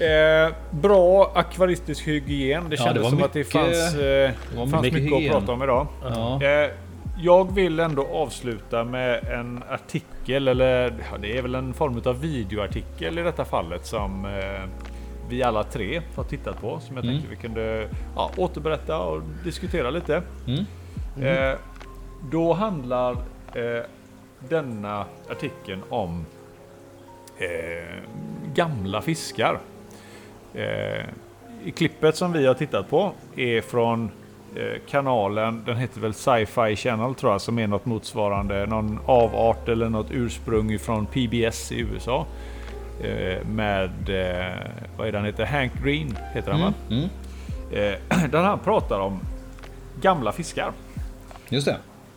[0.00, 2.64] Eh, bra akvaristisk hygien.
[2.70, 5.34] Det Ja, kändes det var som att det mycket- fanns, eh, var fanns mycket mycket,
[5.34, 5.86] att prata om idag.
[6.14, 6.42] Ja.
[6.42, 6.70] Eh,
[7.18, 12.20] jag vill ändå avsluta med en artikel, eller ja, det är väl en form av
[12.20, 14.68] videoartikel i detta fallet som eh,
[15.28, 16.80] vi alla tre har tittat på.
[16.80, 17.14] Som jag Mm.
[17.16, 20.22] tänkte vi kunde ja, återberätta och diskutera lite.
[20.46, 20.64] Mm.
[21.22, 21.54] Eh,
[22.32, 23.82] då handlar eh,
[24.38, 26.26] denna artikeln om
[27.38, 28.02] eh,
[28.54, 29.58] gamla fiskar.
[30.54, 31.04] Eh,
[31.64, 34.10] I klippet som vi har tittat på är från
[34.56, 39.68] eh, kanalen, den heter väl Sci-Fi Channel tror jag, som är något motsvarande någon avart
[39.68, 42.26] eller något ursprung från PBS i USA.
[43.00, 45.44] Eh, med, eh, vad är det han heter?
[45.44, 46.74] Hank Green heter han va?
[46.90, 47.08] Mm.
[47.70, 49.20] Eh, där han pratar om
[50.00, 50.72] gamla fiskar.
[51.48, 51.76] Just det.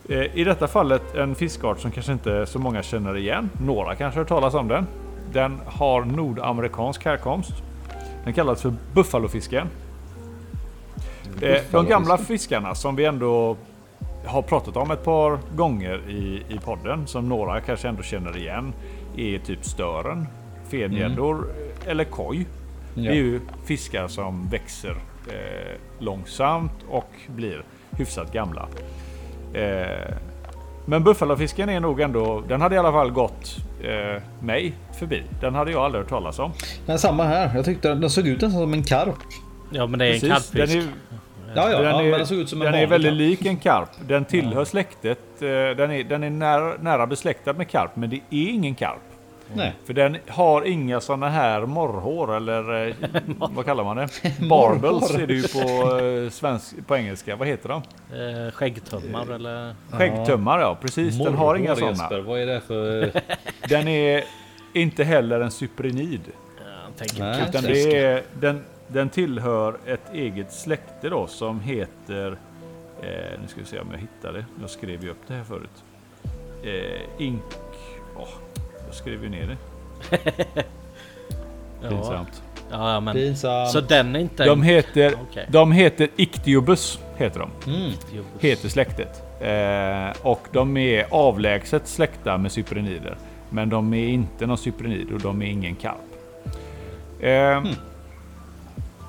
[0.09, 3.49] Eh, I detta fallet en fiskart som kanske inte så många känner igen.
[3.65, 4.87] Några kanske har hört talas om den.
[5.33, 7.53] Den har nordamerikansk härkomst.
[8.23, 9.67] Den kallas för buffalofisken.
[11.41, 13.57] Eh, de gamla fiskarna som vi ändå
[14.25, 18.73] har pratat om ett par gånger i, i podden, som några kanske ändå känner igen,
[19.17, 20.27] är typ stören,
[20.69, 21.47] fengäddor
[21.87, 22.47] eller koj.
[22.93, 24.95] Det är ju fiskar som växer
[25.27, 28.67] eh, långsamt och blir hyfsat gamla.
[29.53, 30.13] Eh,
[30.85, 35.23] men buffalofisken är nog ändå, den hade i alla fall gått eh, mig förbi.
[35.41, 36.51] Den hade jag aldrig hört talas om.
[36.85, 37.51] Men samma här.
[37.55, 39.15] Jag tyckte den såg ut nästan som en karp.
[39.71, 40.73] Ja men det är en Precis, karpfisk.
[40.73, 40.87] den är,
[41.55, 43.17] Ja, ja, den ja är, men den såg ut som en den är väldigt karp.
[43.17, 43.89] lik en karp.
[44.07, 45.19] Den tillhör släktet.
[45.41, 48.99] eh, Den är, den är nära, nära besläktad med karp, men det är ingen karp.
[49.53, 49.73] Nej.
[49.85, 52.95] För den har inga såna här morrhår eller eh,
[53.37, 54.09] vad kallar man det?
[54.49, 57.35] Barbels är det ju på, eh, svensk, på engelska.
[57.35, 57.81] Vad heter de?
[58.17, 59.75] Eh, skäggtummar eller?
[59.91, 61.17] Skäggtummar ja, precis.
[61.17, 62.03] Den har inga Morrhår, sådana.
[62.03, 63.11] Jesper, vad är det för...
[63.69, 64.23] Den är
[64.73, 66.21] inte heller en cyprinid.
[67.19, 67.45] Nej.
[67.49, 72.37] Utan det är, den, den tillhör ett eget släkte då som heter...
[73.01, 74.45] Eh, nu ska vi se om jag hittar det.
[74.61, 75.83] Jag skrev ju upp det här förut.
[76.63, 77.43] Eh, ink...
[78.17, 78.27] åh,
[78.89, 80.17] jag skrev ju ner det.
[81.89, 82.43] Pinsamt.
[82.71, 83.69] ja, ja, men Pinsamt.
[83.71, 84.45] så den är inte.
[84.45, 85.45] De heter, Okej.
[85.51, 86.99] de heter Ictiobus.
[87.17, 87.71] Heter de.
[87.71, 87.91] Mm.
[88.39, 89.23] Heter släktet.
[89.41, 93.17] Eh, och de är avlägset släkta med cyprinider.
[93.49, 95.95] Men de är inte någon cyprinid och de är ingen karp.
[97.19, 97.63] Eh,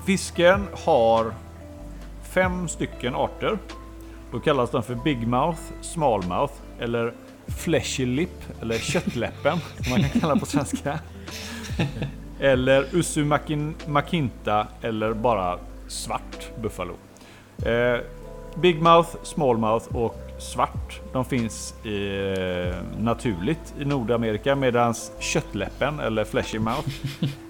[0.05, 1.33] Fisken har
[2.23, 3.57] fem stycken arter.
[4.31, 7.13] Då kallas de för Big Mouth, Small Mouth eller
[7.57, 10.99] Fleshy Lip eller köttläppen som man kan kalla på svenska.
[12.39, 12.85] Eller
[13.25, 16.93] makin- makinta eller bara svart buffalo.
[17.65, 17.99] Eh,
[18.55, 20.99] Big Mouth, Small Mouth och svart.
[21.13, 22.07] De finns i,
[22.69, 26.89] eh, naturligt i Nordamerika medan köttläppen eller Fleshy Mouth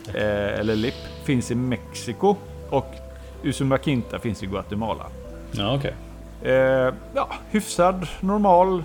[0.08, 0.93] eh, eller Lip
[1.24, 2.36] finns i Mexiko
[2.70, 2.93] och
[3.43, 5.06] Usumakinta finns i Guatemala.
[5.52, 5.93] Ja, okej.
[6.43, 8.84] Eh, ja, hyfsad, normal,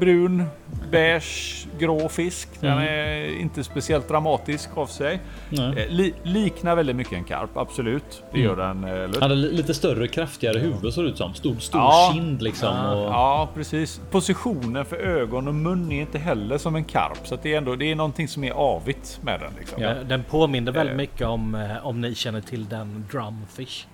[0.00, 0.44] brun,
[0.90, 2.48] beige, grå fisk.
[2.60, 2.84] Den Mm.
[2.84, 5.20] är inte speciellt dramatisk av sig.
[5.52, 8.22] Eh, li, liknar väldigt mycket en karp, absolut.
[8.32, 8.48] Det Mm.
[8.50, 8.84] gör den.
[8.84, 9.20] Eh, Lut.
[9.20, 11.34] Hade li- lite större, kraftigare huvud såg det ut som.
[11.34, 12.10] Stor, stor Ja.
[12.14, 12.76] kind liksom.
[12.86, 13.02] Och...
[13.04, 14.00] Ja, precis.
[14.10, 17.18] Positionen för ögon och mun är inte heller som en karp.
[17.26, 19.52] Så att det, är ändå, det är någonting som är avigt med den.
[19.58, 19.82] Liksom.
[19.82, 19.94] Ja.
[20.08, 20.96] Den påminner väldigt Eh.
[20.96, 23.86] mycket om eh, om ni känner till den Drumfish.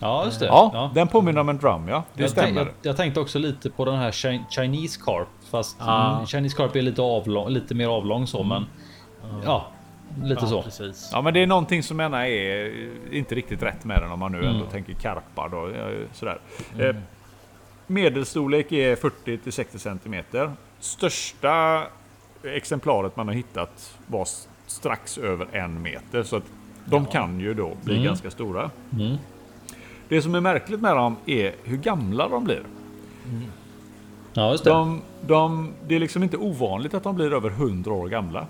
[0.00, 0.46] Ja, just det.
[0.46, 2.02] Ja, den påminner om en drum, ja.
[2.14, 2.60] Det jag, tänk, stämmer.
[2.60, 5.28] jag, jag tänkte också lite på den här Chi- Chinese Carp.
[5.50, 6.14] Fast Ja.
[6.14, 8.64] mm, Chinese Carp är lite, avlång, lite mer avlång så, men
[9.44, 9.66] ja,
[10.22, 10.62] lite Ja, så.
[10.62, 11.10] precis.
[11.12, 12.72] Ja, men det är någonting som gärna är
[13.12, 14.70] inte riktigt rätt med den om man nu ändå Mm.
[14.70, 15.48] tänker karpar.
[15.48, 16.38] Då, eh, sådär.
[16.78, 16.96] Eh,
[17.86, 20.52] medelstorlek är 40 till 60 centimeter.
[20.80, 21.82] Största
[22.44, 24.26] exemplaret man har hittat var
[24.66, 26.22] strax över en meter.
[26.22, 26.44] Så att
[26.84, 28.04] de kan ju då bli Mm.
[28.06, 28.70] ganska stora.
[30.10, 30.16] Mm.
[30.18, 32.62] Det som är märkligt med dem är hur gamla de blir.
[34.32, 34.70] Ja, just det.
[34.70, 38.46] De, de, det är liksom inte ovanligt att de blir över 100 år gamla.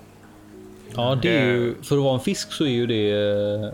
[0.95, 1.47] Ja, det är Eh.
[1.47, 3.73] ju, för att vara en fisk så är ju det eh,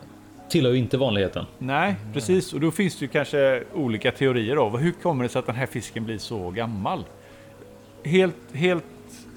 [0.49, 1.45] tillhör ju inte vanligheten.
[1.57, 2.53] Nej, precis.
[2.53, 4.69] Och då finns det ju kanske olika teorier då.
[4.69, 7.03] Hur kommer det sig att den här fisken blir så gammal?
[8.03, 8.83] Helt, helt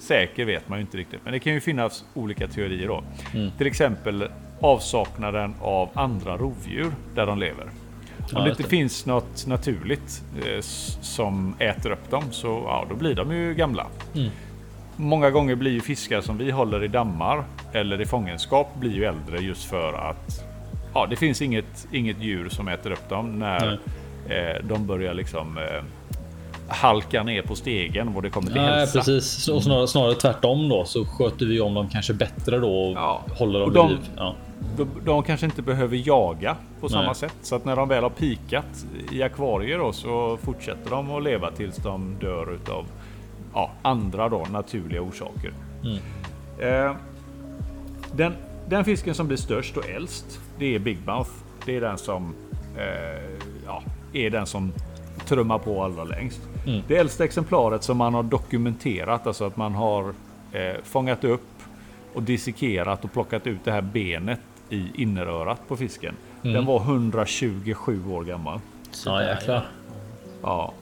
[0.00, 3.04] säker vet man ju inte riktigt, men det kan ju finnas olika teorier då.
[3.34, 3.50] Mm.
[3.58, 4.28] Till exempel
[4.60, 7.70] avsaknaden av andra rovdjur där de lever.
[8.34, 10.60] Om det inte finns något naturligt eh,
[11.00, 13.86] som äter upp dem så ja, då blir de ju gamla.
[14.14, 14.30] Mm.
[14.96, 19.04] Många gånger blir ju fiskar som vi håller i dammar eller i fångenskap blir ju
[19.04, 20.44] äldre just för att
[20.94, 23.72] ja, det finns inget, inget djur som äter upp dem när
[24.28, 25.64] eh, de börjar liksom eh,
[26.68, 28.98] halka ner på stegen och det kommer till Nej, hälsa.
[28.98, 29.48] precis.
[29.48, 33.22] Och snarare, snarare tvärtom då så sköter vi om dem kanske bättre då och Ja.
[33.38, 33.98] håller dem Och vid de- liv.
[34.16, 34.34] Ja.
[35.04, 37.14] De, kanske inte behöver jaga på samma Nej.
[37.14, 37.36] sätt.
[37.42, 41.50] Så att när de väl har pikat i akvarier då, så fortsätter de att leva
[41.50, 42.86] tills de dör utav
[43.54, 45.52] ja, andra då, naturliga orsaker.
[45.84, 45.98] Mm.
[46.58, 46.96] Eh,
[48.12, 48.32] den,
[48.68, 51.30] den fisken som blir störst och äldst, det är Big Mouth.
[51.64, 52.34] Det är den som
[52.76, 53.82] eh, ja,
[54.12, 54.72] är den som
[55.26, 56.40] trummar på allra längst.
[56.66, 56.82] Mm.
[56.88, 60.14] Det äldsta exemplaret som man har dokumenterat, alltså att man har
[60.52, 61.48] eh, fångat upp
[62.14, 64.40] och dissekerat och plockat ut det här benet
[64.70, 66.14] i innerörat på fisken.
[66.42, 66.54] Mm.
[66.54, 68.60] Den var 127 år gammal.
[69.06, 69.66] Ja, jäklar.
[70.42, 70.72] Ja.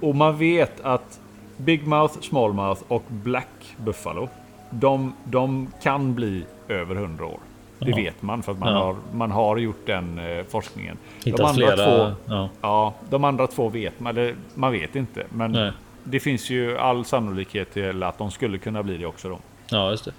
[0.00, 1.20] Och man vet att
[1.56, 4.28] Big Mouth, Small Mouth och Black Buffalo,
[4.70, 7.38] de, de kan bli över 100 år.
[7.78, 7.96] Det Ja.
[7.96, 8.78] vet man för att man, Ja.
[8.84, 10.96] har, man har gjort den eh, forskningen.
[11.24, 11.76] Hittat flera.
[11.76, 12.48] två, Ja.
[12.60, 15.26] ja, de andra två vet man, eller man vet inte.
[15.30, 15.72] Men Nej.
[16.04, 19.28] det finns ju all sannolikhet till att de skulle kunna bli det också.
[19.28, 19.38] Då.
[19.70, 20.12] ja, just det.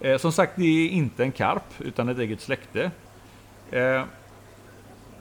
[0.00, 2.90] Eh, som sagt, det är inte en karp utan ett eget släkte.
[3.70, 4.02] Eh,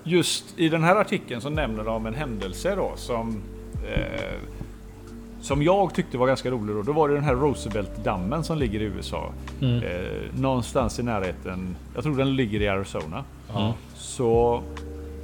[0.03, 3.41] just i den här artikeln så nämner de en händelse då som,
[3.87, 4.39] eh,
[5.41, 8.79] som jag tyckte var ganska rolig då, då var det den här Roosevelt-dammen som ligger
[8.79, 9.31] i USA.
[9.61, 9.83] Mm.
[9.83, 13.23] Eh, någonstans i närheten, jag tror den ligger i Arizona.
[13.53, 13.73] Ja.
[13.95, 14.61] Så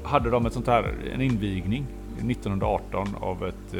[0.03, 1.85] hade de ett sånt här, en invigning
[2.29, 3.73] 1918 av ett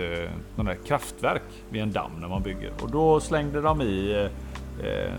[0.58, 2.72] eh, kraftverk vid en damm när man bygger.
[2.82, 4.28] Och då slängde de i
[4.84, 5.14] eh,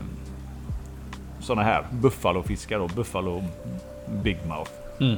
[1.42, 3.42] såna här buffalofiskar då, buffalo
[4.22, 4.70] big mouth.
[5.00, 5.16] Mm.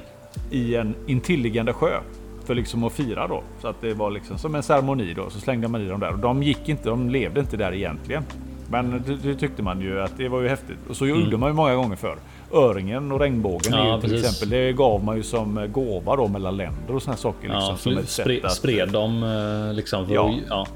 [0.51, 2.01] I en intilliggande sjö.
[2.45, 3.43] För liksom att fira då.
[3.61, 5.31] Så att det var liksom som en ceremoni då.
[5.31, 6.11] Så slängde man i dem där.
[6.13, 8.23] Och de gick inte, de levde inte där egentligen.
[8.71, 10.79] Men det, det tyckte man ju att det var ju häftigt.
[10.89, 12.17] Och så gjorde man ju många gånger för.
[12.53, 13.87] Öringen och regnbågen Mm.
[13.87, 14.27] Ja, är ju till precis.
[14.31, 14.51] exempel.
[14.59, 17.49] Det gav man ju som gåva då mellan länder och här saker.
[17.49, 19.23] Liksom, Ja, som ett sätt spred, att- spred dem
[19.69, 20.07] eh, liksom.
[20.07, 20.35] För Ja.
[20.49, 20.67] ja.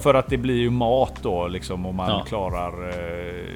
[0.00, 2.24] För att det blir ju mat då liksom om man Ja.
[2.28, 2.88] klarar...
[2.88, 3.47] Eh,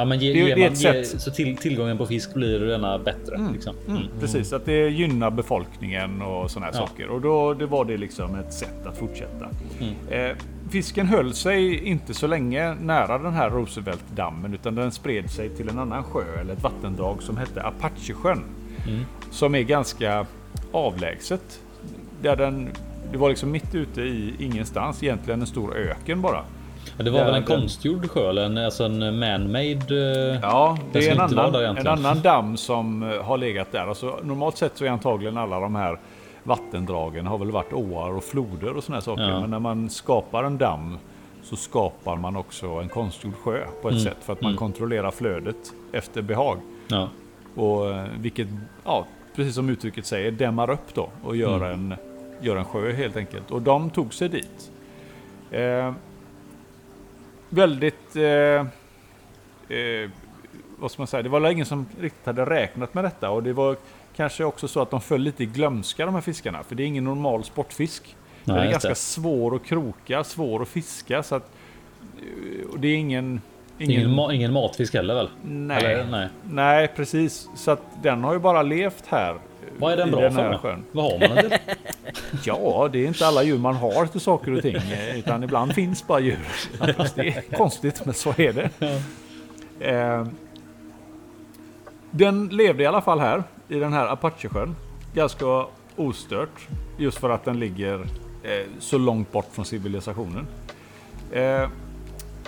[0.00, 2.60] ja, men ge, Det ger det man, ett ge, så till, tillgången på fisk blir
[2.60, 3.48] denna bättre.
[3.52, 3.74] Liksom.
[3.88, 4.52] mm, precis.
[4.52, 6.78] Att det gynnar befolkningen och såna här Ja.
[6.86, 7.08] saker.
[7.08, 9.48] Och då det var det liksom ett sätt att fortsätta.
[9.80, 10.30] Mm.
[10.30, 10.36] Eh,
[10.70, 15.68] fisken höll sig inte så länge nära den här Roosevelt-dammen utan den spred sig till
[15.68, 18.42] en annan sjö eller ett vattendrag som hette Apachesjön.
[18.88, 19.00] Mm.
[19.30, 20.26] Som är ganska
[20.72, 21.60] avlägset.
[22.22, 22.68] Där den,
[23.12, 26.44] det var liksom mitt ute i ingenstans, egentligen en stor öken bara.
[26.96, 30.32] Det var Ja, väl en den- konstgjord sjö eller en, alltså en man-made?
[30.32, 33.86] eh, Ja, det är en annan, en annan damm som eh, har legat där.
[33.86, 35.98] Alltså, normalt sett så är antagligen alla de här
[36.42, 39.22] vattendragen har väl varit åar och floder och här saker.
[39.22, 39.40] Ja.
[39.40, 40.98] Men när man skapar en damm
[41.42, 44.04] så skapar man också en konstgjord sjö på ett Mm.
[44.04, 44.58] sätt för att man Mm.
[44.58, 46.56] kontrollerar flödet efter behag.
[46.88, 47.08] Ja.
[47.54, 48.48] Och eh, vilket,
[48.84, 49.06] ja,
[49.36, 51.70] precis som uttrycket säger, dämmar upp då och gör, Mm.
[51.92, 51.94] en,
[52.40, 53.50] gör en sjö helt enkelt.
[53.50, 54.70] Och de tog sig dit.
[55.50, 55.92] Eh,
[57.50, 58.16] väldigt...
[58.16, 58.24] Eh,
[59.78, 60.10] eh,
[60.78, 61.22] vad ska man säga?
[61.22, 63.76] Det var ingen som riktigt hade räknat med detta och det var
[64.16, 66.62] kanske också så att de föll lite i glömska de här fiskarna.
[66.62, 68.16] För det är ingen normal sportfisk.
[68.44, 68.94] Nej, den är ganska det.
[68.94, 71.22] svår att kroka, svår att fiska.
[71.22, 71.50] Så att,
[72.18, 73.40] eh, och det är ingen...
[73.78, 75.28] Ingen, ma- ingen matfisk heller väl?
[75.44, 75.84] Nej.
[75.84, 76.28] Eller, nej.
[76.50, 77.48] Nej, precis.
[77.56, 79.38] Så att den har ju bara levt här.
[79.78, 80.84] Vad är den bra den för sjön.
[80.92, 81.58] Vad har man den till?
[82.44, 84.76] Ja, det är inte alla djur man har till saker och ting.
[84.76, 86.38] eh, Utan ibland finns bara djur.
[87.14, 88.70] Det är konstigt, men så är det.
[89.90, 90.26] Eh,
[92.10, 94.76] den levde i alla fall här, i den här Apachesjön.
[95.14, 96.68] Ganska ostört.
[96.98, 97.94] Just för att den ligger
[98.42, 100.46] eh, så långt bort från civilisationen.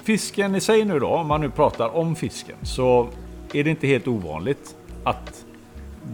[0.02, 3.08] Fisken i sig nu då, om man nu pratar om fisken, så
[3.52, 5.41] är det inte helt ovanligt att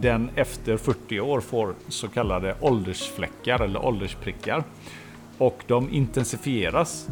[0.01, 4.63] den efter 40 år får så kallade åldersfläckar eller åldersprickar.
[5.37, 7.07] Och de intensifieras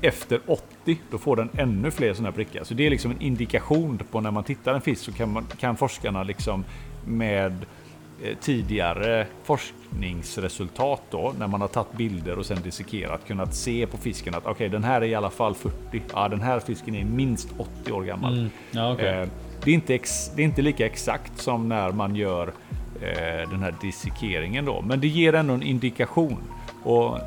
[0.00, 2.64] efter 80, då får den ännu fler sådana prickar.
[2.64, 5.46] Så det är liksom en indikation på när man tittar en fisk så kan, man,
[5.58, 6.64] kan forskarna liksom
[7.06, 7.66] med
[8.22, 13.96] eh, tidigare forskningsresultat då, när man har tagit bilder och sen dissekerat, kunnat se på
[13.96, 16.02] fisken att okej, den här är i alla fall 40.
[16.12, 18.38] Ja, den här fisken är minst 80 år gammal.
[18.38, 18.50] Mm.
[18.70, 19.08] Ja, okej.
[19.08, 19.28] Eh,
[19.64, 22.52] det, är inte ex, det är inte lika exakt som när man gör
[23.02, 26.42] eh, den här dissekeringen då, men det ger ändå en indikation.
[26.82, 27.18] Och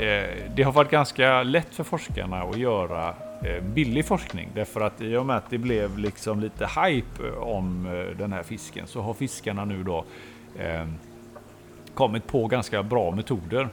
[0.00, 5.00] eh, det har varit ganska lätt för forskarna att göra eh, billig forskning därför att
[5.00, 8.86] i och med att det blev liksom lite hype eh, om eh, den här fisken
[8.86, 10.04] så har fiskarna nu då
[10.58, 10.86] eh,
[11.94, 13.68] kommit på ganska bra metoder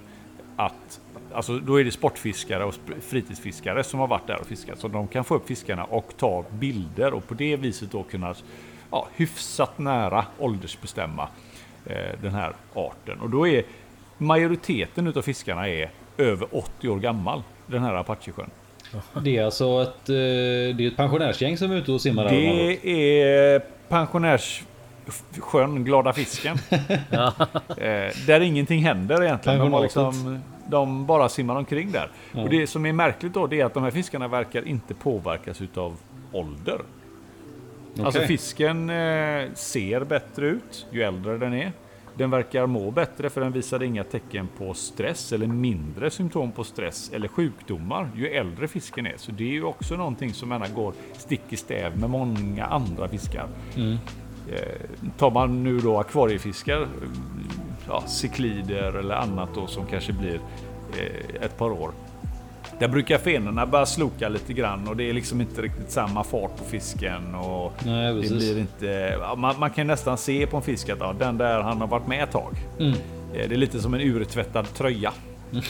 [0.55, 0.99] att
[1.33, 4.79] Alltså då är det sportfiskare och fritidsfiskare som har varit där och fiskat.
[4.79, 8.35] Så de kan få upp fiskarna och ta bilder och på det viset då kunna
[8.91, 11.27] ja, hyfsat nära åldersbestämma
[11.85, 13.19] eh, den här arten.
[13.19, 13.63] Och då är
[14.17, 17.43] majoriteten utav fiskarna är över 80 år gammal.
[17.67, 18.49] Den här Apachesjön.
[19.23, 22.29] Det är alltså ett, eh, det är ett pensionärsgäng som är ute och simmar.
[22.29, 23.59] Det är
[25.05, 26.57] pensionärssjön Glada Fisken.
[26.69, 29.71] eh, där ingenting händer egentligen.
[29.71, 32.11] De, liksom, de bara simmar omkring där.
[32.31, 32.41] Ja.
[32.41, 35.61] Och det som är märkligt då det är att de här fiskarna verkar inte påverkas
[35.61, 35.97] utav
[36.31, 36.81] ålder.
[37.99, 38.27] Alltså Okej.
[38.27, 41.71] fisken eh, ser bättre ut ju äldre den är.
[42.17, 46.63] Den verkar må bättre för den visar inga tecken på stress eller mindre symptom på
[46.63, 49.17] stress eller sjukdomar ju äldre fisken är.
[49.17, 53.07] Så det är ju också någonting som gärna går stick i stäv med många andra
[53.07, 53.47] fiskar.
[53.75, 53.97] Mm.
[54.51, 56.87] Eh, tar man nu då akvariefiskar,
[57.87, 60.39] ja, ciklider eller annat då som kanske blir
[60.99, 61.91] eh, ett par år.
[62.79, 66.57] Där brukar fenorna börja sloka lite grann och det är liksom inte riktigt samma fart
[66.57, 67.35] på fisken.
[67.35, 71.13] Och Nej, det blir inte, man, man kan nästan se på en fisk att ja,
[71.19, 72.55] den där han har varit med ett tag.
[72.79, 72.91] Mm.
[73.33, 75.13] Eh, Det är lite som en urtvättad tröja.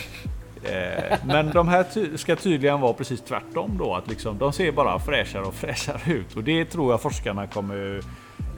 [0.66, 3.96] Eh, Men de här ty- ska tydligen vara precis tvärtom då.
[3.96, 6.36] Att liksom, de ser bara fräschare och fräschare ut.
[6.36, 8.02] Och det tror jag forskarna kommer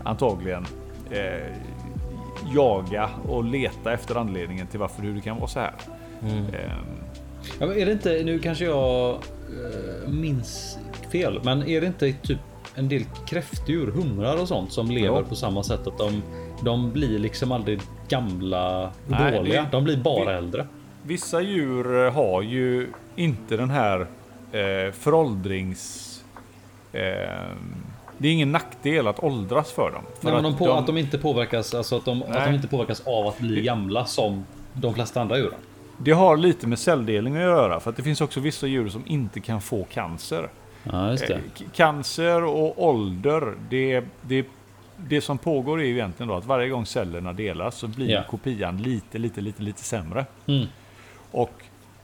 [0.06, 0.66] antagligen
[1.12, 1.52] eh,
[2.56, 5.74] jaga och leta efter anledningen till varför det kan vara så här.
[6.24, 6.46] Mm.
[6.46, 6.72] Eh,
[7.60, 10.78] Ja, är det inte, nu kanske jag eh, minns
[11.12, 12.40] fel, men är det inte typ
[12.76, 15.24] en del kräftdjur, humrar och sånt som lever Ja.
[15.30, 16.22] på samma sätt att de,
[16.62, 19.62] de blir liksom aldrig gamla Nej, dåliga.
[19.62, 20.68] det- de blir bara det- äldre.
[21.04, 24.00] Vissa djur eh, har ju inte den här
[24.52, 26.12] eh, föråldrings...
[26.94, 27.52] Eh,
[28.18, 30.04] det är ingen nackdel att åldras för dem.
[30.20, 32.54] För Nej, men de att på, att de inte påverkas, alltså att de, att de
[32.54, 35.60] inte påverkas av att bli gamla som de flesta andra djuren.
[35.98, 37.80] Det har lite med celldelning att göra.
[37.80, 40.50] För att det finns också vissa djur som inte kan få cancer.
[40.84, 41.14] Ja.
[41.14, 41.38] Eh,
[41.74, 44.46] Cancer och ålder, det, det,
[44.98, 48.24] det som pågår är ju egentligen då att varje gång cellerna delas så blir Ja.
[48.30, 50.26] kopian lite, lite, lite, lite sämre.
[50.46, 50.66] Mm.
[51.32, 51.52] Och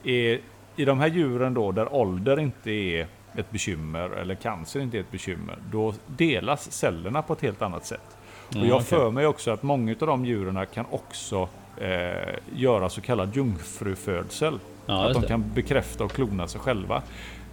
[0.04, 0.38] i,
[0.76, 3.06] i de här djuren då där ålder inte är
[3.36, 7.86] ett bekymmer eller cancer inte är ett bekymmer, då delas cellerna på ett helt annat
[7.86, 8.16] sätt.
[8.48, 8.86] Och Ja, jag okej.
[8.86, 14.58] för mig också att många av de djuren kan också eh, göra så kallad jungfrufödsel.
[14.86, 17.02] Ja, att de kan bekräfta och klona sig själva.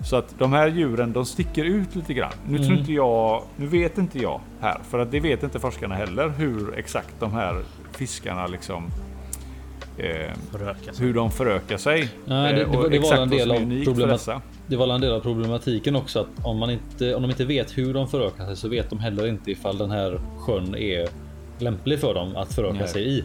[0.04, 2.32] Så att de här djuren de sticker ut lite grann.
[2.50, 2.68] Nu Mm.
[2.68, 6.30] tror inte jag, nu vet inte jag här, för att det vet inte forskarna heller
[6.30, 7.62] hur exakt de här
[7.92, 8.84] fiskarna liksom
[9.98, 10.32] eh,
[11.00, 12.10] hur de förökar sig.
[12.26, 14.42] Nej, det- Eh, det och var- det var en del av dessa.
[14.70, 17.78] Det var en del av problematiken också att om, man inte, om de inte vet
[17.78, 21.08] hur de förökar sig så vet de heller inte ifall den här sjön är
[21.60, 22.88] lämplig för dem att föröka Nej.
[22.88, 23.24] sig i.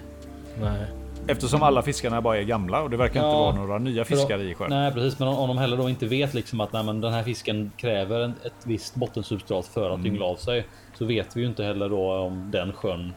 [0.60, 0.82] Nej.
[1.26, 4.38] Eftersom alla fiskarna bara är gamla och det verkar inte Ja, vara några nya fiskar
[4.38, 4.70] då- i sjön.
[4.70, 7.12] Nej precis, men om, om de heller då inte vet liksom att nej, men den
[7.12, 10.06] här fisken kräver en, ett visst bottensubstrat för att Mm.
[10.06, 10.66] yngla av sig.
[10.98, 13.12] Så vet vi ju inte heller då om den sjön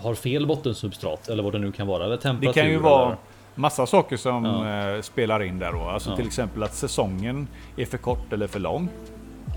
[0.00, 2.04] har fel bottensubstrat eller vad det nu kan vara.
[2.04, 2.60] Eller Det temperatur.
[2.62, 3.16] kan ju vara eller-
[3.58, 4.94] massa saker som Ja.
[4.94, 5.80] eh, spelar in där då.
[5.82, 6.16] Alltså Ja.
[6.16, 8.88] till exempel att säsongen är för kort eller för lång.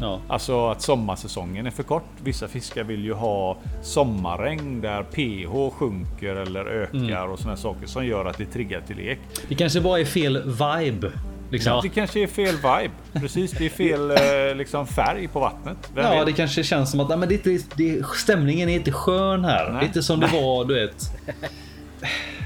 [0.02, 2.04] Ja, Alltså att sommarsäsongen är för kort.
[2.24, 7.32] Vissa fiskar vill ju ha sommarregn där pH sjunker eller ökar Mm.
[7.32, 9.20] och sådana saker som gör att det triggar till lek.
[9.48, 11.12] det kanske bara är fel vibe.
[11.50, 11.80] Liksom.
[11.84, 12.92] Det kanske är fel vibe.
[13.14, 14.12] Precis, det är fel
[14.52, 15.92] eh, liksom färg på vattnet.
[15.96, 16.26] Vem Ja, vet?
[16.26, 19.46] det kanske känns som att nej, men det, är inte- det, stämningen är inte skön
[19.46, 19.64] här.
[19.64, 19.74] Nej.
[19.74, 20.96] Det är inte som det var, du vet.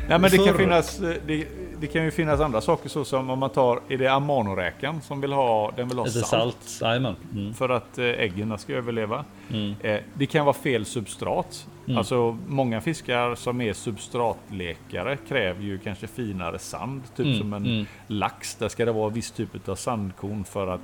[0.09, 1.47] Nej, men det kan, finnas, eh, det,
[1.79, 5.21] det kan ju finnas andra saker så som om man tar, är det amanoräkan som
[5.21, 7.17] vill ha, den vill ha Lite salt, salt.
[7.33, 7.53] Mm.
[7.53, 9.25] för att eh, äggen ska överleva.
[9.51, 9.75] Mm.
[9.81, 11.67] Eh, det kan vara fel substrat.
[11.85, 11.97] Mm.
[11.97, 17.01] Alltså många fiskar som är substratlekare kräver ju kanske finare sand.
[17.15, 17.85] Typ Mm, som en mm.
[18.07, 18.55] lax.
[18.55, 20.81] Där ska det vara viss typ av sandkorn för att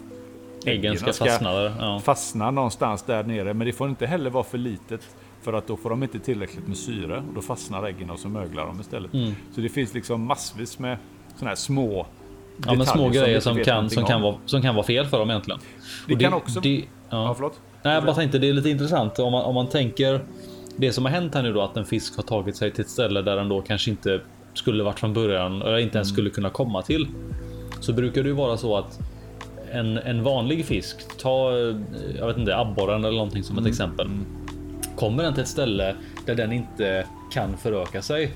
[0.65, 1.73] Äggen ska äggen fastna där.
[1.79, 1.99] Ja.
[1.99, 3.53] fastna någonstans där nere.
[3.53, 5.01] Men det får inte heller vara för litet.
[5.41, 7.17] För att då får de inte tillräckligt med syre.
[7.27, 9.13] Och då fastnar äggen och så möglar de istället.
[9.13, 9.31] Mm.
[9.55, 10.97] Så det finns liksom massvis med
[11.35, 12.07] sådana här små
[12.65, 14.21] Ja, men små grejer som, vet kan, som, kan om.
[14.21, 15.59] vara, som kan vara fel för dem egentligen.
[16.07, 17.33] Det Och kan också- Det, Ja, ja.
[17.33, 17.59] förlåt.
[17.83, 20.21] Nej, jag bara tänkte det är lite intressant om man, om man tänker
[20.77, 22.89] det som har hänt här nu då att en fisk har tagit sig till ett
[22.89, 24.21] ställe där den då kanske inte
[24.53, 26.13] skulle varit från början eller inte ens Mm.
[26.15, 27.07] skulle kunna komma till.
[27.79, 28.99] Så brukar det ju vara så att
[29.71, 31.75] en, en vanlig fisk, ta eh,
[32.19, 33.69] jag vet inte abborren eller någonting som ett Mm.
[33.71, 34.09] exempel.
[34.95, 35.95] Kommer den till ett ställe
[36.25, 38.31] där den inte kan föröka sig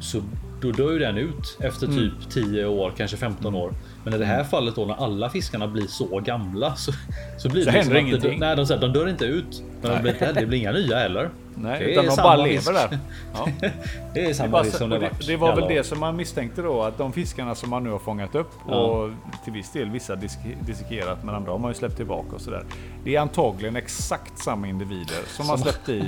[0.00, 0.22] så
[0.60, 1.98] då dör ju den ut efter Mm.
[1.98, 3.72] typ 10 år, kanske 15 år.
[4.04, 6.92] Men i det här fallet då när alla fiskarna blir så gamla så,
[7.38, 8.40] så blir Så det liksom händer att det- ingenting.
[8.40, 9.62] Nej, de, de dör inte ut.
[9.82, 11.30] Men de blir inte, det blir inga nya heller.
[11.54, 12.98] Nej, Det utan de bara lever där.
[13.34, 13.48] Ja.
[14.14, 16.00] Det är Det, samma bara, fisk som och det det, det var väl det som
[16.00, 18.74] man misstänkte då, att de fiskarna som man nu har fångat upp Ja.
[18.74, 19.10] och
[19.44, 22.64] till viss del vissa disk- dissekerat, men andra har man ju släppt tillbaka och sådär.
[23.04, 26.04] Det är antagligen exakt samma individer som man släppt i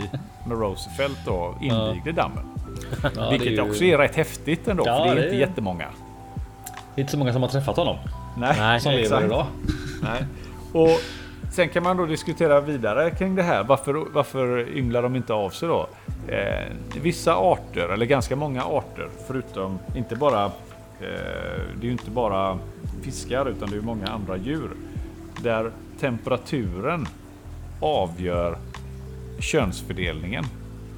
[0.48, 2.44] med Roosevelt då, invigde dammen.
[3.16, 5.36] Ja, Vilket det är ju- också är rätt häftigt ändå, för det är det inte
[5.36, 5.86] jättemånga.
[6.94, 7.96] Det är inte så många som har träffat honom
[8.36, 9.24] Nej, Nej, som lever exakt.
[9.24, 9.46] idag.
[10.02, 10.24] Nej.
[10.72, 11.00] Och
[11.52, 13.64] sen kan man då diskutera vidare kring det här.
[13.64, 15.88] Varför, varför ynglar de inte av sig då?
[16.28, 20.50] Eh, vissa arter, eller ganska många arter, förutom inte bara eh,
[21.00, 22.58] det är ju inte bara
[23.02, 24.70] fiskar utan det är många andra djur.
[25.42, 25.70] Där
[26.00, 27.06] temperaturen
[27.80, 28.58] avgör
[29.38, 30.44] könsfördelningen.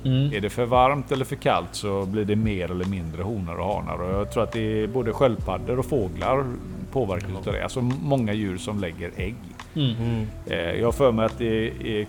[0.05, 0.33] Mm.
[0.33, 3.75] Är det för varmt eller för kallt så blir det mer eller mindre honor och
[3.75, 4.03] hanar.
[4.03, 6.45] Och jag tror att det är både sköldpaddor och fåglar
[6.93, 7.63] påverkas av det.
[7.63, 9.35] Alltså många djur som lägger ägg.
[9.75, 10.27] Mm.
[10.47, 12.07] Eh, Jag har för mig att det är,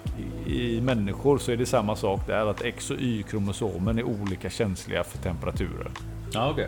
[0.48, 2.46] i människor så är det samma sak där.
[2.46, 5.88] Att X och Y-kromosomen är olika känsliga för temperaturer.
[6.34, 6.68] Ja, okej.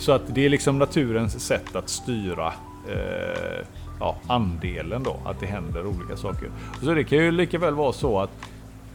[0.00, 2.46] Så att det är liksom naturens sätt att styra
[2.88, 3.64] eh,
[4.00, 5.16] ja, andelen då.
[5.24, 6.50] Att det händer olika saker.
[6.82, 8.30] Så det kan ju lika väl vara så att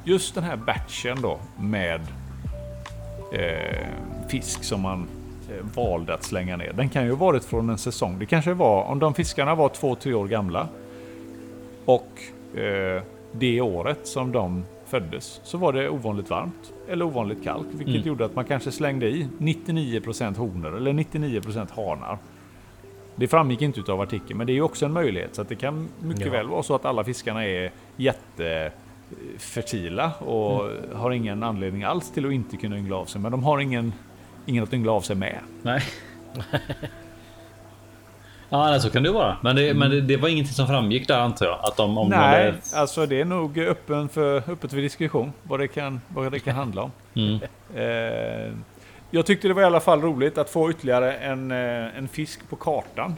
[0.04, 2.02] just den här batchen då med
[3.32, 3.88] eh,
[4.28, 5.08] fisk som man
[5.50, 6.74] eh, valde att slänga ner.
[6.74, 8.20] Den kan ju ha varit från en säsong.
[8.20, 10.68] Det kanske var om de fiskarna var två, tre år gamla.
[11.86, 12.10] Och
[12.60, 13.02] eh,
[13.32, 17.68] det året som de föddes så var det ovanligt varmt eller ovanligt kallt.
[17.72, 18.08] Vilket Mm.
[18.08, 22.18] gjorde att man kanske slängde i 99% honor eller 99% hanar.
[23.16, 25.36] Det framgick inte utav artikeln, men det är ju också en möjlighet.
[25.36, 26.32] Så att det kan mycket Ja.
[26.32, 27.72] väl vara så att alla fiskarna är
[29.34, 33.22] jättefertila och har ingen anledning alls till att inte kunna yngla av sig.
[33.22, 33.94] Men de har ingen,
[34.46, 35.40] ingen att yngla av sig med.
[35.62, 35.82] Nej.
[38.50, 39.38] ja, nej, så kan det vara.
[39.42, 41.60] Men, det, men det, det var ingenting som framgick där antar jag.
[41.64, 45.34] Att de, om de Nej, hade- alltså det är nog öppen för, öppet för diskussion
[45.44, 46.92] vad det kan, vad det kan handla om.
[47.16, 47.40] Mm.
[47.76, 48.52] Eh,
[49.12, 52.50] jag tyckte det var i alla fall roligt att få ytterligare en, eh, en fisk
[52.50, 53.16] på kartan.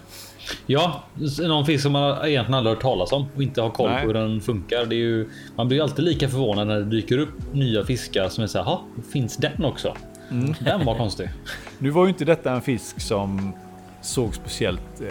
[0.66, 1.04] Ja,
[1.42, 4.02] någon fisk som man egentligen aldrig hört talas om och inte har koll Nej.
[4.02, 4.86] på hur den funkar.
[4.86, 8.30] Det är ju, man blir ju alltid lika förvånad när det dyker upp nya fiskar
[8.30, 9.94] som är så här, "Ha, finns den också?
[10.32, 10.54] Mm.
[10.60, 11.30] Den var konstig.
[11.80, 13.54] Nu var ju inte detta en fisk som
[14.02, 15.08] såg speciellt eh,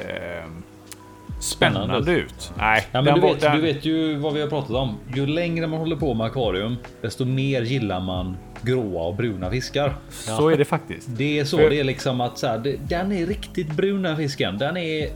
[1.41, 2.13] spännande Spännande.
[2.13, 2.53] ut.
[2.59, 4.97] Nej, Ja, men du, vet, den- du vet ju vad vi har pratat om.
[5.15, 9.95] Ju längre man håller på med akvarium, desto mer gillar man gråa och bruna fiskar.
[10.11, 11.09] Så är det faktiskt.
[11.11, 14.59] Det är så För- det är liksom att så här, den är riktigt bruna fisken.
[14.59, 15.09] Den är,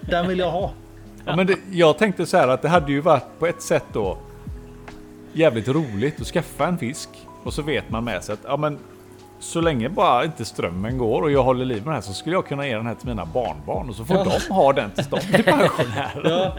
[0.00, 0.70] den vill jag ha.
[1.24, 3.84] Ja, men det, jag tänkte så här att det hade ju varit på ett sätt
[3.92, 4.18] då
[5.32, 7.08] jävligt roligt att skaffa en fisk.
[7.44, 8.78] Och så vet man med sig att ja, men
[9.40, 12.36] så länge bara inte strömmen går och jag håller liv med den här så skulle
[12.36, 14.24] jag kunna ge den här till mina barnbarn och så får Ja.
[14.48, 16.30] de ha den tills de blir pensionärer.
[16.30, 16.56] Ja,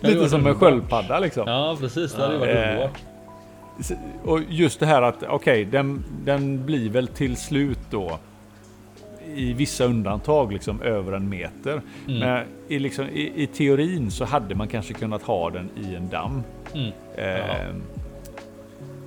[0.00, 1.48] Lite som en sköldpadda liksom.
[1.48, 2.12] ja precis.
[2.12, 2.98] Det hade ju varit Eh, underbart.
[4.24, 8.18] Och just det här att okej, den, den blir väl till slut då
[9.34, 11.82] i vissa undantag liksom över en meter.
[12.08, 12.18] Mm.
[12.20, 16.08] Men i, liksom, i, i teorin så hade man kanske kunnat ha den i en
[16.08, 16.42] damm.
[16.74, 16.90] Mm.
[17.16, 17.74] Eh,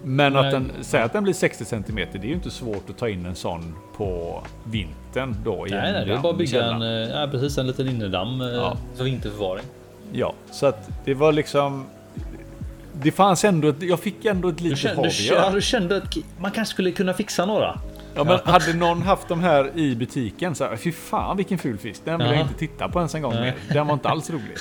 [0.04, 2.98] Men att den, säg att den blir 60 cm, det är ju inte svårt att
[2.98, 5.68] ta in en sån på vintern då.
[5.68, 7.88] i Nej, en nej, det är bara att bygga en, eh, ja, precis, en liten
[7.90, 8.78] innedamm eh, Ja.
[8.95, 9.64] för vinterförvaring.
[10.12, 11.86] Ja, så att det var liksom...
[12.94, 15.49] Det fanns ändå, ett- jag fick ändå ett litet kände, hav du, göra.
[15.49, 17.80] du kände att man kanske skulle kunna fixa några?
[18.15, 21.78] Ja, men hade någon haft de här i butiken så här, fy fan vilken ful
[21.78, 22.02] fisk.
[22.06, 22.41] Den vill jag Ja.
[22.41, 23.56] inte titta på ens en gång Nej.
[23.70, 24.57] Den var inte alls rolig.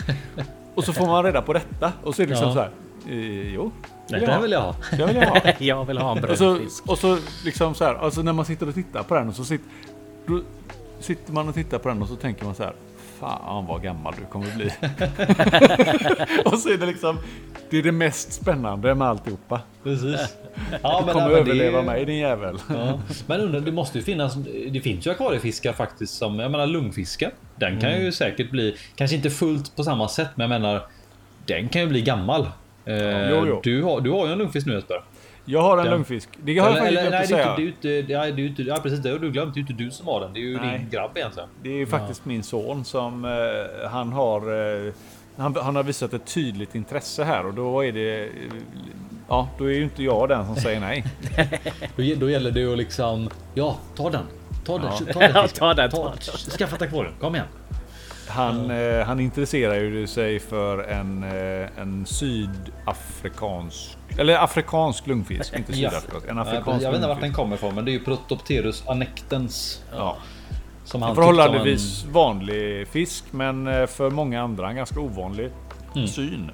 [0.75, 2.55] Och så får man reda på detta och så är det liksom Ja.
[2.55, 2.71] så här.
[3.09, 3.73] Eh, jo,
[4.11, 4.41] vill den ha.
[4.41, 4.75] vill jag ha.
[4.97, 5.41] Den vill jag ha.
[5.59, 8.69] Jag vill ha en Och så, och så liksom så här, alltså när man sitter
[8.69, 9.67] och tittar på den och så sitter,
[10.27, 10.41] då
[11.01, 12.73] sitter man och tittar på den och så tänker man så här.
[13.23, 14.65] Fan vad gammal du kommer bli.
[16.45, 17.19] och så är det liksom,
[17.71, 19.61] det är det mest spännande med alltihopa.
[19.83, 20.21] Precis.
[20.83, 22.59] Ja, Du kommer men det är överleva ju- mig din jävel.
[22.69, 23.01] Ja.
[23.27, 24.35] Men undrar, det måste ju finnas.
[24.71, 27.31] Det finns ju akvariefiskar faktiskt som jag menar lungfiskar.
[27.57, 28.05] Den kan Mm.
[28.05, 30.83] ju säkert bli kanske inte fullt på samma sätt, men jag menar
[31.47, 32.47] den kan ju bli gammal.
[32.85, 33.61] Eh, jo, jo.
[33.65, 35.03] Du, har, du har ju en lungfisk nu Jesper.
[35.45, 35.91] Jag har en Ja.
[35.91, 36.29] lungfisk.
[36.45, 37.57] Det har jag faktiskt glömt nej, att säga.
[37.57, 39.55] inte, det är inte, ja, det är inte, ja precis det har du glömt.
[39.55, 40.33] Det är inte du som har den.
[40.33, 40.79] Det är ju Nej.
[40.79, 41.49] din grabb egentligen.
[41.63, 44.41] Det är ju faktiskt min son som eh, han har
[44.87, 44.93] eh,
[45.37, 48.29] han, han har visat ett tydligt intresse här och då är det
[49.29, 51.05] Ja, då är ju inte jag den som säger nej.
[52.19, 53.31] Då, gäller det ju liksom.
[53.55, 54.25] Ja, ta den.
[54.65, 54.87] Ta den.
[54.87, 55.13] Ja.
[55.13, 55.31] Ta den.
[55.35, 57.15] Ja, ta den, Ta, ta skaffa ett akvarium.
[57.21, 57.47] Kom igen.
[58.29, 65.73] Han, eh, han intresserar ju sig för en, eh, en sydafrikansk eller afrikansk lungfisk, inte
[65.81, 65.91] Ja.
[65.91, 66.29] sydafrikansk.
[66.29, 67.37] En Jag afrikansk vet inte vart den lungfisk.
[67.37, 69.85] kommer ifrån, men det är ju Protopterus annectens.
[69.93, 70.17] Ja.
[70.85, 75.51] Som han En tyckte förhållandevis vanlig fisk men eh, för många andra en ganska ovanlig
[75.95, 76.09] Mm.
[76.09, 76.51] syn.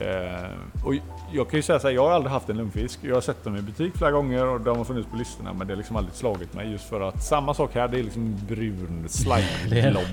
[0.00, 0.94] Eh, och
[1.32, 2.98] jag kan ju säga så här, jag har aldrig haft en lungfisk.
[3.02, 5.66] Jag har sett dem i butik flera gånger och de har funnits på listorna men
[5.66, 8.36] det har liksom aldrig slagit mig just för att samma sak här, det är liksom
[8.48, 10.04] brun slime blob.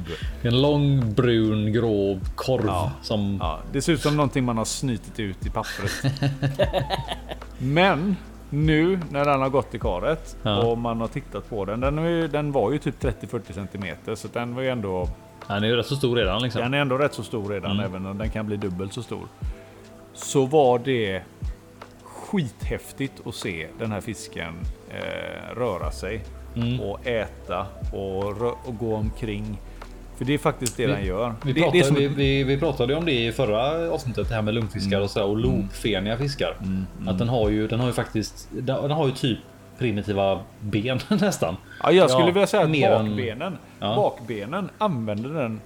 [0.41, 2.91] En lång brun grå korv Ja.
[3.02, 3.38] som...
[3.41, 5.91] Ja, det ser ut som någonting man har snytit ut i pappret.
[7.57, 8.15] Men
[8.49, 10.57] nu när den har gått i karet Ja.
[10.64, 11.80] och man har tittat på den.
[11.80, 15.07] Den, ju, den var ju typ 30-40 centimeter så den var ju ändå
[15.48, 16.61] Han är ju rätt så stor redan liksom.
[16.61, 17.85] Den är ändå rätt så stor redan, Mm.
[17.85, 19.27] även om den kan bli dubbelt så stor.
[20.14, 21.22] Så var det
[22.03, 24.53] skithäftigt att se den här fisken
[24.90, 26.22] eh, röra sig
[26.56, 26.80] Mm.
[26.80, 29.60] och äta och, och gå omkring.
[30.18, 31.34] För det är faktiskt det Vi- den gör.
[31.44, 34.35] Vi det, pratade, det som, vi, vi, vi pratade om det i förra avsnittet, det
[34.35, 36.56] här med lungfiskar och, så, här, och lopfeniga fiskar.
[37.07, 39.38] Att den har ju, den har ju faktiskt, den har ju typ
[39.77, 41.56] primitiva ben nästan.
[41.84, 43.95] ja, jag skulle Ja, vilja säga att mer än- bakbenen, Ja.
[43.95, 45.61] bakbenen använder den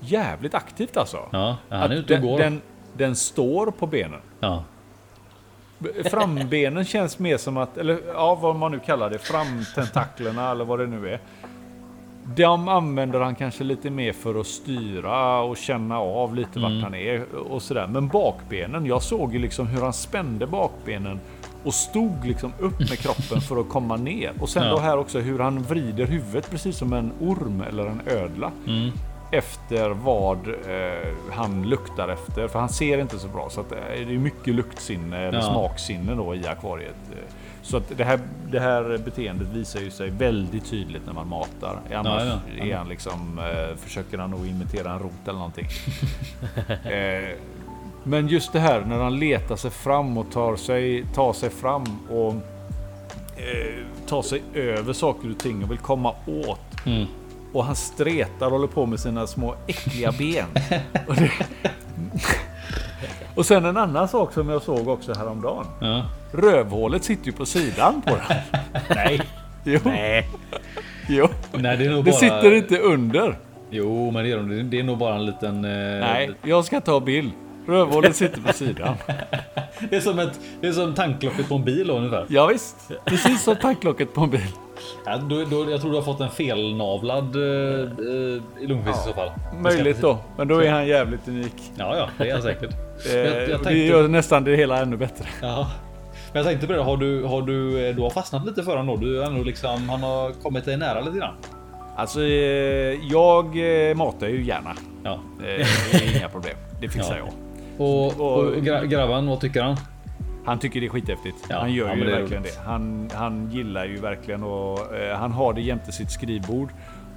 [0.00, 1.18] jävligt aktivt alltså.
[1.30, 2.38] Ja, han är ute och går.
[2.38, 2.60] den,
[2.98, 4.20] den står på benen.
[4.40, 4.64] Ja.
[6.10, 10.78] Frambenen känns mer som att, eller ja vad man nu kallar det, framtentaklerna eller vad
[10.78, 11.20] det nu är.
[12.36, 16.74] De använder han kanske lite mer för att styra och känna av lite Mm.
[16.74, 17.86] vart han är och sådär.
[17.86, 21.20] Men bakbenen, jag såg ju liksom hur han spände bakbenen
[21.64, 24.32] och stod liksom upp med kroppen för att komma ner.
[24.40, 24.70] Och sen Ja.
[24.70, 28.50] då här också hur han vrider huvudet precis som en orm eller en ödla.
[28.66, 28.90] Mm.
[29.30, 32.48] Efter vad eh, han luktar efter.
[32.48, 33.48] För han ser inte så bra.
[33.50, 35.50] Så att, eh, det är mycket luktsinne eller Ja.
[35.52, 36.96] smaksinne då i akvariet.
[37.12, 37.18] Eh,
[37.62, 41.80] Så att det här, det här beteendet visar ju sig väldigt tydligt när man matar.
[41.94, 42.64] Annars Ja, ja.
[42.64, 45.66] är han liksom, eh, försöker han nog imitera en rot eller någonting.
[46.84, 47.28] eh,
[48.04, 51.84] men just det här när han letar sig fram och tar sig, tar sig fram
[52.10, 52.32] och
[53.36, 56.86] eh, tar sig över saker och ting och vill komma åt.
[56.86, 57.06] Mm.
[57.52, 60.46] Och han stretar och håller på med sina små äckliga ben.
[61.08, 61.30] och, det...
[63.34, 65.66] och sen en annan sak som jag såg också häromdagen.
[65.80, 66.02] Ja.
[66.32, 68.36] Rövhålet sitter ju på sidan på den.
[68.96, 69.20] Nej.
[69.64, 70.28] Jo, Nej.
[71.08, 71.28] jo.
[71.52, 72.20] Nej, det är nog Det bara...
[72.20, 73.38] sitter inte under.
[73.70, 74.70] Jo, men det är, de.
[74.70, 75.64] det är nog bara en liten...
[75.64, 77.32] eh, Nej, jag ska ta bild.
[77.66, 78.94] Rövhålet sitter på sidan.
[79.90, 80.40] Det är som ett...
[80.60, 82.26] Det är som tanklocket på en bil ungefär.
[82.28, 82.76] Ja, visst.
[83.04, 84.46] Precis som tanklocket på en bil.
[85.06, 89.12] Ja, då, då, jag tror du har fått en felnavlad uh, uh, lungfisk i så
[89.14, 89.30] fall.
[89.60, 90.18] Möjligt då.
[90.36, 91.54] Men då är han jävligt unik.
[91.76, 92.70] Ja, ja, det är han säkert.
[93.10, 95.24] Eh, Jag- jag tänkte- Det gör nästan det hela ännu bättre.
[95.42, 95.70] Ja.
[96.32, 98.76] Men jag tänkte på det, har du, har du, eh, du har fastnat lite för
[98.76, 99.06] honom då?
[99.06, 101.34] Du är ändå liksom, han har kommit dig nära lite grann.
[101.96, 102.28] Alltså, eh,
[103.10, 103.44] jag
[103.90, 104.74] eh, matar ju gärna.
[105.04, 105.12] Ja.
[105.12, 106.56] Eh, Det är inga problem.
[106.80, 107.24] Det fixar Ja.
[107.24, 107.86] jag.
[107.86, 109.76] Och, och, Och- gra- grabben, vad tycker han?
[110.48, 111.36] Han tycker det är skithäftigt.
[111.48, 112.58] Ja, han gör ja, ju det verkligen det.
[112.66, 116.68] Han, han gillar ju verkligen och eh, han har det jämte sitt skrivbord.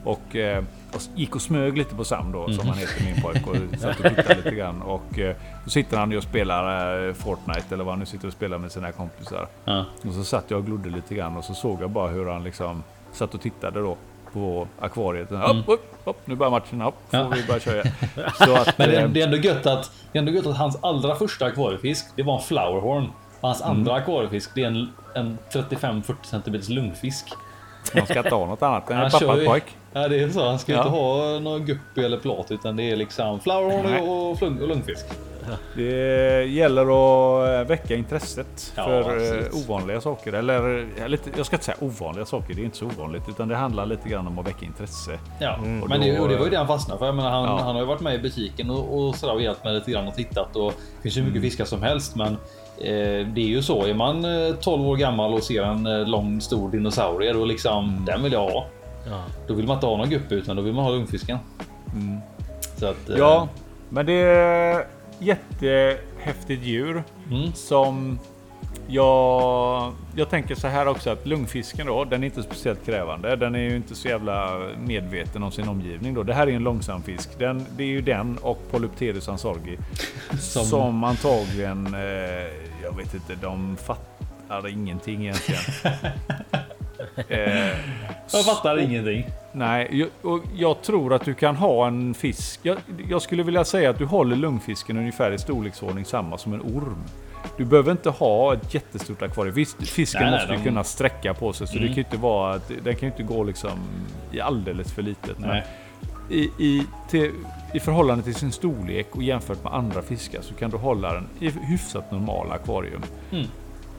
[0.03, 0.63] Och, eh,
[0.93, 2.53] och gick och smög lite på Sam då, Mhm.
[2.53, 3.47] som han heter min pojk.
[3.47, 4.81] Och satt och tittade lite grann.
[4.81, 8.27] Och eh, då sitter han ju och spelar eh, Fortnite eller vad han nu sitter
[8.27, 9.47] och spelar med sina kompisar.
[9.65, 9.85] Ja.
[10.07, 12.43] Och så satt jag och glodde lite grann och så såg jag bara hur han
[12.43, 12.83] liksom
[13.13, 13.97] satt och tittade då
[14.33, 15.31] på akvariet.
[15.31, 16.81] Upp, upp, upp, nu börjar matchen.
[16.81, 17.29] Upp, får Mm.
[17.31, 17.37] Ja.
[17.37, 17.83] vi börja köra.
[18.45, 20.45] Så att, Men det, är- eh, det, är ändå gött att, det är ändå gött
[20.47, 23.07] att hans allra första akvariefisk, det var en flowerhorn.
[23.41, 23.72] Och hans Mm.
[23.77, 27.26] andra akvariefisk, det är en, en 35-40 cm lungfisk.
[27.95, 29.63] man ska inte ha något annat än en ju- pappapojk.
[29.93, 30.47] Ja, det är så.
[30.49, 30.77] Han ska Ja.
[30.77, 34.01] inte ha någon guppy eller plat, utan det är liksom flowerhorn Nej.
[34.01, 35.05] och, flung, och lungfisk.
[35.76, 39.53] Det gäller att eh, väcka intresset Ja, för absolut.
[39.53, 40.34] eh, ovanliga saker.
[40.34, 43.23] Eller eh, lite, jag ska inte säga ovanliga saker, det är inte så ovanligt.
[43.30, 45.19] Utan det handlar lite grann om att väcka intresse.
[45.39, 47.05] Ja, Och men då- det, och det var ju det han fastnade för.
[47.05, 47.57] Jag menar, han, Ja.
[47.63, 50.07] han har ju varit med i butiken och, och sådär och hjälpt mig lite grann
[50.07, 50.55] och tittat.
[50.55, 51.34] Och det finns ju Mm.
[51.34, 52.38] mycket fiskar som helst, men
[53.33, 53.85] det är ju så.
[53.85, 57.89] Är man eh, 12 år gammal och ser en eh, lång stor dinosaurie, då liksom
[57.89, 58.05] Mm.
[58.05, 58.65] den vill jag ha.
[59.09, 59.23] Ja.
[59.47, 61.37] Då vill man inte ha någon guppy, utan då vill man ha lungfisken.
[62.77, 63.19] Så att, eh, Mm.
[63.27, 63.47] Ja,
[63.89, 64.85] men det är
[65.19, 67.53] jättehäftigt djur Mm.
[67.53, 68.19] som
[68.87, 73.35] jag, jag tänker så här också att lungfisken då, den är inte speciellt krävande.
[73.35, 76.23] Den är ju inte så jävla medveten om sin omgivning då.
[76.23, 77.39] Det här är en långsam fisk.
[77.39, 79.77] Den, det är ju den och Polypterus ansorgi
[80.39, 82.51] som, Som- antagligen, eh,
[82.91, 85.61] jag vet inte, de fattar ingenting egentligen.
[87.27, 87.77] eh,
[88.34, 89.26] Jag fattar ingenting.
[89.51, 92.59] Nej, jag, och jag tror att du kan ha en fisk.
[92.63, 92.77] Jag,
[93.09, 97.03] jag skulle vilja säga att du håller lungfisken ungefär i storleksordning samma som en orm.
[97.57, 99.55] Du behöver inte ha ett jättestort akvarium.
[99.55, 101.68] Visst, fisken Nej, nej, måste ju de- kunna sträcka på sig.
[101.68, 101.81] Så Mm.
[101.84, 103.72] det kan ju inte vara att, den kan ju inte gå liksom
[104.31, 105.39] i alldeles för litet.
[105.39, 105.63] Men Nej.
[106.30, 107.31] I, i, till,
[107.73, 111.27] I förhållande till sin storlek och jämfört med andra fiskar så kan du hålla den
[111.39, 113.02] i hyfsat normala akvarium.
[113.31, 113.45] Mm.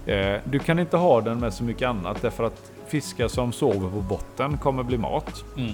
[0.07, 3.91] Eh, du kan inte ha den med så mycket annat därför att fiskar som sover
[3.91, 5.45] på botten kommer bli mat.
[5.57, 5.73] Mm.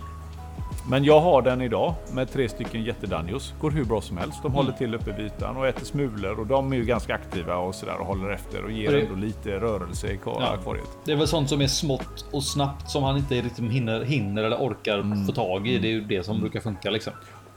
[0.90, 3.54] Men jag har den idag med tre stycken jättedanjos.
[3.60, 4.38] Går hur bra som helst.
[4.42, 7.56] De håller till uppe vid ytan och äter smulor och de är ju ganska aktiva
[7.56, 10.48] och sådär och håller efter och ger Och det- ändå lite rörelse i Ja.
[10.60, 10.88] akvariet.
[11.04, 14.44] Det är väl sånt som är smått och snabbt som han inte riktigt hinner, hinner
[14.44, 15.26] eller orkar Mm.
[15.26, 15.78] få tag i.
[15.78, 17.12] Det är ju det som brukar funka liksom.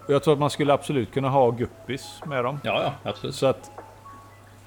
[0.08, 2.60] Och jag tror att man skulle absolut kunna ha guppis med dem.
[2.64, 3.36] Ja, ja, absolut.
[3.36, 3.72] Så att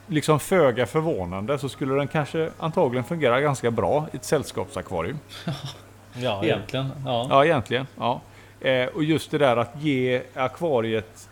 [0.06, 5.18] liksom föga förvånande så skulle den kanske antagligen fungera ganska bra i ett sällskapsakvarium.
[6.16, 6.90] Ja, Egentligen.
[7.06, 7.26] Ja.
[7.30, 7.86] Ja, egentligen.
[7.98, 8.20] Ja.
[8.60, 11.28] Eh, och just det där att ge akvariet...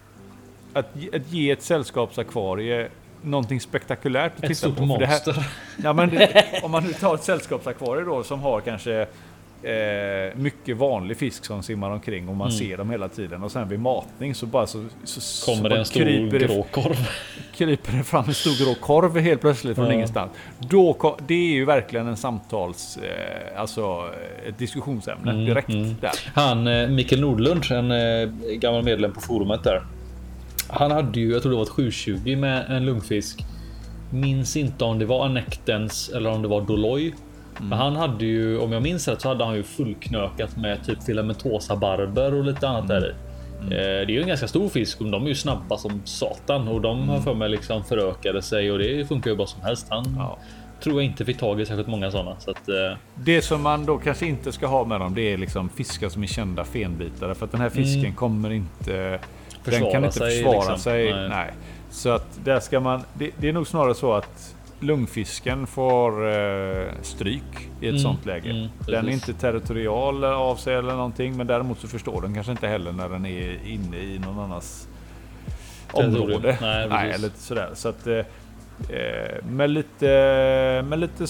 [0.73, 2.89] Att, ge- att ge ett sällskapsakvarie
[3.23, 4.97] någonting spektakulärt att Ett titta stort på.
[4.99, 5.47] Det här- monster.
[5.83, 9.07] Ja, men det, om man nu tar ett sällskapsakvarie då som har kanske
[9.63, 13.69] eh, mycket vanlig fisk som simmar omkring och man ser dem hela tiden och sen
[13.69, 17.09] vid matning så bara så, så Kommer så en stor kryper grå korv.
[17.57, 19.93] kryper det fram en stor grå korv helt plötsligt från Ja.
[19.93, 20.33] ingenstans.
[20.59, 22.97] Då, det är ju verkligen en samtals...
[22.97, 24.05] Eh, alltså
[24.49, 25.97] ett diskussionsämne Mm, direkt mm.
[26.01, 26.11] där.
[26.35, 29.83] Han eh, Mikael Nordlund, en eh, gammal medlem på forumet där.
[30.69, 33.45] Han hade ju, jag tror det var ett 720 med en lungfisk.
[34.11, 37.15] Minns inte om det var Anectens eller om det var Doloy.
[37.69, 41.03] Men han hade ju, om jag minns rätt, så hade han ju fullknökat med typ
[41.03, 43.11] filamentosa barber och lite annat där i.
[43.65, 46.69] Eh, Det är ju en ganska stor fisk och de är ju snabba som satan
[46.69, 49.87] och de har för mig liksom förökade sig och det funkar ju bra som helst.
[49.91, 50.39] Han Ja.
[50.83, 52.75] tror jag inte fick tag i särskilt många sådana så att eh,
[53.15, 56.23] Det som man då kanske inte ska ha med dem, det är liksom fiskar som
[56.23, 57.35] är kända fenbitare.
[57.35, 58.93] För att den här fisken kommer inte...
[59.11, 59.19] den
[59.65, 60.79] Försvara kan inte sig, försvara liksom.
[60.79, 61.13] sig.
[61.13, 61.29] Nej.
[61.29, 61.51] Nej.
[61.91, 63.03] Så att där ska man...
[63.15, 68.27] Det, det är nog snarare så att lungfisken får eh, stryk i ett Mm, sånt
[68.27, 68.51] läge.
[68.51, 72.53] mm, den är inte territorial av sig eller någonting men däremot så förstår den kanske
[72.53, 74.89] inte heller när den är inne i någon annans
[75.93, 76.59] område.
[76.61, 77.15] Nej, precis.
[77.19, 77.71] eller sådär.
[77.75, 78.17] Så att, eh,
[78.97, 80.07] eh, med, lite,
[80.89, 81.25] med, lite,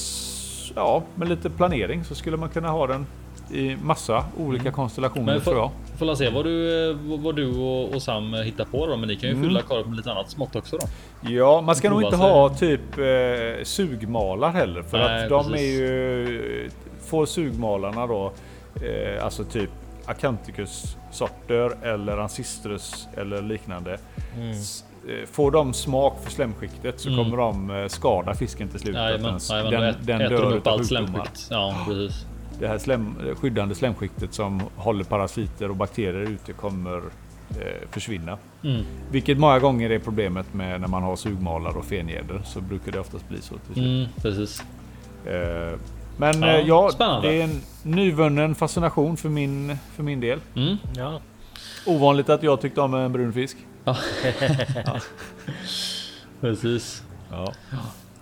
[0.77, 3.07] ja, med lite planering så skulle man kunna ha den
[3.53, 5.35] i massa olika konstellationer Mm.
[5.35, 5.99] Men tror får, jag.
[5.99, 8.97] får la se vad du, eh, vad du och, och Sam hittar på då.
[8.97, 9.49] Men ni kan ju Mm.
[9.49, 10.87] fylla korven med lite annat smått också då.
[11.31, 12.27] Ja, man ska nog inte sig.
[12.31, 14.83] ha typ eh, sugmalar heller.
[14.83, 15.61] För Nej, att de precis.
[15.67, 16.71] är ju...
[17.07, 18.33] Får sugmalarna då,
[18.83, 19.71] eh, alltså typ
[20.07, 23.99] Acanthicus sorter eller Ancistrus eller liknande.
[24.53, 27.25] S- eh, Får de smak för slemskiktet så Mm.
[27.25, 28.95] kommer de eh, skada fisken till slut.
[28.95, 30.83] Jajamän, den, den, den dör upp allt sjukdomar.
[31.13, 31.47] slemskikt.
[31.51, 32.27] Ja, precis.
[32.59, 36.97] Det här slem, skyddande slemskiktet som håller parasiter och bakterier ute kommer
[37.51, 38.39] eh, försvinna.
[38.65, 38.83] Mm.
[39.11, 42.43] Vilket många gånger är problemet med när man har sugmalar och fengädor.
[42.45, 43.85] Så brukar det oftast bli så till.
[43.85, 44.63] Mm, precis.
[45.27, 45.79] Eh,
[46.17, 47.29] Men Ja, ja, ja spännande.
[47.29, 50.39] det är en nyvunnen fascination för min, för min del.
[50.57, 50.77] Mm.
[50.97, 51.21] Ja.
[51.87, 53.57] Ovanligt att jag tyckte om en brun fisk.
[56.41, 57.03] Precis.
[57.31, 57.53] Ja.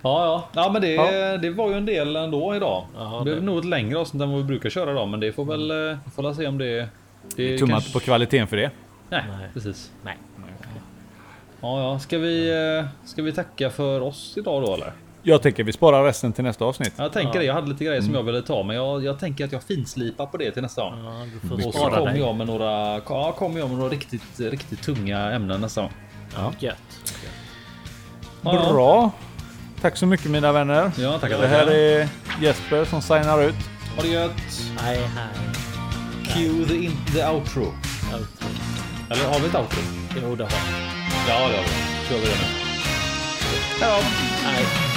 [0.02, 0.62] Ja, ja.
[0.64, 1.36] ja men det, Ja.
[1.38, 2.84] det var ju en del ändå idag.
[2.96, 5.08] Ja, det blev det- nog ett längre avsnitt än vad vi brukar köra idag.
[5.08, 6.88] Men det får väl, eh, får väl se om det...
[7.36, 8.70] det Tummar kanske- på kvaliteten för det.
[9.08, 9.48] Nej, Nej.
[9.54, 9.90] precis.
[10.04, 10.16] Nej.
[11.62, 11.98] Ja, ja.
[11.98, 14.92] Ska vi, eh, ska vi tacka för oss idag då eller?
[15.22, 16.92] Jag tänker vi sparar resten till nästa avsnitt.
[16.96, 17.44] Jag tänker det.
[17.44, 18.06] Jag hade lite grejer Mm.
[18.06, 20.82] som jag ville ta, men jag, jag tänker att jag finslipar på det till nästa
[20.82, 20.94] gång.
[21.04, 25.18] Ja, Och så kommer jag med några, ja, kommer jag med några riktigt, riktigt tunga
[25.32, 25.90] ämnen nästa gång.
[26.36, 26.52] Ja.
[26.58, 26.76] Gött.
[28.42, 28.72] Ja, ja.
[28.72, 29.10] Bra!
[29.80, 30.90] Tack så mycket mina vänner.
[30.98, 31.72] Ja, tackar, Det här tackar.
[31.72, 32.08] är
[32.40, 33.54] Jesper som signar ut.
[33.96, 34.32] Ha det gött.
[34.80, 35.28] Hej hej.
[36.34, 37.62] Cue the, in, the outro.
[38.12, 38.46] Outro.
[39.10, 39.80] Eller har vi ett outro?
[40.22, 41.28] Jo det har jag.
[41.28, 42.08] Ja, det har vi.
[42.08, 43.86] Kör vi det nu.
[44.44, 44.89] Hej.